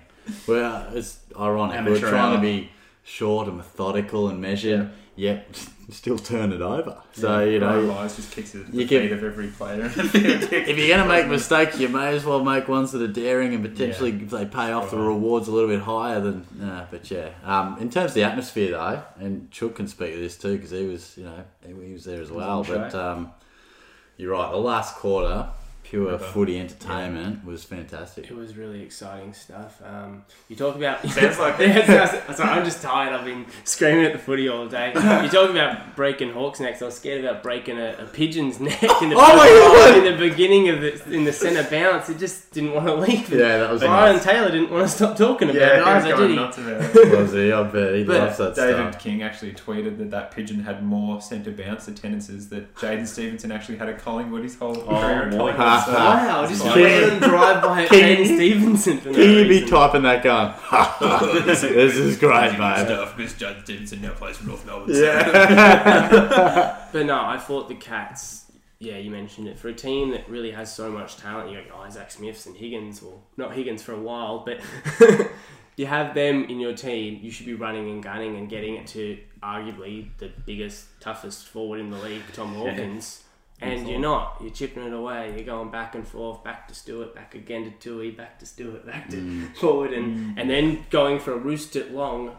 Well, 0.48 0.88
it's 0.94 1.20
ironic. 1.38 1.78
Amateur 1.78 1.94
We're 2.06 2.10
trying 2.12 2.34
hour. 2.34 2.36
to 2.36 2.42
be 2.42 2.70
short 3.10 3.48
and 3.48 3.58
methodical 3.58 4.30
and 4.30 4.40
measured, 4.40 4.92
yet 5.16 5.48
still 5.90 6.18
turn 6.18 6.54
it 6.54 6.62
over. 6.62 7.02
So 7.14 7.44
you 7.44 7.60
know, 7.60 8.04
just 8.04 8.32
kicks 8.32 8.54
it 8.54 8.62
at 8.62 8.72
the 8.72 8.86
can- 8.86 9.02
feet 9.02 9.12
of 9.12 9.24
every 9.24 9.48
player. 9.48 9.86
if 9.96 10.78
you're 10.78 10.88
going 10.88 11.00
to 11.00 11.08
make 11.08 11.28
mistakes, 11.28 11.80
you 11.80 11.90
may 11.90 12.16
as 12.16 12.24
well 12.24 12.44
make 12.44 12.68
ones 12.68 12.92
that 12.92 13.02
are 13.02 13.12
daring 13.12 13.56
and 13.56 13.64
potentially, 13.64 14.12
if 14.12 14.30
they 14.30 14.46
pay 14.46 14.72
off, 14.72 14.92
the 14.92 14.98
rewards 14.98 15.48
a 15.48 15.52
little 15.52 15.70
bit 15.70 15.82
higher 15.82 16.20
than. 16.22 16.46
Uh, 16.62 16.86
but 16.92 17.10
yeah, 17.10 17.30
um, 17.44 17.78
in 17.80 17.90
terms 17.90 18.12
of 18.12 18.16
the 18.16 18.24
atmosphere 18.24 18.72
though, 18.72 19.04
and 19.18 19.50
Chook 19.50 19.76
can 19.76 19.88
speak 19.88 20.14
to 20.14 20.20
this 20.20 20.38
too 20.38 20.56
because 20.56 20.72
he 20.72 20.86
was, 20.86 21.18
you 21.18 21.24
know, 21.24 21.44
he, 21.66 21.88
he 21.88 21.94
was 21.94 22.06
there 22.06 22.22
as 22.22 22.32
well. 22.32 22.64
But 22.64 22.94
um, 22.94 23.32
you're 24.18 24.34
right. 24.34 24.52
The 24.52 24.58
last 24.58 24.96
quarter, 24.96 25.50
pure 25.84 26.12
River. 26.12 26.24
footy 26.24 26.60
entertainment 26.60 27.44
was 27.44 27.64
fantastic. 27.64 28.30
It 28.30 28.36
was 28.36 28.56
really 28.56 28.82
exciting 28.84 29.34
stuff. 29.34 29.82
Um, 29.84 30.24
you 30.48 30.56
talk 30.56 30.76
about. 30.76 31.02
Sounds 31.10 31.40
like 31.40 31.58
Yeah, 31.60 31.78
it 32.30 32.36
sorry, 32.38 32.50
I'm 32.52 32.64
just 32.64 32.82
tired. 32.84 33.14
I've 33.14 33.26
been 33.26 33.46
screaming 33.64 34.06
at 34.06 34.14
the 34.14 34.20
footy 34.20 34.48
all 34.50 34.68
day. 34.68 34.92
You 35.24 35.30
talk 35.30 35.50
about 35.50 35.96
breaking 35.96 36.32
Hawks' 36.34 36.60
necks. 36.60 36.82
I 36.82 36.86
was 36.86 36.96
scared 36.96 37.24
about 37.26 37.42
breaking 37.44 37.78
a, 37.80 37.96
a 38.00 38.06
pigeon's 38.06 38.60
neck 38.60 38.82
in 39.02 39.10
the, 39.10 39.16
Oh 39.18 39.36
my 39.36 39.48
God! 39.48 39.98
in 40.06 40.14
the 40.14 40.30
beginning 40.30 40.70
of 40.70 40.82
the 40.82 41.12
in 41.14 41.24
the 41.24 41.34
centre 41.34 41.68
bounce. 41.70 42.10
It 42.10 42.20
just 42.20 42.52
didn't 42.52 42.74
want 42.74 42.86
to 42.88 42.96
leave. 42.96 43.30
Yeah, 43.32 43.58
that 43.58 43.72
was 43.72 43.82
Brian 43.82 44.16
nice. 44.18 44.24
Taylor 44.26 44.52
didn't 44.52 44.70
want 44.72 44.84
to 44.88 44.96
stop 44.96 45.18
talking 45.18 45.50
about 45.50 45.60
yeah, 45.60 45.68
it 45.80 45.84
he 45.84 45.94
was 45.94 46.06
either, 46.06 46.16
going 46.16 46.28
did 46.28 46.30
he? 46.30 46.36
nuts 46.36 46.58
about 46.58 46.96
it. 46.96 47.20
Was 47.20 47.32
he? 47.34 47.52
I 47.52 47.64
bet 47.64 47.96
he 47.96 48.04
But 48.04 48.18
loves 48.20 48.38
that 48.38 48.56
David 48.56 48.94
stuff. 48.94 49.04
King 49.04 49.24
actually 49.24 49.54
tweeted 49.54 49.98
that 49.98 50.12
that 50.12 50.32
pigeon 50.32 50.60
had 50.62 50.84
more 50.86 51.20
centre 51.22 51.52
bounce 51.52 51.88
attendances 51.88 52.50
that 52.50 52.74
Jaidyn 52.76 53.08
Stephenson 53.08 53.52
actually 53.52 53.78
had 53.78 53.90
at 53.90 53.98
Collingwood 54.00 54.44
his 54.44 54.56
whole 54.58 54.78
Oh, 54.88 55.02
career 55.02 55.24
at 55.24 55.32
boy. 55.32 55.52
Collingwood. 55.54 55.56
So 55.58 55.64
Wow, 55.88 56.46
just 56.48 56.64
King- 56.64 56.84
random 56.84 57.20
drive 57.30 57.62
by 57.64 57.86
King- 57.88 58.18
Jaidyn 58.18 58.36
Stephenson 58.36 58.98
for 59.00 59.10
no 59.10 59.14
Can 59.16 59.30
you 59.30 59.44
be 59.44 59.50
reason. 59.50 59.68
typing 59.70 60.02
that 60.04 60.24
going? 60.24 60.54
this 61.46 61.64
is 61.64 62.18
great, 62.18 62.58
mate. 62.58 62.86
stuff 62.86 63.16
because 63.18 63.34
Jaidyn 63.34 63.64
Stephenson 63.64 64.02
now 64.02 64.14
plays 64.14 64.38
for 64.38 64.48
North 64.48 64.66
Melbourne. 64.66 64.96
Yeah. 64.96 66.76
But 66.92 67.06
no, 67.06 67.22
I 67.24 67.38
thought 67.38 67.70
the 67.70 67.76
Cats. 67.76 68.46
Yeah, 68.80 68.98
you 68.98 69.12
mentioned 69.12 69.48
it. 69.48 69.60
For 69.60 69.68
a 69.68 69.74
team 69.74 70.12
that 70.12 70.28
really 70.30 70.52
has 70.52 70.74
so 70.74 70.90
much 70.90 71.18
talent, 71.18 71.52
you 71.52 71.62
got 71.70 71.82
Isaac 71.86 72.10
Smiths 72.10 72.46
and 72.46 72.56
Higgins, 72.56 73.04
or 73.04 73.20
not 73.38 73.54
Higgins 73.54 73.84
for 73.84 73.92
a 73.94 74.00
while, 74.00 74.40
but 74.46 74.60
you 75.76 75.86
have 75.86 76.14
them 76.16 76.46
in 76.46 76.60
your 76.60 76.74
team. 76.74 77.20
You 77.22 77.30
should 77.30 77.46
be 77.46 77.54
running 77.56 77.90
and 77.92 78.02
gunning 78.02 78.38
and 78.38 78.50
getting 78.50 78.76
it 78.76 78.88
to 78.88 79.18
arguably 79.44 80.08
the 80.18 80.32
biggest, 80.46 80.86
toughest 81.02 81.46
forward 81.48 81.80
in 81.82 81.90
the 81.92 81.98
league, 82.00 82.24
Tom 82.34 82.56
Hawkins. 82.56 83.24
And 83.62 83.90
you're 83.90 84.00
not. 84.00 84.38
You're 84.42 84.52
chipping 84.52 84.84
it 84.84 84.94
away. 84.94 85.34
You're 85.36 85.46
going 85.46 85.70
back 85.70 85.94
and 85.96 86.08
forth, 86.08 86.44
back 86.44 86.68
to 86.70 86.74
Stewart, 86.74 87.14
back 87.14 87.36
again 87.36 87.70
to 87.70 87.90
Tuohy, 87.90 88.16
back 88.16 88.40
to 88.40 88.46
Stewart, 88.46 88.86
back 88.86 89.10
to 89.10 89.18
mm. 89.18 89.56
forward, 89.58 89.92
and, 89.92 90.18
mm. 90.18 90.42
and 90.42 90.50
then 90.50 90.86
going 90.90 91.20
for 91.20 91.34
a 91.34 91.38
roost 91.38 91.76
it 91.76 91.92
long. 91.92 92.38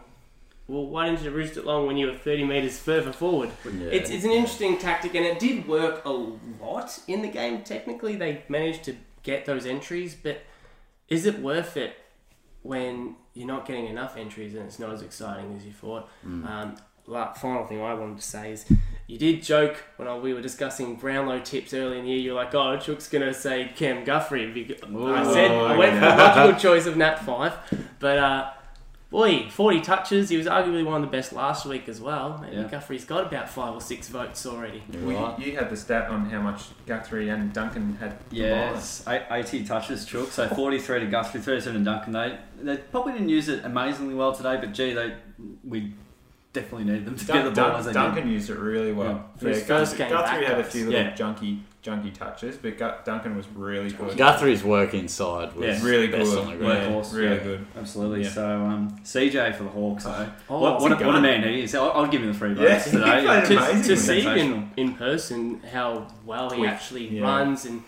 Well, 0.67 0.87
why 0.87 1.09
didn't 1.09 1.23
you 1.23 1.31
roost 1.31 1.57
it 1.57 1.65
long 1.65 1.85
when 1.85 1.97
you 1.97 2.07
were 2.07 2.13
30 2.13 2.45
metres 2.45 2.79
further 2.79 3.11
forward? 3.11 3.51
It's, 3.65 4.09
it's 4.09 4.23
an 4.23 4.31
interesting 4.31 4.77
tactic, 4.77 5.13
and 5.15 5.25
it 5.25 5.37
did 5.37 5.67
work 5.67 6.03
a 6.05 6.11
lot 6.11 6.97
in 7.07 7.21
the 7.21 7.27
game. 7.27 7.61
Technically, 7.63 8.15
they 8.15 8.43
managed 8.47 8.83
to 8.85 8.95
get 9.23 9.45
those 9.45 9.65
entries, 9.65 10.15
but 10.15 10.41
is 11.07 11.25
it 11.25 11.39
worth 11.39 11.77
it 11.77 11.97
when 12.63 13.15
you're 13.33 13.47
not 13.47 13.65
getting 13.67 13.87
enough 13.87 14.17
entries 14.17 14.53
and 14.55 14.65
it's 14.65 14.79
not 14.79 14.91
as 14.93 15.01
exciting 15.01 15.55
as 15.55 15.65
you 15.65 15.71
thought? 15.71 16.09
Mm. 16.25 16.45
Um, 16.47 16.77
la- 17.11 17.33
final 17.33 17.65
thing 17.65 17.81
I 17.81 17.93
wanted 17.93 18.17
to 18.17 18.23
say 18.23 18.51
is 18.51 18.65
you 19.07 19.17
did 19.17 19.43
joke 19.43 19.83
when 19.97 20.07
I, 20.07 20.17
we 20.17 20.33
were 20.33 20.41
discussing 20.41 20.95
Brownlow 20.95 21.39
tips 21.41 21.73
early 21.73 21.99
in 21.99 22.05
the 22.05 22.11
year. 22.11 22.19
You're 22.19 22.35
like, 22.35 22.55
"Oh, 22.55 22.77
Chook's 22.77 23.09
gonna 23.09 23.33
say 23.33 23.71
Cam 23.75 24.03
Guthrie." 24.05 24.51
because- 24.51 24.81
I 24.83 25.33
said 25.33 25.51
I 25.51 25.77
went 25.77 25.93
for 25.95 25.99
the 25.99 26.15
logical 26.15 26.59
choice 26.59 26.85
of 26.85 26.95
Nat 26.97 27.17
Fyfe, 27.25 27.53
but 27.99 28.17
uh, 28.17 28.49
boy, 29.09 29.49
40 29.49 29.81
touches. 29.81 30.29
He 30.29 30.37
was 30.37 30.47
arguably 30.47 30.85
one 30.85 31.03
of 31.03 31.11
the 31.11 31.11
best 31.17 31.33
last 31.33 31.65
week 31.65 31.89
as 31.89 31.99
well. 31.99 32.41
And 32.47 32.53
Yeah. 32.53 32.67
Guthrie's 32.69 33.03
got 33.03 33.25
about 33.27 33.49
five 33.49 33.73
or 33.73 33.81
six 33.81 34.07
votes 34.07 34.45
already. 34.45 34.81
You're 34.89 35.05
Well, 35.05 35.35
you, 35.37 35.51
you 35.51 35.57
had 35.57 35.69
the 35.69 35.75
stat 35.75 36.09
on 36.09 36.29
how 36.29 36.41
much 36.41 36.61
Guthrie 36.85 37.27
and 37.27 37.51
Duncan 37.51 37.97
had. 37.99 38.15
Yes, 38.31 39.03
eight- 39.09 39.23
80 39.29 39.65
touches, 39.65 40.05
Chook. 40.05 40.31
So 40.31 40.47
43 40.47 41.01
to 41.01 41.05
Guthrie, 41.07 41.41
37 41.41 41.79
to 41.79 41.83
Duncan. 41.91 42.13
They, 42.13 42.37
they 42.61 42.77
probably 42.77 43.11
didn't 43.11 43.27
use 43.29 43.49
it 43.49 43.65
amazingly 43.65 44.13
well 44.13 44.31
today, 44.33 44.55
but 44.57 44.71
gee, 44.71 44.93
they 44.93 45.15
we 45.65 45.93
definitely 46.53 46.83
needed 46.85 47.05
them 47.05 47.15
to 47.15 47.25
get 47.25 47.33
the 47.45 47.51
ball 47.51 47.69
Dun- 47.69 47.79
as 47.79 47.85
they 47.85 47.93
Duncan 47.93 48.29
used 48.29 48.49
it 48.49 48.57
really 48.57 48.91
well. 48.93 49.29
For 49.37 49.47
his 49.49 49.59
Yeah, 49.59 49.63
first 49.65 49.97
Guthrie, 49.97 50.05
game 50.09 50.09
Guthrie 50.17 50.39
back, 50.41 50.47
had 50.49 50.59
a 50.59 50.63
guys. 50.63 50.71
few 50.71 50.85
little 50.89 51.01
Yeah. 51.01 51.11
junky, 51.15 51.59
junky 51.83 52.13
touches, 52.13 52.57
but 52.57 52.77
Gu- 52.77 52.91
Duncan 53.05 53.37
was 53.37 53.47
really 53.55 53.89
good. 53.89 54.17
Guthrie's 54.17 54.63
work 54.63 54.93
inside 54.93 55.55
was 55.55 55.65
Yeah. 55.81 55.87
really 55.89 56.07
best 56.07 56.29
good. 56.29 56.39
on 56.39 56.45
the 56.47 56.51
did. 56.51 56.59
ground. 56.59 56.93
Workhorse, 56.95 57.13
really 57.15 57.35
yeah. 57.37 57.43
good. 57.43 57.65
Absolutely. 57.77 58.23
Yeah. 58.23 58.29
So 58.29 58.45
um, 58.47 58.95
CJ 59.03 59.53
for 59.55 59.63
the 59.63 59.69
Hawks. 59.69 60.03
though. 60.03 60.27
Oh, 60.49 60.59
what, 60.59 60.81
what, 60.81 60.91
a, 60.91 61.03
a 61.03 61.07
what 61.07 61.15
a 61.15 61.21
man 61.21 61.43
he 61.43 61.61
is. 61.63 61.73
I'll, 61.73 61.91
I'll 61.91 62.07
give 62.07 62.21
him 62.21 62.33
the 62.33 62.37
three 62.37 62.49
Yeah, 62.49 62.55
votes 62.73 62.85
he 62.85 62.91
today. 62.97 63.23
played 63.25 63.45
to, 63.45 63.57
amazing. 63.57 63.83
to 63.83 63.97
see 63.97 64.21
Sensational. 64.21 64.57
in, 64.57 64.71
in 64.75 64.93
person 64.95 65.61
how 65.71 66.07
well 66.25 66.49
he 66.49 66.57
Quick. 66.57 66.69
actually 66.69 67.07
Yeah. 67.17 67.21
runs 67.23 67.65
and 67.65 67.81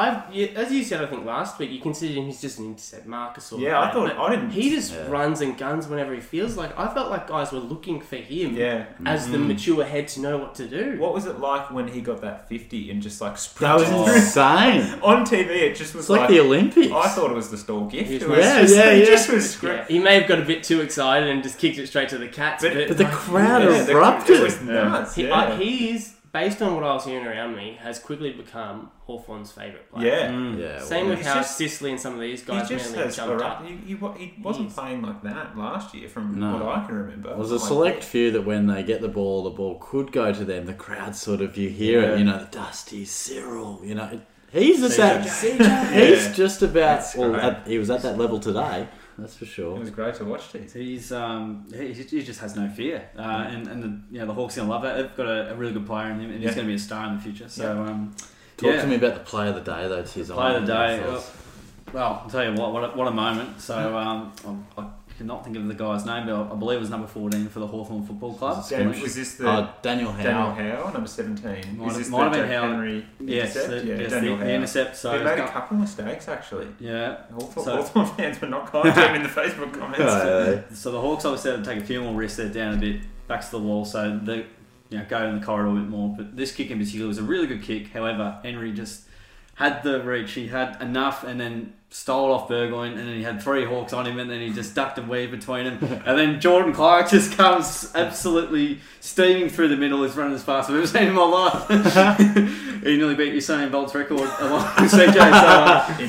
I've 0.00 0.34
yeah, 0.34 0.46
as 0.62 0.72
you 0.72 0.82
said 0.84 1.02
I 1.02 1.06
think 1.06 1.24
last 1.24 1.58
week 1.58 1.70
you 1.70 1.80
considered 1.80 2.16
him 2.16 2.26
he's 2.26 2.40
just 2.40 2.58
an 2.58 2.66
intercept 2.66 3.06
marker 3.06 3.40
sort 3.40 3.60
Yeah, 3.62 3.78
of 3.80 3.88
I 3.88 3.92
thought 3.92 4.08
but 4.08 4.18
I 4.18 4.30
didn't. 4.30 4.50
he 4.50 4.70
just 4.70 4.92
Yeah. 4.92 5.08
runs 5.08 5.40
and 5.40 5.56
guns 5.58 5.86
whenever 5.88 6.14
he 6.14 6.20
feels 6.20 6.56
like 6.56 6.76
I 6.78 6.86
felt 6.94 7.10
like 7.10 7.28
guys 7.28 7.52
were 7.52 7.58
looking 7.58 8.00
for 8.00 8.16
him 8.16 8.56
yeah. 8.56 8.86
as 9.06 9.28
the 9.30 9.36
mm-hmm. 9.36 9.48
mature 9.48 9.84
head 9.84 10.08
to 10.08 10.20
know 10.20 10.38
what 10.38 10.54
to 10.56 10.66
do 10.66 10.96
What 10.98 11.12
was 11.14 11.26
it 11.26 11.38
like 11.38 11.70
when 11.70 11.88
he 11.88 12.00
got 12.00 12.20
that 12.22 12.48
fifty 12.48 12.90
and 12.90 13.02
just 13.02 13.20
like 13.20 13.36
That 13.60 13.74
was 13.76 13.88
through? 13.88 14.14
insane. 14.14 14.98
on 15.02 15.24
TV? 15.26 15.50
It 15.50 15.76
just 15.76 15.94
was 15.94 16.04
It's 16.04 16.10
like 16.10 16.28
the 16.28 16.40
Olympics. 16.40 16.90
I 16.92 17.08
thought 17.08 17.30
it 17.30 17.34
was 17.34 17.50
the 17.50 17.58
stall 17.58 17.84
gift. 17.86 18.08
He 18.10 18.14
was 18.18 18.22
It 18.24 18.38
Yeah, 18.38 18.60
just, 18.62 18.76
yeah, 18.76 18.94
He 18.94 19.04
just 19.04 19.30
was 19.32 19.50
scre- 19.50 19.66
yeah, 19.68 19.84
he 19.86 19.98
may 19.98 20.18
have 20.18 20.28
got 20.28 20.38
a 20.40 20.44
bit 20.44 20.62
too 20.64 20.80
excited 20.80 21.28
and 21.28 21.42
just 21.42 21.58
kicked 21.58 21.78
it 21.78 21.86
straight 21.88 22.08
to 22.10 22.18
the 22.18 22.28
cats 22.28 22.62
But- 22.64 22.74
but, 22.74 22.88
But 22.88 22.98
the 22.98 23.04
crowd 23.06 23.62
Yeah, 23.64 23.82
the- 23.82 23.92
erupted. 23.92 24.36
It 24.36 24.42
was 24.42 24.58
Yeah. 24.62 24.72
nuts. 24.88 25.14
he, 25.14 25.26
yeah. 25.28 25.56
he 25.58 25.90
is 25.90 26.14
based 26.32 26.62
on 26.62 26.74
what 26.74 26.84
I 26.84 26.92
was 26.94 27.04
hearing 27.04 27.26
around 27.26 27.56
me, 27.56 27.76
has 27.80 27.98
quickly 27.98 28.32
become 28.32 28.90
Hawthorn's 29.06 29.50
favourite 29.50 29.90
player. 29.90 30.06
Yeah. 30.06 30.30
Mm. 30.30 30.58
Yeah. 30.58 30.78
Same 30.80 31.06
well, 31.08 31.16
with 31.16 31.26
how 31.26 31.34
just- 31.34 31.56
Sicily 31.58 31.90
and 31.90 32.00
some 32.00 32.14
of 32.14 32.20
these 32.20 32.42
guys 32.42 32.68
just 32.68 32.92
really 32.92 33.04
has 33.04 33.16
jumped 33.16 33.42
up. 33.42 33.64
He, 33.66 33.74
he, 33.76 33.94
he 33.94 34.34
wasn't 34.42 34.66
He's- 34.66 34.74
playing 34.74 35.02
like 35.02 35.22
that 35.24 35.58
last 35.58 35.94
year, 35.94 36.08
from 36.08 36.38
No. 36.38 36.52
what 36.52 36.62
I 36.78 36.86
can 36.86 36.94
remember. 36.94 37.30
There 37.30 37.38
was 37.38 37.50
a 37.50 37.56
Like, 37.56 37.64
select 37.66 38.04
few 38.04 38.30
that 38.30 38.42
when 38.42 38.66
they 38.66 38.82
get 38.82 39.00
the 39.00 39.08
ball, 39.08 39.42
the 39.44 39.50
ball 39.50 39.78
could 39.80 40.12
go 40.12 40.32
to 40.32 40.44
them. 40.44 40.66
The 40.66 40.74
crowd 40.74 41.16
sort 41.16 41.40
of, 41.40 41.56
you 41.56 41.68
hear 41.68 42.00
Yeah. 42.00 42.12
it, 42.14 42.18
you 42.18 42.24
know, 42.24 42.46
Dusty, 42.50 43.04
Cyril, 43.04 43.80
you 43.82 43.94
know. 43.94 44.20
He's 44.52 44.80
the 44.80 44.88
CJ. 44.88 45.26
same. 45.28 45.60
Yeah. 45.60 45.90
He's 45.92 46.34
just 46.36 46.62
about, 46.62 47.04
well, 47.16 47.36
at, 47.36 47.66
he 47.68 47.78
was 47.78 47.88
at 47.90 48.02
that 48.02 48.18
level 48.18 48.40
today, 48.40 48.88
that's 49.20 49.36
for 49.36 49.46
sure. 49.46 49.76
It 49.76 49.80
was 49.80 49.90
great 49.90 50.14
to 50.16 50.24
watch 50.24 50.52
these. 50.52 50.72
He's 50.72 51.12
um 51.12 51.66
he, 51.72 51.92
he 51.92 52.22
just 52.22 52.40
has 52.40 52.56
no 52.56 52.68
fear, 52.68 53.08
uh, 53.16 53.46
and 53.48 53.68
and 53.68 53.82
the, 53.82 54.00
you 54.10 54.20
know 54.20 54.26
the 54.26 54.34
Hawks 54.34 54.56
gonna 54.56 54.68
love 54.68 54.82
that. 54.82 54.96
They've 54.96 55.16
got 55.16 55.26
a, 55.26 55.52
a 55.52 55.54
really 55.56 55.72
good 55.72 55.86
player 55.86 56.10
in 56.10 56.20
him, 56.20 56.30
and 56.30 56.42
he's 56.42 56.54
going 56.54 56.66
to 56.66 56.70
be 56.70 56.74
a 56.74 56.78
star 56.78 57.06
in 57.08 57.16
the 57.16 57.22
future. 57.22 57.48
So 57.48 57.82
um, 57.82 58.14
Talk 58.60 58.74
yeah. 58.74 58.82
to 58.82 58.86
me 58.88 58.96
about 58.96 59.14
the 59.14 59.20
play 59.20 59.48
of 59.48 59.54
the 59.54 59.62
day, 59.62 59.88
though, 59.88 60.02
Tiz. 60.02 60.28
Player 60.28 60.58
of 60.58 60.66
the 60.66 60.72
day. 60.72 61.00
Well, 61.00 61.24
well, 61.94 62.20
I'll 62.22 62.30
tell 62.30 62.44
you 62.44 62.52
what, 62.60 62.74
what 62.74 62.84
a, 62.84 62.88
what 62.88 63.08
a 63.08 63.10
moment. 63.10 63.58
So 63.58 63.96
um, 63.96 64.32
I, 64.76 64.82
I 64.82 64.86
cannot 65.20 65.44
think 65.44 65.54
of 65.56 65.68
the 65.68 65.74
guy's 65.74 66.06
name, 66.06 66.24
but 66.24 66.34
I, 66.34 66.52
I 66.52 66.54
believe 66.56 66.78
it 66.78 66.80
was 66.80 66.88
number 66.88 67.06
fourteen 67.06 67.46
for 67.48 67.60
the 67.60 67.66
Hawthorn 67.66 68.02
Football 68.04 68.32
Club. 68.34 68.66
Dan, 68.70 68.88
was 68.88 69.14
this 69.14 69.34
the 69.34 69.46
uh, 69.48 69.72
Daniel 69.82 70.10
Howe. 70.10 70.22
Daniel 70.22 70.50
Howe, 70.86 70.90
number 70.92 71.06
17? 71.08 71.44
Might 71.44 71.58
Is 71.88 71.92
have- 71.92 71.96
this 71.98 72.08
might 72.08 72.18
the 72.32 72.38
have 72.38 72.48
been 72.48 72.50
Howe. 72.50 72.70
Henry 72.72 73.06
Yes, 73.20 73.54
intercept? 73.54 73.68
the, 73.82 73.86
yeah, 73.92 74.00
yes, 74.00 74.10
Daniel 74.12 74.36
the, 74.36 74.40
Howe. 74.40 74.46
the 74.48 74.54
intercept. 74.54 74.96
So 74.96 75.12
he 75.18 75.24
made 75.24 75.34
a 75.34 75.36
got- 75.36 75.52
couple 75.52 75.76
mistakes, 75.76 76.26
actually. 76.28 76.68
yeah. 76.80 77.18
Hawthorn, 77.34 77.64
So- 77.66 77.76
Hawthorn 77.76 78.06
fans 78.06 78.40
were 78.40 78.48
not 78.48 78.72
kind 78.72 78.94
to 78.94 79.08
him 79.08 79.14
in 79.16 79.22
the 79.22 79.28
Facebook 79.28 79.72
comments. 79.78 80.00
Uh, 80.00 80.62
So 80.74 80.90
the 80.90 81.00
Hawks 81.00 81.26
obviously 81.26 81.50
had 81.50 81.64
to 81.64 81.70
take 81.74 81.82
a 81.82 81.86
few 81.86 82.00
more 82.00 82.14
risks 82.14 82.38
there 82.38 82.48
down 82.48 82.74
a 82.74 82.76
bit, 82.78 83.02
back 83.28 83.42
to 83.44 83.50
the 83.50 83.58
wall, 83.58 83.84
so 83.84 84.18
they 84.24 84.46
you 84.88 84.98
know, 84.98 85.04
go 85.08 85.24
in 85.28 85.38
the 85.38 85.44
corridor 85.44 85.68
a 85.68 85.74
bit 85.74 85.88
more. 85.88 86.14
But 86.16 86.34
this 86.36 86.50
kick 86.52 86.70
in 86.70 86.78
particular 86.78 87.06
was 87.06 87.18
a 87.18 87.22
really 87.22 87.46
good 87.46 87.62
kick. 87.62 87.88
However, 87.88 88.38
Henry 88.42 88.72
just 88.72 89.02
had 89.56 89.82
the 89.82 90.02
reach. 90.02 90.32
He 90.32 90.48
had 90.48 90.80
enough 90.80 91.22
and 91.24 91.38
then 91.38 91.74
stole 91.92 92.32
off 92.32 92.48
Burgoyne 92.48 92.96
and 92.96 93.08
then 93.08 93.16
he 93.16 93.22
had 93.24 93.42
three 93.42 93.64
Hawks 93.64 93.92
on 93.92 94.06
him 94.06 94.20
and 94.20 94.30
then 94.30 94.40
he 94.40 94.50
just 94.52 94.76
ducked 94.76 94.96
and 94.98 95.08
weaved 95.08 95.32
between 95.32 95.64
them. 95.64 96.02
and 96.06 96.16
then 96.18 96.40
Jordan 96.40 96.72
Clark 96.72 97.10
just 97.10 97.36
comes 97.36 97.90
absolutely 97.96 98.78
steaming 99.00 99.48
through 99.48 99.68
the 99.68 99.76
middle. 99.76 100.02
He's 100.04 100.14
running 100.14 100.34
as 100.34 100.42
fast 100.44 100.70
as 100.70 100.74
I've 100.76 100.78
ever 100.82 100.86
seen 100.86 101.08
in 101.08 101.14
my 101.14 101.24
life. 101.24 101.68
he 102.84 102.96
nearly 102.96 103.14
beat 103.14 103.34
Usain 103.34 103.70
Bolt's 103.72 103.94
record 103.94 104.20
along 104.20 104.62
with 104.80 104.92
CJ. 104.92 105.14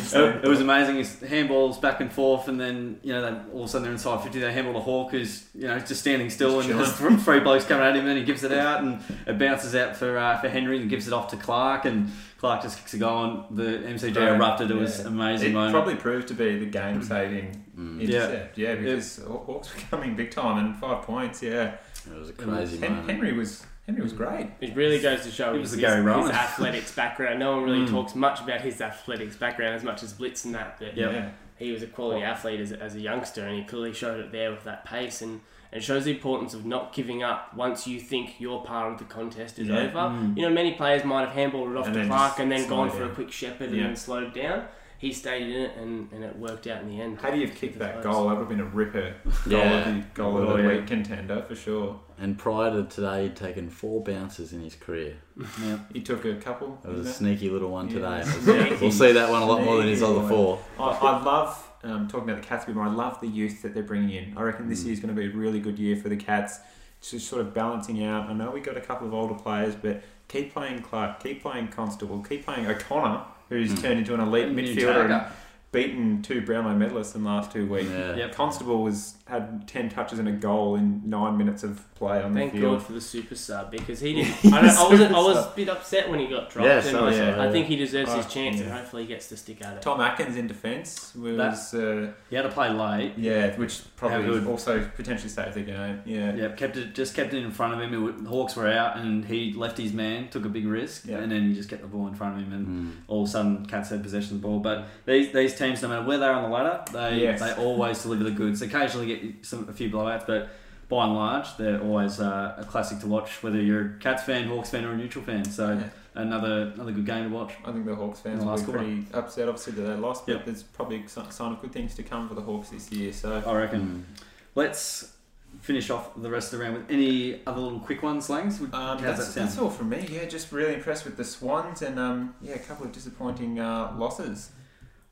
So, 0.02 0.26
uh, 0.26 0.30
it, 0.30 0.46
it 0.46 0.48
was 0.48 0.62
amazing. 0.62 0.98
His 0.98 1.16
handballs 1.16 1.82
back 1.82 2.00
and 2.00 2.12
forth, 2.12 2.48
and 2.48 2.60
then 2.60 3.00
you 3.04 3.14
know, 3.14 3.22
they, 3.22 3.52
all 3.54 3.64
of 3.64 3.66
a 3.66 3.68
sudden 3.68 3.84
they're 3.84 3.92
inside 3.92 4.22
fifty. 4.24 4.40
They 4.40 4.52
handball 4.54 4.74
the 4.74 4.82
Hawk, 4.82 5.12
who's 5.12 5.46
you 5.54 5.68
know 5.68 5.80
just 5.80 6.02
standing 6.02 6.30
still, 6.30 6.58
Just 6.62 6.70
and 6.70 6.80
there's 6.80 6.98
th- 6.98 7.20
three 7.22 7.40
blokes 7.40 7.66
coming 7.66 7.86
at 7.86 7.96
him, 7.96 8.08
and 8.08 8.18
he 8.18 8.24
gives 8.24 8.44
it 8.44 8.52
out, 8.52 8.84
and 8.84 9.02
it 9.28 9.38
bounces 9.38 9.76
out 9.76 9.96
for 9.96 10.18
uh, 10.18 10.40
for 10.40 10.50
Henry, 10.50 10.80
and 10.80 10.90
gives 10.90 11.08
it 11.08 11.14
off 11.14 11.30
to 11.30 11.38
Clark, 11.38 11.86
and 11.86 12.12
Clark 12.40 12.62
just 12.64 12.78
kicks 12.80 12.94
a 12.94 12.98
goal, 12.98 13.46
and 13.50 13.58
the 13.58 13.64
MCG 13.88 14.16
erupted. 14.16 14.72
It 14.72 14.76
was 14.78 15.00
Yeah. 15.00 15.08
amazing 15.08 15.52
It 15.52 15.54
moment. 15.54 15.71
Probably 15.72 15.96
proved 15.96 16.28
to 16.30 16.34
be 16.34 16.60
the 16.60 16.66
game 16.66 17.02
saving 17.04 17.64
mm, 17.78 18.02
intercept. 18.02 18.58
Yeah, 18.58 18.76
because 18.76 19.22
Hawks 19.26 19.74
were 19.74 19.82
coming 19.90 20.16
big 20.16 20.32
time 20.32 20.64
and 20.66 20.76
five 20.78 21.04
points. 21.04 21.42
Yeah, 21.42 21.76
it 22.12 22.18
was 22.18 22.30
a 22.30 22.34
crazy 22.34 22.78
Hen- 22.78 22.92
moment. 22.92 23.10
Henry 23.10 23.34
was 23.34 23.66
Henry 23.88 24.02
was 24.04 24.14
great. 24.14 24.52
It 24.62 24.76
really 24.76 25.00
goes 25.00 25.24
to 25.24 25.32
show 25.32 25.54
He 25.54 25.60
his, 25.60 25.72
was 25.72 25.82
the 25.82 25.88
his, 25.88 25.96
his 25.96 26.30
athletics 26.36 26.94
background. 26.96 27.40
No 27.40 27.52
one 27.56 27.64
really 27.64 27.86
Mm. 27.86 27.90
talks 27.90 28.14
much 28.16 28.40
about 28.40 28.62
his 28.62 28.80
athletics 28.80 29.36
background 29.36 29.76
as 29.76 29.84
much 29.84 30.04
as 30.04 30.14
Blitz 30.14 30.46
and 30.46 30.54
that. 30.56 30.78
But 30.80 30.96
Yeah. 30.96 31.30
he 31.58 31.72
was 31.72 31.82
a 31.82 31.88
quality 31.88 32.22
athlete 32.24 32.60
as, 32.60 32.72
as 32.72 32.96
a 32.96 33.00
youngster, 33.00 33.44
and 33.46 33.58
he 33.58 33.64
clearly 33.64 33.94
showed 33.94 34.20
it 34.20 34.32
there 34.32 34.52
with 34.52 34.64
that 34.66 34.86
pace. 34.86 35.22
And, 35.22 35.42
and 35.72 35.82
it 35.82 35.84
shows 35.84 36.06
the 36.06 36.12
importance 36.12 36.54
of 36.54 36.64
not 36.66 36.94
giving 36.94 37.24
up 37.24 37.54
once 37.56 37.88
you 37.88 38.00
think 38.00 38.40
your 38.40 38.64
part 38.64 38.92
of 38.94 39.00
the 39.00 39.06
contest 39.06 39.58
is 39.58 39.68
Yeah. 39.68 39.80
over. 39.80 39.98
Mm. 40.00 40.38
You 40.38 40.44
know, 40.44 40.50
many 40.54 40.74
players 40.74 41.04
might 41.04 41.28
have 41.28 41.36
handballed 41.36 41.72
it 41.72 41.78
off 41.78 41.88
And 41.88 41.96
to 41.96 42.06
Clark 42.06 42.40
and 42.40 42.52
then 42.52 42.70
gone 42.70 42.88
it 42.88 42.94
for 42.94 43.06
a 43.06 43.10
quick 43.10 43.32
shepherd 43.32 43.72
Yeah. 43.72 43.78
and 43.78 43.86
then 43.88 43.96
slowed 43.96 44.34
down. 44.34 44.66
He 45.02 45.12
stayed 45.12 45.48
in 45.48 45.62
it, 45.64 45.72
and, 45.78 46.12
and 46.14 46.24
it 46.24 46.36
worked 46.38 46.68
out 46.68 46.84
in 46.84 46.88
the 46.90 47.02
end. 47.02 47.20
How 47.20 47.32
do 47.32 47.40
you 47.40 47.48
kick 47.48 47.80
that 47.80 48.04
goal, 48.04 48.28
that 48.30 48.36
would 48.36 48.40
have 48.42 48.50
been 48.50 48.60
a 48.60 48.66
ripper 48.66 49.16
goal 49.50 49.60
Yeah. 49.60 49.90
of 49.90 49.96
the, 49.96 50.02
goal 50.14 50.38
of 50.38 50.50
Oh, 50.50 50.58
the 50.58 50.62
yeah. 50.62 50.70
week 50.70 50.86
contender 50.86 51.44
for 51.48 51.56
sure. 51.56 52.00
And 52.20 52.38
prior 52.38 52.70
to 52.70 52.84
today, 52.84 53.24
he'd 53.24 53.36
taken 53.36 53.68
four 53.72 54.04
bounces 54.04 54.54
in 54.54 54.62
his 54.62 54.76
career. 54.76 55.16
Yeah. 55.60 55.80
He 55.92 56.02
took 56.02 56.24
a 56.26 56.36
couple. 56.36 56.80
It 56.86 56.90
was 56.90 57.00
a 57.00 57.04
didn't 57.04 57.16
sneaky 57.16 57.50
little 57.50 57.72
one 57.72 57.90
Yeah. 57.90 57.96
today. 57.96 58.24
Sneaky. 58.70 58.76
We'll 58.80 58.92
see 58.92 59.12
that 59.14 59.28
one 59.32 59.42
a 59.42 59.46
lot 59.46 59.64
more 59.64 59.78
than 59.78 59.88
his 59.88 60.04
other 60.04 60.28
four. 60.28 60.60
I, 60.78 60.84
I 60.84 61.24
love 61.24 61.68
um, 61.84 62.08
talking 62.08 62.30
about 62.30 62.40
the 62.44 62.48
Cats 62.48 62.66
a 62.66 62.68
bit 62.68 62.76
more. 62.76 62.86
I 62.86 62.92
love 62.94 63.20
the 63.22 63.28
youth 63.28 63.64
that 63.64 63.74
they're 63.74 63.82
bringing 63.82 64.12
in. 64.12 64.38
I 64.38 64.44
reckon 64.44 64.70
this 64.70 64.84
Mm. 64.84 64.86
year's 64.86 65.00
going 65.00 65.16
to 65.16 65.20
be 65.20 65.26
a 65.28 65.32
really 65.36 65.60
good 65.60 65.80
year 65.80 65.96
for 65.96 66.10
the 66.10 66.16
Cats. 66.16 66.60
Just 67.02 67.28
sort 67.28 67.42
of 67.42 67.56
balancing 67.56 68.04
out. 68.06 68.30
I 68.30 68.34
know 68.34 68.52
we 68.52 68.60
got 68.60 68.78
a 68.78 68.82
couple 68.82 69.08
of 69.08 69.16
older 69.16 69.34
players, 69.34 69.74
but 69.74 70.04
keep 70.28 70.54
playing 70.54 70.84
Clark, 70.84 71.20
keep 71.24 71.42
playing 71.42 71.70
Constable, 71.70 72.22
keep 72.22 72.46
playing 72.46 72.68
O'Connor, 72.68 73.24
who's 73.52 73.74
Mm. 73.74 73.82
turned 73.82 74.00
into 74.00 74.14
an 74.14 74.22
elite 74.22 74.50
New 74.50 74.64
midfielder 74.64 75.12
and 75.12 75.26
beaten 75.74 76.22
two 76.22 76.42
Brownlow 76.42 76.74
medalists 76.76 77.16
in 77.16 77.24
the 77.24 77.30
last 77.30 77.52
two 77.52 77.68
weeks. 77.68 77.90
Yeah. 77.90 78.16
Yep. 78.16 78.34
Constable 78.34 78.82
was 78.82 79.16
had 79.32 79.68
ten 79.68 79.90
touches 79.90 80.20
and 80.20 80.28
a 80.28 80.32
goal 80.32 80.76
in 80.76 81.02
nine 81.10 81.38
minutes 81.38 81.64
of 81.64 81.82
play 81.96 82.22
on 82.22 82.34
Thank 82.34 82.54
the 82.54 82.60
field. 82.60 82.72
Thank 82.74 82.80
god 82.82 82.86
for 82.88 82.94
the 82.94 83.02
super 83.02 83.36
sub 83.36 83.72
because 83.72 84.00
he 84.00 84.14
didn't. 84.22 84.54
I, 84.54 84.62
don't, 84.62 84.70
I 84.78 84.90
wasn't. 84.90 85.16
I 85.16 85.20
was 85.20 85.38
a 85.38 85.52
bit 85.56 85.70
upset 85.70 86.10
when 86.10 86.20
he 86.20 86.28
got 86.28 86.50
dropped. 86.50 86.68
Yeah, 86.68 86.82
so 86.82 87.08
I, 87.08 87.14
yeah. 87.16 87.42
I 87.42 87.52
think 87.52 87.68
he 87.68 87.76
deserves 87.78 88.14
his 88.14 88.26
chance, 88.28 88.60
and 88.60 88.70
hopefully 88.72 89.04
he 89.04 89.08
gets 89.08 89.30
to 89.30 89.38
stick 89.38 89.64
at 89.64 89.78
it. 89.78 89.82
Tom 89.82 90.00
Atkins 90.02 90.36
in 90.36 90.48
defence 90.48 91.16
was 91.16 91.74
uh, 91.74 92.12
He 92.30 92.36
had 92.36 92.44
to 92.44 92.50
play 92.50 92.70
late. 92.70 93.14
yeah, 93.18 93.56
which 93.58 93.82
probably 93.96 94.24
good. 94.26 94.46
also 94.48 94.84
potentially 94.96 95.30
saved 95.30 95.54
the 95.56 95.62
game. 95.62 96.02
Yeah, 96.06 96.36
Yeah, 96.36 96.50
kept 96.50 96.78
it 96.78 96.94
just 96.94 97.16
kept 97.16 97.34
it 97.34 97.44
in 97.44 97.52
front 97.52 97.74
of 97.74 97.80
him. 97.82 97.94
It 98.10 98.24
the 98.24 98.30
Hawks 98.30 98.56
were 98.56 98.68
out, 98.68 98.98
and 98.98 99.24
he 99.26 99.54
left 99.54 99.78
his 99.78 99.94
man, 99.94 100.28
took 100.30 100.46
a 100.46 100.50
big 100.50 100.68
risk, 100.68 101.06
Yeah. 101.06 101.18
and 101.20 101.32
then 101.32 101.48
he 101.48 101.54
just 101.56 101.70
kept 101.70 101.82
the 101.82 101.88
ball 101.88 102.08
in 102.08 102.14
front 102.16 102.36
of 102.38 102.44
him, 102.46 102.54
and 102.54 102.68
Mm. 102.68 102.92
all 103.08 103.24
of 103.24 103.30
a 103.30 103.32
sudden 103.32 103.66
Cats 103.66 103.90
had 103.90 104.04
possession 104.04 104.36
of 104.36 104.42
the 104.42 104.48
ball. 104.48 104.60
But 104.60 104.88
these 105.06 105.32
these 105.32 105.54
teams, 105.58 105.82
no 105.82 105.88
matter 105.90 106.06
where 106.06 106.18
they're 106.18 106.34
on 106.34 106.44
the 106.44 106.50
ladder, 106.50 106.84
they 106.92 107.22
Yes. 107.22 107.40
they 107.40 107.54
always 107.54 108.02
deliver 108.02 108.24
the 108.24 108.32
goods. 108.32 108.62
Occasionally 108.62 109.08
get 109.08 109.21
some 109.42 109.68
a 109.70 109.74
few 109.74 109.90
blowouts, 109.90 110.26
but 110.28 110.50
by 110.90 111.06
and 111.06 111.16
large, 111.16 111.56
they're 111.58 111.82
always 111.82 112.20
uh, 112.20 112.56
a 112.58 112.66
classic 112.66 113.00
to 113.00 113.08
watch. 113.08 113.42
Whether 113.44 113.62
you're 113.62 113.86
a 113.86 114.00
Cats 114.00 114.24
fan, 114.24 114.48
Hawks 114.48 114.70
fan, 114.72 114.84
or 114.86 114.92
a 114.92 114.98
neutral 114.98 115.24
fan, 115.24 115.46
so 115.46 115.72
Yeah. 115.74 115.84
another 116.22 116.72
another 116.76 116.92
good 116.92 117.06
game 117.06 117.30
to 117.30 117.36
watch. 117.36 117.54
I 117.66 117.72
think 117.72 117.86
the 117.86 117.96
Hawks 117.96 118.20
fans 118.20 118.44
will 118.44 118.58
be 118.58 118.64
pretty 118.72 119.06
upset, 119.14 119.48
obviously, 119.48 119.74
that 119.74 119.82
they 119.84 119.96
lost, 119.96 120.26
but 120.26 120.34
Yep. 120.38 120.46
there's 120.46 120.64
probably 120.64 121.04
a 121.06 121.10
sign 121.10 121.52
of 121.54 121.62
good 121.62 121.72
things 121.72 121.96
to 121.96 122.04
come 122.04 122.28
for 122.28 122.36
the 122.36 122.42
Hawks 122.42 122.70
this 122.70 122.92
year. 122.92 123.14
So, 123.14 123.42
I 123.46 123.54
reckon. 123.56 124.06
Mm. 124.18 124.22
Let's 124.54 125.14
finish 125.62 125.90
off 125.90 126.10
the 126.16 126.30
rest 126.30 126.52
of 126.54 126.60
the 126.60 126.66
round 126.66 126.78
with 126.78 126.90
any 126.92 127.40
other 127.46 127.60
little 127.62 127.80
quick 127.80 128.02
ones, 128.04 128.30
Langs. 128.30 128.60
Would- 128.60 128.74
um, 128.74 129.02
that's, 129.02 129.20
that 129.20 129.26
sound? 129.32 129.48
that's 129.50 129.58
all 129.60 129.70
from 129.70 129.90
me. 129.90 130.08
Yeah, 130.10 130.26
just 130.26 130.52
really 130.52 130.74
impressed 130.74 131.06
with 131.06 131.16
the 131.18 131.24
Swans 131.24 131.82
and 131.82 131.98
um, 132.00 132.36
yeah, 132.42 132.56
a 132.56 132.60
couple 132.60 132.86
of 132.86 132.92
disappointing 132.92 133.60
uh, 133.60 133.94
losses. 133.98 134.52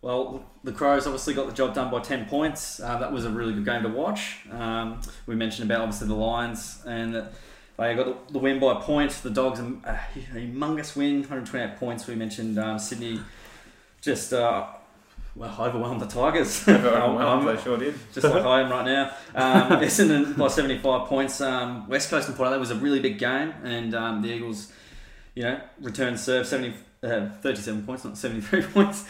Well, 0.01 0.45
the 0.63 0.71
Crows 0.71 1.05
obviously 1.05 1.33
got 1.33 1.47
the 1.47 1.53
job 1.53 1.73
done 1.75 1.91
by 1.91 1.99
10 1.99 2.27
points. 2.27 2.79
Uh, 2.79 2.97
that 2.99 3.11
was 3.11 3.25
a 3.25 3.29
really 3.29 3.53
good 3.53 3.65
game 3.65 3.83
to 3.83 3.89
watch. 3.89 4.37
Um, 4.51 5.01
we 5.25 5.35
mentioned 5.35 5.69
about 5.69 5.81
obviously 5.81 6.07
the 6.07 6.15
Lions 6.15 6.81
and 6.87 7.13
that 7.15 7.33
they 7.77 7.95
got 7.95 8.27
the, 8.27 8.33
the 8.33 8.39
win 8.39 8.59
by 8.59 8.75
points. 8.81 9.19
The 9.19 9.29
Dogs, 9.29 9.59
a, 9.59 9.63
a 9.85 9.99
humongous 10.33 10.95
win, 10.95 11.19
128 11.19 11.77
points. 11.77 12.07
We 12.07 12.15
mentioned 12.15 12.57
um, 12.57 12.79
Sydney 12.79 13.19
just, 14.01 14.31
uh, 14.31 14.67
well, 15.35 15.53
overwhelmed 15.59 15.99
the 15.99 16.05
Tigers. 16.07 16.65
Overwhelmed, 16.67 17.19
I'm- 17.21 17.45
they 17.45 17.61
sure 17.61 17.77
did. 17.77 17.95
just 18.13 18.25
like 18.25 18.45
I 18.45 18.61
am 18.61 18.69
right 18.71 18.85
now. 18.85 19.11
Um, 19.35 19.69
Essendon 19.81 20.37
by 20.37 20.47
75 20.47 21.07
points. 21.09 21.41
Um, 21.41 21.89
West 21.89 22.09
Coast 22.09 22.29
and 22.29 22.37
Port 22.37 22.47
Adelaide 22.47 22.59
was 22.61 22.71
a 22.71 22.75
really 22.75 23.01
big 23.01 23.19
game, 23.19 23.53
and 23.65 23.93
um, 23.93 24.21
the 24.21 24.29
Eagles, 24.29 24.71
you 25.35 25.43
know, 25.43 25.59
returned 25.81 26.17
serve 26.19 26.47
70, 26.47 26.73
uh, 27.01 27.29
37 27.41 27.83
points, 27.83 28.03
not 28.03 28.17
73 28.17 28.61
points. 28.73 29.05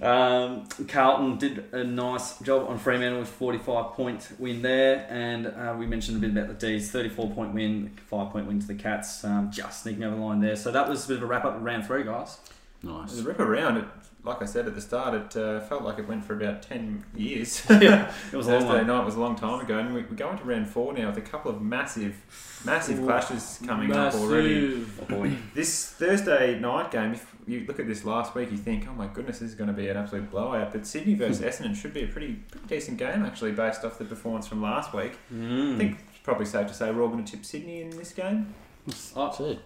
Um, 0.00 0.66
Carlton 0.88 1.36
did 1.38 1.64
a 1.72 1.84
nice 1.84 2.38
job 2.40 2.68
on 2.68 2.78
Fremantle 2.78 3.20
with 3.20 3.28
45 3.28 3.92
point 3.92 4.28
win 4.38 4.62
there, 4.62 5.06
and 5.10 5.46
uh, 5.46 5.74
we 5.78 5.86
mentioned 5.86 6.16
a 6.16 6.20
bit 6.20 6.30
about 6.30 6.48
the 6.48 6.66
D's 6.66 6.90
34 6.90 7.30
point 7.30 7.52
win, 7.54 7.90
5 8.06 8.30
point 8.32 8.46
win 8.46 8.60
to 8.60 8.66
the 8.66 8.74
Cats, 8.74 9.22
um, 9.24 9.50
just 9.50 9.82
sneaking 9.82 10.04
over 10.04 10.16
the 10.16 10.22
line 10.22 10.40
there. 10.40 10.56
So 10.56 10.70
that 10.72 10.88
was 10.88 11.04
a 11.04 11.08
bit 11.08 11.16
of 11.18 11.22
a 11.22 11.26
wrap 11.26 11.44
up 11.44 11.56
of 11.56 11.62
round 11.62 11.86
three, 11.86 12.04
guys. 12.04 12.38
Nice. 12.82 13.10
was 13.10 13.20
a 13.20 13.24
rip 13.24 13.40
around. 13.40 13.78
It, 13.78 13.84
like 14.26 14.42
I 14.42 14.44
said 14.44 14.66
at 14.66 14.74
the 14.74 14.80
start, 14.80 15.14
it 15.14 15.36
uh, 15.36 15.60
felt 15.60 15.82
like 15.82 15.98
it 15.98 16.08
went 16.08 16.24
for 16.24 16.34
about 16.34 16.60
10 16.62 17.04
years. 17.14 17.64
yeah, 17.70 18.12
it 18.32 18.36
was 18.36 18.48
a 18.48 18.50
long 18.50 18.60
Thursday 18.62 18.78
one. 18.78 18.86
night 18.88 19.04
was 19.04 19.14
a 19.14 19.20
long 19.20 19.36
time 19.36 19.60
ago, 19.60 19.78
and 19.78 19.94
we, 19.94 20.02
we're 20.02 20.16
going 20.16 20.36
to 20.36 20.44
round 20.44 20.68
four 20.68 20.92
now 20.92 21.06
with 21.06 21.16
a 21.16 21.22
couple 21.22 21.50
of 21.50 21.62
massive, 21.62 22.16
massive 22.64 23.02
clashes 23.04 23.60
coming 23.64 23.92
up 23.92 24.14
already. 24.14 24.84
Oh 25.00 25.04
boy. 25.04 25.32
This 25.54 25.92
Thursday 25.92 26.58
night 26.58 26.90
game, 26.90 27.12
if 27.12 27.34
you 27.46 27.64
look 27.66 27.78
at 27.78 27.86
this 27.86 28.04
last 28.04 28.34
week, 28.34 28.50
you 28.50 28.58
think, 28.58 28.86
oh 28.88 28.92
my 28.92 29.06
goodness, 29.06 29.38
this 29.38 29.50
is 29.50 29.54
going 29.54 29.68
to 29.68 29.72
be 29.72 29.88
an 29.88 29.96
absolute 29.96 30.30
blowout. 30.30 30.72
But 30.72 30.86
Sydney 30.86 31.14
versus 31.14 31.40
Essendon 31.40 31.76
should 31.76 31.94
be 31.94 32.02
a 32.02 32.08
pretty, 32.08 32.34
pretty 32.50 32.66
decent 32.66 32.98
game, 32.98 33.24
actually, 33.24 33.52
based 33.52 33.84
off 33.84 33.96
the 33.96 34.04
performance 34.04 34.46
from 34.48 34.60
last 34.60 34.92
week. 34.92 35.12
Mm. 35.32 35.76
I 35.76 35.78
think 35.78 35.98
it's 36.10 36.18
probably 36.24 36.46
safe 36.46 36.66
to 36.66 36.74
say 36.74 36.90
we're 36.90 37.02
all 37.02 37.08
going 37.08 37.24
to 37.24 37.32
tip 37.32 37.44
Sydney 37.44 37.80
in 37.80 37.90
this 37.90 38.12
game. 38.12 38.52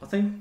I, 0.01 0.05
I 0.05 0.07
think 0.07 0.35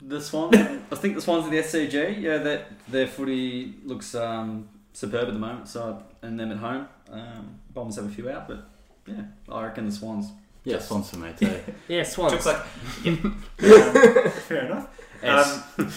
the 0.00 0.20
Swans. 0.20 0.56
I 0.56 0.94
think 0.96 1.14
the 1.14 1.20
Swans 1.20 1.46
are 1.46 1.50
the 1.50 1.58
SCG. 1.58 2.20
Yeah, 2.20 2.38
that 2.38 2.72
their 2.88 3.06
footy 3.06 3.74
looks 3.84 4.14
um, 4.14 4.68
superb 4.92 5.28
at 5.28 5.34
the 5.34 5.38
moment. 5.38 5.68
So 5.68 6.02
and 6.22 6.38
them 6.38 6.52
at 6.52 6.58
home, 6.58 6.88
um, 7.10 7.60
Bombers 7.72 7.96
have 7.96 8.06
a 8.06 8.08
few 8.08 8.28
out, 8.30 8.48
but 8.48 8.64
yeah, 9.06 9.22
I 9.48 9.64
reckon 9.64 9.86
the 9.86 9.92
Swans. 9.92 10.30
Yeah, 10.64 10.78
Swans 10.78 11.10
for 11.10 11.16
me 11.16 11.32
too. 11.38 11.58
Yeah, 11.88 12.02
Swans. 12.02 12.32
Looks 12.32 12.46
like. 12.46 12.60
Um, 13.06 13.44
fair 13.58 14.66
enough. 14.66 14.88
S. 15.22 15.62
Um, 15.78 15.92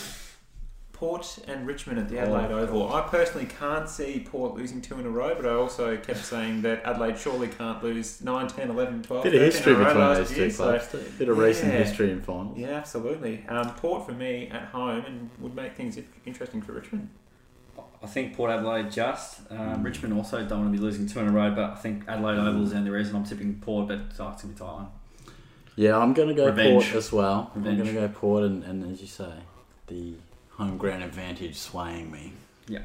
Port 1.03 1.39
and 1.49 1.67
Richmond 1.67 1.99
at 1.99 2.07
the 2.07 2.17
Adelaide 2.17 2.49
Oval. 2.49 2.93
I 2.93 3.01
personally 3.01 3.45
can't 3.45 3.89
see 3.89 4.25
Port 4.25 4.55
losing 4.55 4.79
two 4.79 4.97
in 5.01 5.05
a 5.05 5.09
row, 5.09 5.35
but 5.35 5.45
I 5.45 5.49
also 5.53 5.97
kept 5.97 6.23
saying 6.23 6.61
that 6.61 6.81
Adelaide 6.85 7.17
surely 7.19 7.49
can't 7.49 7.83
lose 7.83 8.21
9, 8.21 8.47
10, 8.47 8.69
11, 8.69 9.03
12. 9.03 9.23
Bit 9.25 9.35
of 9.35 9.41
history 9.41 9.73
in 9.73 9.81
a 9.81 9.83
row 9.83 9.85
between 9.89 10.01
last 10.07 10.17
those 10.19 10.29
two 10.37 10.49
so- 10.49 10.63
clubs. 10.63 10.91
too. 10.93 11.03
Bit 11.19 11.27
of 11.27 11.37
recent 11.37 11.73
Yeah. 11.73 11.79
history 11.79 12.09
in 12.09 12.21
finals. 12.21 12.57
Yeah, 12.57 12.69
absolutely. 12.69 13.43
Um, 13.49 13.71
Port 13.71 14.05
for 14.05 14.13
me 14.13 14.47
at 14.49 14.67
home 14.69 15.03
and 15.05 15.29
would 15.39 15.53
make 15.53 15.75
things 15.75 15.99
interesting 16.25 16.61
for 16.61 16.71
Richmond. 16.71 17.09
I 18.01 18.07
think 18.07 18.37
Port 18.37 18.49
Adelaide 18.49 18.89
just. 18.89 19.41
Um, 19.51 19.57
Mm. 19.57 19.83
Richmond 19.83 20.13
also 20.13 20.45
don't 20.45 20.59
want 20.61 20.71
to 20.73 20.77
be 20.79 20.81
losing 20.81 21.05
two 21.05 21.19
in 21.19 21.27
a 21.27 21.31
row, 21.33 21.51
but 21.51 21.71
I 21.71 21.75
think 21.75 22.03
Adelaide 22.07 22.37
Oval's 22.37 22.71
the 22.71 22.77
only 22.77 22.91
reason 22.91 23.13
I'm 23.17 23.25
tipping 23.25 23.55
Port, 23.59 23.89
but 23.89 23.97
oh, 23.99 24.05
it's 24.07 24.17
going 24.17 24.37
to 24.37 24.47
be 24.47 24.53
a 24.53 24.57
tight 24.57 24.73
one. 24.73 24.87
Yeah, 25.75 25.97
I'm 25.97 26.13
going 26.13 26.29
to 26.29 26.33
go 26.33 26.45
Revenge. 26.45 26.85
Port 26.85 26.95
as 26.95 27.11
well. 27.11 27.51
Revenge. 27.55 27.79
I'm 27.81 27.83
going 27.93 27.95
to 27.97 28.07
go 28.07 28.13
Port, 28.17 28.43
and, 28.45 28.63
and 28.63 28.89
as 28.89 29.01
you 29.01 29.07
say, 29.07 29.33
the 29.87 30.13
home 30.57 30.77
ground 30.77 31.03
advantage 31.03 31.55
swaying 31.57 32.11
me. 32.11 32.33
Yeah, 32.67 32.83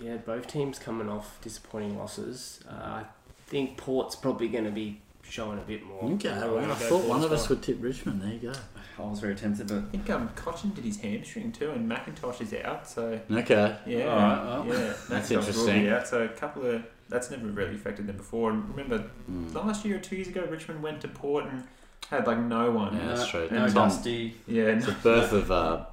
Yeah, 0.00 0.16
both 0.16 0.46
teams 0.46 0.78
coming 0.78 1.08
off 1.08 1.40
disappointing 1.42 1.98
losses. 1.98 2.60
Uh, 2.68 2.72
I 2.72 3.04
think 3.46 3.76
Port's 3.76 4.14
probably 4.16 4.48
going 4.48 4.64
to 4.64 4.70
be 4.70 5.00
showing 5.22 5.58
a 5.58 5.62
bit 5.62 5.84
more. 5.84 6.04
Okay, 6.12 6.30
I'm 6.30 6.40
well, 6.40 6.54
gonna 6.60 6.72
I 6.72 6.76
thought 6.76 7.04
one 7.04 7.24
of 7.24 7.32
us 7.32 7.48
would 7.48 7.62
tip 7.62 7.78
Richmond. 7.80 8.22
There 8.22 8.32
you 8.32 8.38
go. 8.38 8.52
I 8.98 9.02
was 9.02 9.20
very 9.20 9.34
tempted, 9.34 9.68
but 9.68 9.76
I 9.78 9.82
think 9.82 10.10
um, 10.10 10.28
Cotchin 10.34 10.74
did 10.74 10.84
his 10.84 10.98
hamstring 11.00 11.52
too, 11.52 11.70
and 11.70 11.88
McIntosh 11.90 12.40
is 12.40 12.52
out, 12.54 12.88
so 12.88 13.20
Okay. 13.30 13.76
yeah. 13.86 14.06
Alright, 14.08 14.66
well. 14.66 14.66
yeah, 14.66 14.92
That's 15.08 15.28
McIntosh 15.28 15.30
will 15.30 15.38
interesting. 15.38 15.84
Yeah, 15.84 16.02
so 16.04 16.22
a 16.22 16.28
couple 16.28 16.66
of. 16.66 16.82
That's 17.08 17.30
never 17.30 17.46
really 17.46 17.74
affected 17.74 18.06
them 18.06 18.16
before. 18.18 18.50
And 18.50 18.68
remember, 18.68 19.08
Mm. 19.30 19.54
last 19.54 19.84
year 19.84 19.96
or 19.96 20.00
two 20.00 20.16
years 20.16 20.28
ago, 20.28 20.44
Richmond 20.50 20.82
went 20.82 21.00
to 21.02 21.08
Port 21.08 21.44
and 21.46 21.64
had 22.10 22.26
like 22.26 22.38
no 22.38 22.70
one. 22.70 22.94
Yeah, 22.96 23.06
that's 23.14 23.28
true. 23.28 23.48
no 23.50 23.66
Tom- 23.66 23.88
Dusty, 23.88 24.34
Yeah, 24.46 24.64
It's 24.64 24.84
the 24.86 24.92
birth 24.92 25.32
of 25.32 25.50
uh, 25.50 25.84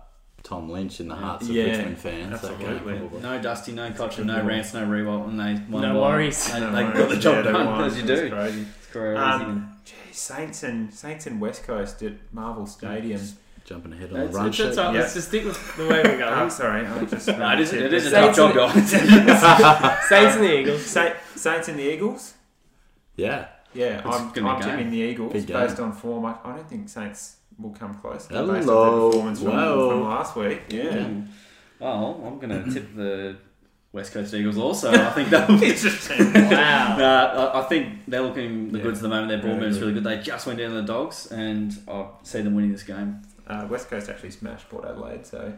Tom 0.45 0.69
Lynch 0.69 0.99
in 0.99 1.07
the 1.09 1.15
hearts 1.15 1.49
of 1.49 1.55
Yeah, 1.55 1.63
Richmond 1.65 1.97
fans. 1.97 2.33
absolutely. 2.35 2.97
probably. 2.99 3.19
no 3.21 3.41
Dusty, 3.41 3.71
no 3.73 3.89
Cotchin, 3.89 4.17
good 4.17 4.27
no 4.27 4.37
ball. 4.37 4.45
Rance, 4.47 4.73
no 4.75 4.85
Riewoldt, 4.85 5.27
and 5.29 5.39
they 5.39 5.61
won 5.71 5.81
No 5.81 5.93
by- 5.95 5.99
worries. 5.99 6.53
They, 6.53 6.59
No 6.59 6.71
they 6.71 6.83
worries. 6.83 6.97
got 6.99 7.09
the 7.09 7.17
job 7.17 7.35
Yeah, 7.45 7.51
done 7.51 7.65
won. 7.65 7.83
as 7.83 7.97
you 7.97 8.03
That's 8.03 8.21
do. 8.21 8.29
crazy. 8.29 8.61
It's 8.77 8.87
career 8.93 9.15
Um, 9.17 9.41
easy. 9.83 9.95
Gee, 10.07 10.13
Saints 10.13 10.63
and 10.63 10.93
Saints 10.93 11.25
and 11.27 11.41
West 11.41 11.63
Coast 11.65 12.01
at 12.03 12.13
Marvel 12.31 12.67
Stadium. 12.67 13.21
Jumping 13.65 13.93
ahead 13.93 14.09
on 14.13 14.19
That's, 14.19 14.31
the 14.31 14.37
run 14.37 14.47
it's, 14.49 14.59
it's 14.59 14.69
sheet. 14.75 14.79
all 14.79 14.85
right, 14.85 14.93
Yeah. 14.93 15.01
Let's 15.01 15.13
just 15.15 15.27
stick 15.29 15.45
with 15.45 15.77
the 15.77 15.87
way 15.87 16.01
we're 16.03 16.23
Oh, 16.23 16.35
going. 16.37 16.49
sorry, 16.51 16.85
I 16.85 17.05
just. 17.05 17.27
No, 17.39 17.51
it 17.53 17.59
is, 17.61 17.73
it 17.73 17.91
is 17.93 18.05
a 18.05 18.09
Saints 18.11 18.37
tough 18.37 18.53
job, 18.53 18.71
and- 18.75 18.87
guys. 19.27 20.07
Saints 20.07 20.35
and 20.35 20.43
the 20.45 20.59
Eagles. 20.59 20.85
Sa- 20.85 21.13
Saints 21.35 21.67
and 21.69 21.79
the 21.79 21.91
Eagles. 21.91 22.33
Yeah. 23.15 23.47
Yeah, 23.73 23.97
It's 23.97 24.05
I'm, 24.05 24.29
gonna 24.31 24.41
be 24.41 24.41
I'm 24.41 24.61
tipping 24.61 24.89
the 24.91 24.97
Eagles 24.99 25.45
based 25.45 25.79
on 25.79 25.91
form. 25.91 26.25
I, 26.27 26.35
I 26.45 26.55
don't 26.55 26.69
think 26.69 26.87
Saints 26.87 27.37
will 27.59 27.71
come 27.71 27.93
close. 27.95 28.27
based 28.27 28.31
on 28.39 28.47
their 28.47 28.61
Hello. 28.61 29.09
performance 29.11 29.39
from, 29.41 29.51
from 29.51 30.03
last 30.03 30.35
week. 30.35 30.61
Yeah. 30.69 31.09
Well, 31.79 32.21
I'm 32.25 32.39
going 32.39 32.63
to 32.65 32.71
tip 32.71 32.95
the 32.95 33.37
West 33.91 34.11
Coast 34.13 34.33
Eagles 34.33 34.57
also. 34.57 34.91
I 34.91 35.11
think 35.11 35.29
that'll 35.29 35.57
be 35.57 35.67
Interesting. 35.67 36.33
Wow. 36.33 36.97
Nah, 36.97 37.59
I 37.59 37.63
think 37.63 37.99
they're 38.07 38.21
looking 38.21 38.71
the 38.71 38.77
Yeah. 38.79 38.83
goods 38.83 38.99
at 38.99 39.03
the 39.03 39.09
moment. 39.09 39.29
Their 39.29 39.37
ball 39.39 39.51
movement's 39.53 39.77
good. 39.77 39.81
really 39.83 39.93
good. 39.95 40.03
They 40.03 40.19
just 40.21 40.45
went 40.47 40.59
down 40.59 40.69
to 40.71 40.75
the 40.75 40.81
Dogs, 40.83 41.27
and 41.31 41.73
I 41.87 42.07
see 42.23 42.41
them 42.41 42.55
winning 42.55 42.71
this 42.71 42.83
game. 42.83 43.21
Uh, 43.47 43.67
West 43.69 43.89
Coast 43.89 44.09
actually 44.09 44.31
smashed 44.31 44.67
Port 44.69 44.85
Adelaide, 44.85 45.25
so 45.25 45.53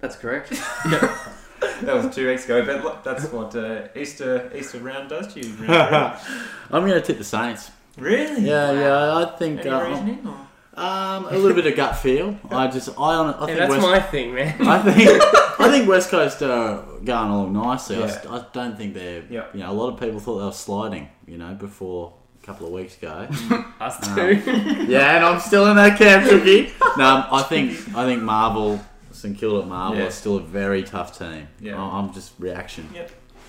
That's 0.00 0.16
correct. 0.16 0.50
that 0.84 1.82
was 1.82 2.14
two 2.14 2.26
weeks 2.28 2.44
ago. 2.44 2.64
But 2.66 2.82
look, 2.84 3.04
that's 3.04 3.26
what 3.32 3.54
uh, 3.56 3.88
Easter 3.94 4.50
Easter 4.54 4.78
round 4.78 5.08
does 5.08 5.32
to 5.34 5.40
you. 5.40 5.54
I'm 5.68 6.82
going 6.86 6.92
to 6.92 7.00
tip 7.00 7.18
the 7.18 7.24
Saints. 7.24 7.70
really? 7.96 8.42
Yeah, 8.46 8.72
yeah. 8.72 9.16
I 9.24 9.36
think 9.38 9.60
Any 9.60 9.70
uh, 9.70 9.88
reasoning? 9.88 10.26
Or? 10.26 10.45
Um, 10.76 11.26
a 11.26 11.32
little 11.38 11.54
bit 11.54 11.66
of 11.66 11.74
gut 11.76 11.96
feel. 11.96 12.38
I 12.50 12.66
just, 12.68 12.88
I, 12.98 13.02
I 13.02 13.26
Yeah, 13.40 13.46
think 13.46 13.58
that's 13.58 13.70
West, 13.70 13.82
my 13.82 14.00
thing, 14.00 14.34
man. 14.34 14.66
I 14.68 14.78
think, 14.82 15.08
I 15.60 15.70
think 15.70 15.88
West 15.88 16.10
Coast 16.10 16.42
are 16.42 16.82
going 17.04 17.30
along 17.30 17.52
nicely. 17.54 17.96
I 17.96 18.00
Yeah. 18.00 18.04
s- 18.06 18.26
I, 18.26 18.44
don't 18.52 18.76
think 18.76 18.94
they're. 18.94 19.24
Yeah. 19.30 19.46
You 19.54 19.60
know, 19.60 19.70
a 19.70 19.72
lot 19.72 19.88
of 19.94 19.98
people 20.00 20.20
thought 20.20 20.38
they 20.38 20.44
were 20.44 20.52
sliding. 20.52 21.08
You 21.26 21.38
know, 21.38 21.54
before 21.54 22.12
a 22.42 22.46
couple 22.46 22.66
of 22.66 22.72
weeks 22.72 22.96
ago. 22.98 23.26
Us 23.80 24.06
Um, 24.08 24.14
too. 24.16 24.34
yeah, 24.88 25.16
and 25.16 25.24
I'm 25.24 25.40
still 25.40 25.66
in 25.66 25.76
that 25.76 25.98
camp, 25.98 26.28
Tricky. 26.28 26.72
No, 26.98 27.26
I 27.32 27.42
think 27.48 27.70
I 27.96 28.04
think 28.04 28.22
Marvel, 28.22 28.80
St 29.12 29.36
Kilda 29.38 29.62
at 29.62 29.68
Marvel, 29.68 29.98
Yeah. 29.98 30.06
are 30.06 30.10
still 30.10 30.36
a 30.36 30.40
very 30.42 30.82
tough 30.82 31.18
team. 31.18 31.48
Yeah. 31.60 31.82
I- 31.82 31.98
I'm 31.98 32.12
just 32.12 32.32
reaction. 32.38 32.88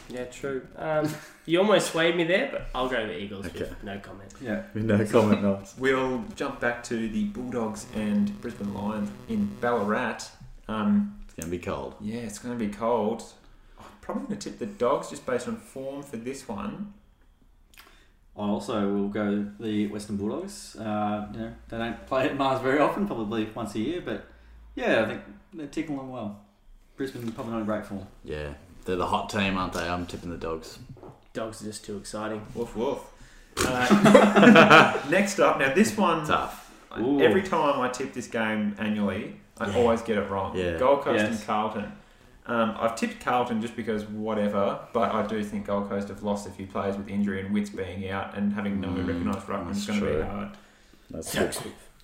Yeah, 0.09 0.25
true. 0.25 0.65
Um, 0.75 1.09
you 1.45 1.59
almost 1.59 1.91
swayed 1.91 2.15
me 2.15 2.23
there, 2.23 2.49
but 2.51 2.67
I'll 2.75 2.89
go 2.89 3.05
the 3.07 3.17
Eagles 3.17 3.45
Okay. 3.47 3.59
with 3.59 3.83
no 3.83 3.99
comment. 3.99 4.33
Yeah. 4.41 4.63
No 4.73 5.05
comment, 5.05 5.41
nice. 5.59 5.75
We'll 5.77 6.23
jump 6.35 6.59
back 6.59 6.83
to 6.85 7.07
the 7.09 7.25
Bulldogs 7.25 7.85
and 7.95 8.39
Brisbane 8.41 8.73
Lions 8.73 9.09
in 9.29 9.45
Ballarat. 9.61 10.19
Um, 10.67 11.19
It's 11.25 11.33
gonna 11.35 11.49
be 11.51 11.59
cold. 11.59 11.95
yeah, 12.01 12.19
it's 12.21 12.39
going 12.39 12.57
to 12.57 12.65
be 12.65 12.71
cold. 12.71 13.23
I'm 13.79 13.85
probably 14.01 14.27
going 14.27 14.39
to 14.39 14.49
tip 14.49 14.59
the 14.59 14.65
Dogs 14.65 15.09
just 15.09 15.25
based 15.25 15.47
on 15.47 15.57
form 15.57 16.01
for 16.03 16.17
this 16.17 16.47
one. 16.47 16.93
I 18.37 18.41
also 18.41 18.87
will 18.93 19.07
go 19.09 19.47
the 19.59 19.87
Western 19.87 20.17
Bulldogs. 20.17 20.75
Uh, 20.75 21.27
you 21.33 21.39
know, 21.39 21.53
they 21.69 21.77
don't 21.77 22.05
play 22.05 22.25
at 22.25 22.37
Mars 22.37 22.61
very 22.61 22.79
often, 22.79 23.07
probably 23.07 23.45
once 23.55 23.73
a 23.75 23.79
year, 23.79 24.01
but 24.01 24.27
yeah, 24.75 25.01
I 25.03 25.05
think 25.07 25.21
they're 25.53 25.67
ticking 25.67 25.95
along 25.95 26.11
well. 26.11 26.41
Brisbane 26.95 27.31
probably 27.31 27.53
not 27.53 27.59
in 27.61 27.65
great 27.65 27.85
form. 27.85 28.05
Yeah, 28.23 28.53
they're 28.87 28.95
the 28.95 29.05
hot 29.05 29.29
team, 29.29 29.57
aren't 29.57 29.73
they? 29.73 29.87
I'm 29.87 30.05
tipping 30.07 30.31
the 30.31 30.37
dogs. 30.37 30.79
Dogs 31.33 31.61
are 31.61 31.65
just 31.65 31.85
too 31.85 31.97
exciting. 31.97 32.41
Woof 32.55 32.75
woof. 32.75 32.99
Uh, 33.65 34.99
next 35.09 35.39
up, 35.39 35.59
now 35.59 35.73
this 35.73 35.95
one, 35.95 36.25
Tough. 36.25 36.71
Ooh. 36.99 37.19
every 37.21 37.43
time 37.43 37.79
I 37.79 37.89
tip 37.89 38.13
this 38.13 38.27
game 38.27 38.75
annually, 38.79 39.35
I 39.59 39.69
Yeah. 39.69 39.77
always 39.77 40.01
get 40.01 40.17
it 40.17 40.29
wrong. 40.29 40.55
Yeah. 40.55 40.77
Gold 40.77 41.01
Coast 41.01 41.23
Yes. 41.23 41.37
and 41.39 41.45
Carlton. 41.47 41.91
Um, 42.47 42.75
I've 42.79 42.95
tipped 42.95 43.19
Carlton 43.23 43.61
just 43.61 43.75
because 43.75 44.05
whatever, 44.05 44.79
but 44.93 45.13
I 45.13 45.25
do 45.27 45.43
think 45.43 45.65
Gold 45.67 45.89
Coast 45.89 46.07
have 46.07 46.23
lost 46.23 46.47
a 46.47 46.49
few 46.49 46.65
players 46.65 46.95
with 46.97 47.09
injury 47.09 47.41
and 47.41 47.53
Witts 47.53 47.69
being 47.71 48.09
out 48.09 48.37
and 48.37 48.53
having 48.53 48.79
no 48.79 48.87
Mm, 48.87 49.05
recognised 49.07 49.47
ruckman 49.47 49.71
is 49.71 49.85
that's 49.85 49.87
going 49.87 49.99
to 49.99 50.05
be 50.05 50.11
true. 50.13 50.23
hard. 50.23 50.49
That's 51.11 51.35
Yeah. 51.35 51.41
good. 51.51 51.57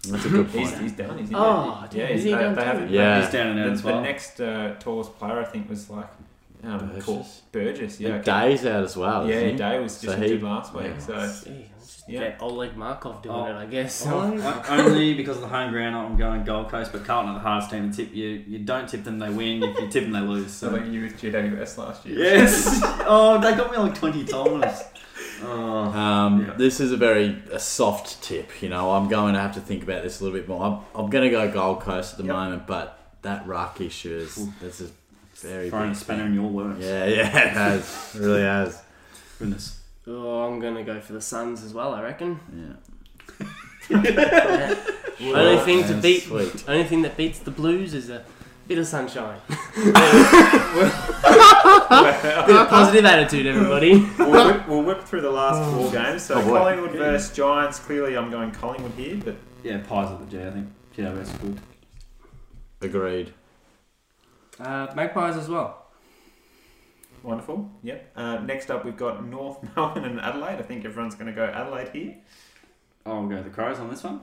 That's 0.09 0.25
a 0.25 0.29
good 0.29 0.51
point. 0.51 0.77
he's 0.79 0.91
down, 0.91 1.17
he's 1.17 1.29
in 1.29 1.35
Oh, 1.35 1.87
there. 1.89 2.07
damn, 2.07 2.17
is 2.17 2.23
he 2.25 2.31
they, 2.31 2.37
going 2.37 2.55
they 2.55 2.61
too? 2.61 2.67
haven't- 2.67 2.89
Yeah. 2.89 3.21
He's 3.21 3.31
down 3.31 3.47
and 3.47 3.59
out 3.61 3.65
The, 3.67 3.71
as 3.71 3.81
the 3.83 4.01
next 4.01 4.41
uh, 4.41 4.75
tallest 4.79 5.17
player, 5.17 5.39
I 5.39 5.45
think, 5.45 5.69
was 5.69 5.89
like 5.89 6.09
um, 6.63 6.79
Burgess. 6.87 7.05
called 7.05 7.25
Burgess. 7.51 7.99
Yeah, 7.99 8.09
And 8.15 8.23
Day's 8.25 8.65
out 8.65 8.83
as 8.83 8.95
well. 8.97 9.27
yeah. 9.27 9.35
isn't 9.35 9.49
he? 9.51 9.55
Day 9.57 9.79
was 9.79 9.91
So 9.97 10.07
just 10.07 10.19
he- 10.23 10.37
last 10.39 10.73
week, 10.73 10.85
yeah. 10.85 10.99
so 10.99 11.13
Gee, 11.13 11.19
let's 11.19 11.43
just 11.95 12.09
Yeah. 12.09 12.19
get 12.19 12.41
Oleg 12.41 12.75
Markov 12.77 13.21
doing 13.21 13.35
Oh. 13.35 13.45
it, 13.45 13.53
I 13.55 13.65
guess. 13.65 14.05
Well, 14.05 14.21
o- 14.41 14.63
only 14.69 15.13
because 15.13 15.35
of 15.37 15.41
the 15.43 15.49
home 15.49 15.71
ground, 15.71 15.95
I'm 15.95 16.17
going 16.17 16.43
Gold 16.43 16.69
Coast, 16.69 16.91
but 16.91 17.03
Carlton 17.05 17.31
are 17.31 17.33
the 17.35 17.39
hardest 17.41 17.71
team 17.71 17.91
to 17.91 17.97
tip. 18.05 18.15
You 18.15 18.27
you 18.47 18.59
don't 18.59 18.87
tip 18.87 19.03
them, 19.03 19.19
they 19.19 19.29
win. 19.29 19.61
If 19.63 19.79
you 19.79 19.87
tip 19.89 20.03
them, 20.03 20.13
they 20.13 20.19
lose. 20.21 20.51
so 20.51 20.69
So 20.69 20.75
like 20.77 20.87
you 20.87 21.01
with 21.03 21.19
GWS 21.21 21.77
last 21.77 22.05
year. 22.05 22.17
yes. 22.19 22.79
oh, 23.07 23.39
they 23.41 23.55
got 23.55 23.71
me 23.71 23.77
like 23.77 23.95
twenty 23.95 24.23
times. 24.25 24.83
Oh. 25.45 25.49
Um, 25.51 26.45
Yeah. 26.45 26.53
This 26.57 26.79
is 26.79 26.91
a 26.93 26.97
very 26.97 27.41
a 27.51 27.59
soft 27.59 28.21
tip. 28.23 28.61
You 28.61 28.69
know, 28.69 28.91
I'm 28.91 29.09
going 29.09 29.33
to 29.33 29.39
have 29.41 29.53
to 29.55 29.59
think 29.61 29.83
about 29.83 30.03
this 30.03 30.21
a 30.21 30.23
little 30.23 30.37
bit 30.39 30.47
more. 30.47 30.63
I'm, 30.63 30.79
I'm 30.95 31.09
going 31.09 31.25
to 31.25 31.29
go 31.29 31.51
Gold 31.51 31.81
Coast 31.81 32.13
at 32.13 32.17
the 32.19 32.25
Yep. 32.25 32.35
moment, 32.35 32.67
but 32.67 32.99
that 33.23 33.45
ruck 33.47 33.79
issue 33.81 34.15
is 34.17 34.49
that's 34.61 34.81
a 34.81 34.87
very 35.43 35.69
Throwing 35.69 35.85
a 35.85 35.89
big 35.89 35.97
spanner 35.97 36.25
in 36.25 36.33
your 36.33 36.49
works. 36.49 36.79
Yeah, 36.79 37.05
yeah, 37.05 37.25
it 37.45 37.51
has. 37.51 38.15
It 38.15 38.19
really 38.19 38.41
has. 38.41 38.81
Goodness. 39.39 39.79
Oh, 40.07 40.43
I'm 40.43 40.59
going 40.59 40.75
to 40.75 40.83
go 40.83 40.99
for 40.99 41.13
the 41.13 41.21
Suns 41.21 41.63
as 41.63 41.73
well, 41.73 41.93
I 41.93 42.01
reckon. 42.01 42.39
Yeah. 42.55 43.47
Yeah. 43.89 44.75
only 45.33 45.63
thing 45.63 45.83
to 45.87 46.01
beat, 46.01 46.23
Sweet. 46.23 46.63
only 46.67 46.83
thing 46.85 47.01
that 47.03 47.15
beats 47.17 47.39
the 47.39 47.51
Blues 47.51 47.93
is 47.93 48.09
a 48.09 48.25
bit 48.67 48.77
of 48.77 48.87
sunshine. 48.87 49.39
bit 49.47 49.95
of 52.55 52.69
positive 52.69 53.05
attitude, 53.05 53.45
everybody. 53.45 54.05
we'll, 54.17 54.31
whip, 54.31 54.67
we'll 54.67 54.83
whip 54.83 55.03
through 55.03 55.21
the 55.21 55.31
last 55.31 55.57
oh. 55.57 55.83
four 55.83 55.91
games. 55.91 56.23
So 56.23 56.35
Oh, 56.35 56.43
boy. 56.43 56.57
Collingwood 56.57 56.91
versus 56.91 57.35
Giants. 57.35 57.79
Clearly, 57.79 58.17
I'm 58.17 58.31
going 58.31 58.51
Collingwood 58.51 58.93
here, 58.93 59.17
but 59.23 59.35
Yeah, 59.63 59.79
pies 59.79 60.11
at 60.11 60.19
the 60.19 60.25
G. 60.25 60.43
I 60.45 60.51
think 60.51 60.67
GWS 60.95 61.21
is 61.21 61.31
good. 61.31 61.59
Agreed. 62.81 63.33
Uh, 64.59 64.87
Magpies 64.95 65.35
as 65.37 65.49
well. 65.49 65.85
wonderful. 67.23 67.69
Yep. 67.83 68.11
Uh, 68.15 68.37
next 68.39 68.69
up, 68.69 68.85
we've 68.85 68.97
got 68.97 69.25
North 69.25 69.57
Melbourne 69.75 70.05
and 70.05 70.19
Adelaide. 70.21 70.59
I 70.59 70.61
think 70.63 70.85
everyone's 70.85 71.15
going 71.15 71.27
to 71.27 71.33
go 71.33 71.45
Adelaide 71.45 71.89
here. 71.93 72.15
I'll 73.05 73.27
go 73.27 73.41
the 73.41 73.49
Crows 73.49 73.79
on 73.79 73.89
this 73.89 74.03
one. 74.03 74.21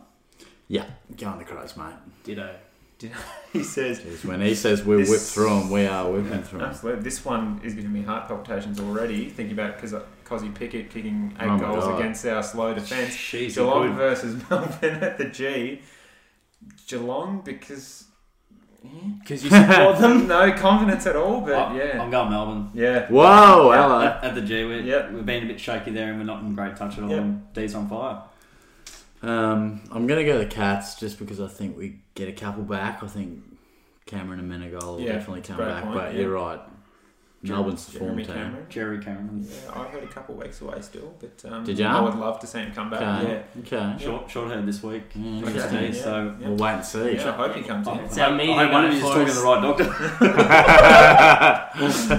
Yeah, 0.69 0.87
go 1.17 1.27
on 1.29 1.39
the 1.39 1.45
Crows, 1.45 1.77
mate. 1.77 1.95
Ditto. 2.25 2.55
He 3.55 3.63
says. 3.65 3.99
Jeez, 4.01 4.27
when 4.27 4.43
he 4.43 4.55
says 4.55 4.85
we 4.85 4.97
This- 4.99 5.09
whip 5.11 5.21
through 5.21 5.49
them, 5.49 5.71
we 5.71 5.87
are 5.87 6.09
whipping 6.11 6.43
through 6.43 6.59
them. 6.61 6.69
Absolutely. 6.69 7.03
This 7.03 7.25
one 7.25 7.59
is 7.65 7.73
giving 7.75 7.93
me 7.93 8.03
heart 8.03 8.29
palpitations 8.29 8.79
already, 8.79 9.31
thinking 9.31 9.55
about 9.59 9.77
because 9.81 9.95
Cozzy 10.27 10.55
Pickett 10.55 10.91
kicking 10.91 11.35
eight 11.41 11.49
Oh 11.49 11.59
goals 11.59 11.85
God. 11.85 11.99
against 11.99 12.27
our 12.27 12.43
slow 12.43 12.75
defence. 12.75 13.15
She's 13.15 13.55
Geelong 13.57 13.89
good. 13.89 13.97
versus 13.97 14.43
Melbourne 14.51 15.03
at 15.03 15.17
the 15.19 15.25
G. 15.25 15.81
Geelong 16.87 17.41
because. 17.43 18.05
Yeah. 18.83 18.91
Because 19.21 19.45
you 19.45 19.51
support 19.51 19.99
them. 19.99 20.27
no 20.29 20.53
confidence 20.53 21.07
at 21.07 21.17
all, 21.17 21.41
but 21.43 21.55
I- 21.55 21.77
yeah. 21.77 22.03
I'm 22.03 22.11
going 22.11 22.31
Melbourne. 22.31 22.71
Yeah. 22.75 23.07
Whoa, 23.09 23.71
hello. 23.73 24.01
At, 24.01 24.25
at 24.25 24.35
the 24.35 24.41
G, 24.43 24.65
we're, 24.65 24.81
Yep. 24.81 25.13
we've 25.13 25.27
been 25.27 25.45
a 25.45 25.47
bit 25.47 25.61
shaky 25.61 25.91
there 25.91 26.09
and 26.11 26.19
we're 26.19 26.25
not 26.25 26.41
in 26.43 26.55
great 26.55 26.77
touch 26.77 26.97
at 26.99 27.05
all. 27.05 27.11
Yep. 27.11 27.19
And 27.21 27.53
D's 27.55 27.75
on 27.75 27.89
fire. 27.89 28.23
Um, 29.23 29.83
I'm 29.93 30.07
gonna 30.07 30.25
go 30.25 30.39
the 30.39 30.47
Cats 30.47 30.95
just 30.99 31.19
because 31.19 31.41
I 31.41 31.47
think 31.49 31.77
we 31.77 32.01
get 32.15 32.29
a 32.29 32.33
couple 32.33 32.63
back. 32.63 33.03
I 33.03 33.07
think 33.07 33.43
Cameron 34.07 34.41
and 34.41 34.51
Menegola 34.51 34.83
will 34.97 35.01
Yeah, 35.01 35.13
definitely 35.13 35.43
come 35.43 35.59
back. 35.59 35.83
point, 35.85 35.95
but 35.95 36.15
yeah. 36.15 36.21
you're 36.21 36.31
right. 36.33 36.61
Melbourne's 37.43 37.87
the 37.87 37.93
form 37.99 38.11
Jeremy 38.11 38.25
team. 38.25 38.35
Cameron. 38.35 38.67
Jerry 38.69 38.99
Cameron. 39.03 39.47
Yeah, 39.49 39.73
I 39.81 39.85
heard 39.89 40.03
a 40.05 40.07
couple 40.09 40.35
of 40.35 40.43
weeks 40.43 40.61
away 40.61 40.81
still, 40.83 41.15
but 41.19 41.43
um, 41.51 41.65
Did 41.65 41.79
ya? 41.79 41.97
I 41.97 42.01
would 42.03 42.15
love 42.17 42.39
to 42.41 42.47
see 42.47 42.59
him 42.59 42.73
come 42.73 42.91
back. 42.91 43.01
Okay. 43.25 43.43
Yeah. 43.55 43.61
Okay. 43.93 44.05
Short, 44.05 44.31
short 44.31 44.51
head 44.51 44.67
this 44.67 44.83
week. 44.83 45.05
Yeah, 45.15 45.41
Wednesday, 45.43 45.67
okay. 45.67 45.87
Yeah. 45.97 46.03
so. 46.03 46.37
Yeah. 46.39 46.49
We'll 46.49 46.57
wait 46.59 46.73
and 46.75 46.85
see. 46.85 47.15
Yeah, 47.15 47.29
I 47.31 47.33
hope 47.33 47.55
he 47.57 47.63
comes 47.63 47.89
in. 47.89 47.99
It's 48.01 48.19
our 48.19 48.31
meeting 48.35 48.59
I 48.59 48.71
wonder 48.71 48.89
up 48.89 48.95
if 48.95 49.01
he's 49.01 49.03
for 49.03 49.15
talking 49.15 49.29
us. 49.29 49.35
to 49.35 49.41
the 49.41 49.47
right 49.47 49.79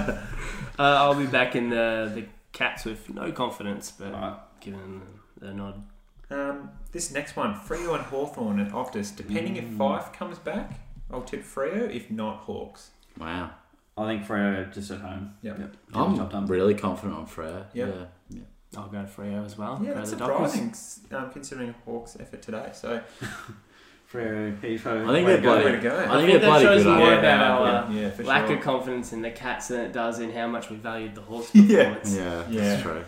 doctor. 0.00 0.28
Uh, 0.78 0.82
I'll 1.00 1.14
be 1.14 1.26
back 1.26 1.54
in 1.54 1.68
the 1.68 2.10
the 2.14 2.24
Cats 2.52 2.84
with 2.84 3.08
no 3.10 3.30
confidence, 3.30 3.92
but 3.92 4.12
Alright. 4.12 4.38
giving 4.60 5.02
the, 5.38 5.46
the 5.46 5.54
nod. 5.54 5.82
Um, 6.30 6.70
this 6.92 7.10
next 7.12 7.36
one, 7.36 7.54
Freo 7.54 7.94
and 7.94 8.04
Hawthorn 8.04 8.58
at 8.58 8.72
Optus. 8.72 9.14
Depending 9.14 9.56
if 9.56 9.64
Fyfe 9.64 10.12
comes 10.12 10.38
back, 10.38 10.80
I'll 11.10 11.22
tip 11.22 11.44
Freo. 11.44 11.94
If 11.94 12.10
not, 12.10 12.38
Hawks. 12.38 12.90
Wow. 13.18 13.50
I 14.02 14.08
think 14.16 14.26
Freo 14.26 14.72
just 14.72 14.90
at 14.90 15.00
home. 15.00 15.34
Yep. 15.42 15.58
Get 15.58 15.72
the 15.72 15.92
job 15.94 16.18
I'm 16.20 16.28
done. 16.28 16.46
really 16.46 16.74
confident 16.74 17.18
on 17.18 17.26
Freo. 17.26 17.64
Yep. 17.74 18.10
Yeah. 18.30 18.40
I'll 18.76 18.88
go 18.88 18.98
Freo 19.04 19.44
as 19.44 19.58
well. 19.58 19.78
Yeah, 19.82 19.90
go 19.90 19.94
that's 19.96 20.10
the 20.10 20.16
Dockers. 20.16 20.52
surprising 20.52 21.16
um, 21.24 21.30
considering 21.30 21.74
Hawks' 21.84 22.16
effort 22.18 22.40
today. 22.42 22.70
So 22.72 23.02
Freo, 24.12 24.54
Pifo. 24.60 25.08
I 25.08 25.12
think 25.12 25.26
they're 25.26 25.40
to 25.40 25.48
way 25.48 25.62
bloody. 25.62 25.76
to 25.76 25.82
go. 25.82 25.96
I 25.96 26.02
I 26.02 26.04
think 26.04 26.10
think 26.10 26.26
they're 26.30 26.38
that 26.40 26.46
bloody 26.46 26.64
shows 26.64 26.82
good. 26.84 26.98
more 26.98 27.12
at 27.12 27.18
about 27.18 27.40
yeah, 27.40 27.52
our, 27.52 27.92
yeah, 27.92 28.00
yeah, 28.00 28.10
for 28.10 28.22
Lack 28.24 28.46
sure. 28.46 28.56
of 28.56 28.62
confidence 28.62 29.12
in 29.12 29.22
the 29.22 29.30
Cats 29.30 29.68
than 29.68 29.80
it 29.80 29.92
does 29.92 30.18
in 30.20 30.30
how 30.32 30.46
much 30.46 30.68
we 30.70 30.76
valued 30.76 31.14
the 31.14 31.22
Hawks' 31.22 31.50
Yeah. 31.54 31.84
performance. 31.94 32.14
Yeah, 32.16 32.44
Yeah. 32.50 32.60
that's 32.62 32.82
true. 32.82 33.04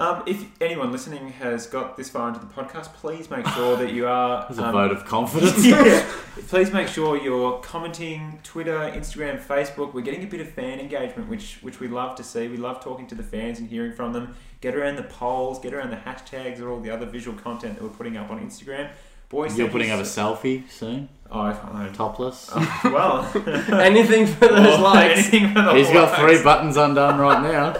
Um, 0.00 0.22
if 0.26 0.44
anyone 0.62 0.90
listening 0.92 1.28
has 1.32 1.66
got 1.66 1.96
this 1.96 2.08
far 2.08 2.28
into 2.28 2.40
the 2.40 2.46
podcast, 2.46 2.92
please 2.94 3.28
make 3.30 3.46
sure 3.48 3.76
that 3.76 3.92
you 3.92 4.06
are. 4.08 4.46
There's 4.48 4.58
a 4.58 4.64
um, 4.64 4.72
vote 4.72 4.90
of 4.92 5.04
confidence. 5.04 5.64
yeah. 5.66 6.10
Please 6.48 6.72
make 6.72 6.88
sure 6.88 7.16
you're 7.18 7.58
commenting 7.60 8.40
Twitter, 8.42 8.78
Instagram, 8.78 9.38
Facebook. 9.40 9.92
We're 9.92 10.00
getting 10.00 10.24
a 10.24 10.26
bit 10.26 10.40
of 10.40 10.48
fan 10.50 10.80
engagement, 10.80 11.28
which 11.28 11.58
which 11.60 11.80
we 11.80 11.86
love 11.88 12.16
to 12.16 12.24
see. 12.24 12.48
We 12.48 12.56
love 12.56 12.82
talking 12.82 13.06
to 13.08 13.14
the 13.14 13.22
fans 13.22 13.58
and 13.58 13.68
hearing 13.68 13.92
from 13.92 14.12
them. 14.14 14.34
Get 14.62 14.74
around 14.74 14.96
the 14.96 15.02
polls, 15.02 15.58
get 15.58 15.74
around 15.74 15.90
the 15.90 15.96
hashtags 15.96 16.60
or 16.60 16.70
all 16.70 16.80
the 16.80 16.90
other 16.90 17.04
visual 17.06 17.36
content 17.38 17.74
that 17.76 17.82
we're 17.82 17.90
putting 17.90 18.16
up 18.16 18.30
on 18.30 18.40
Instagram. 18.40 18.90
Boys, 19.28 19.56
You're 19.56 19.68
putting 19.68 19.90
up 19.92 20.00
a 20.00 20.02
selfie 20.02 20.68
soon, 20.68 21.08
Oh, 21.30 21.40
I 21.42 21.52
can't 21.52 21.72
know. 21.74 21.92
topless. 21.92 22.50
well, 22.82 23.30
Anything 23.70 24.26
for 24.26 24.48
those 24.48 24.76
Or 24.76 24.82
likes. 24.82 25.20
anything 25.20 25.54
for 25.54 25.62
the 25.62 25.74
He's 25.74 25.88
got 25.90 26.18
three 26.18 26.42
buttons 26.42 26.76
undone 26.76 27.20
right 27.20 27.40
now. 27.40 27.76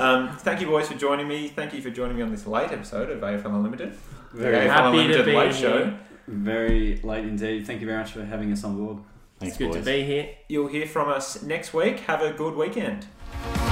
Um, 0.00 0.36
thank 0.38 0.60
you, 0.60 0.66
boys, 0.66 0.88
for 0.88 0.94
joining 0.94 1.28
me. 1.28 1.48
Thank 1.48 1.74
you 1.74 1.82
for 1.82 1.90
joining 1.90 2.16
me 2.16 2.22
on 2.22 2.30
this 2.30 2.46
late 2.46 2.70
episode 2.72 3.10
of 3.10 3.20
AFL 3.20 3.46
Unlimited. 3.54 3.94
Very, 4.32 4.56
AFL 4.66 4.70
happy 4.70 4.82
to 4.96 5.02
Unlimited 5.02 5.26
be 5.26 5.32
late 5.36 5.54
here. 5.54 5.70
show. 5.70 5.94
very 6.26 6.96
late 7.02 7.24
indeed. 7.24 7.66
Thank 7.66 7.80
you 7.80 7.86
very 7.86 7.98
much 7.98 8.12
for 8.12 8.24
having 8.24 8.50
us 8.52 8.64
on 8.64 8.76
board. 8.78 8.98
Thanks, 9.38 9.54
It's 9.54 9.58
good 9.58 9.72
boys. 9.72 9.76
to 9.76 9.84
be 9.84 10.02
here. 10.04 10.28
You'll 10.48 10.68
hear 10.68 10.86
from 10.86 11.08
us 11.08 11.42
next 11.42 11.74
week. 11.74 12.00
Have 12.00 12.22
a 12.22 12.32
good 12.32 12.54
weekend. 12.56 13.06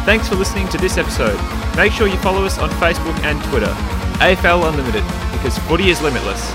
Thanks 0.05 0.29
for 0.29 0.35
listening 0.35 0.69
to 0.69 0.79
this 0.79 0.97
episode. 0.99 1.39
Make 1.77 1.93
sure 1.93 2.07
you 2.07 2.17
follow 2.19 2.45
us 2.45 2.59
on 2.59 2.69
Facebook 2.71 3.19
and 3.25 3.43
Twitter. 3.45 3.73
AFL 4.21 4.69
Unlimited, 4.69 5.05
because 5.33 5.57
footy 5.61 5.91
is 5.91 6.01
limitless. 6.03 6.53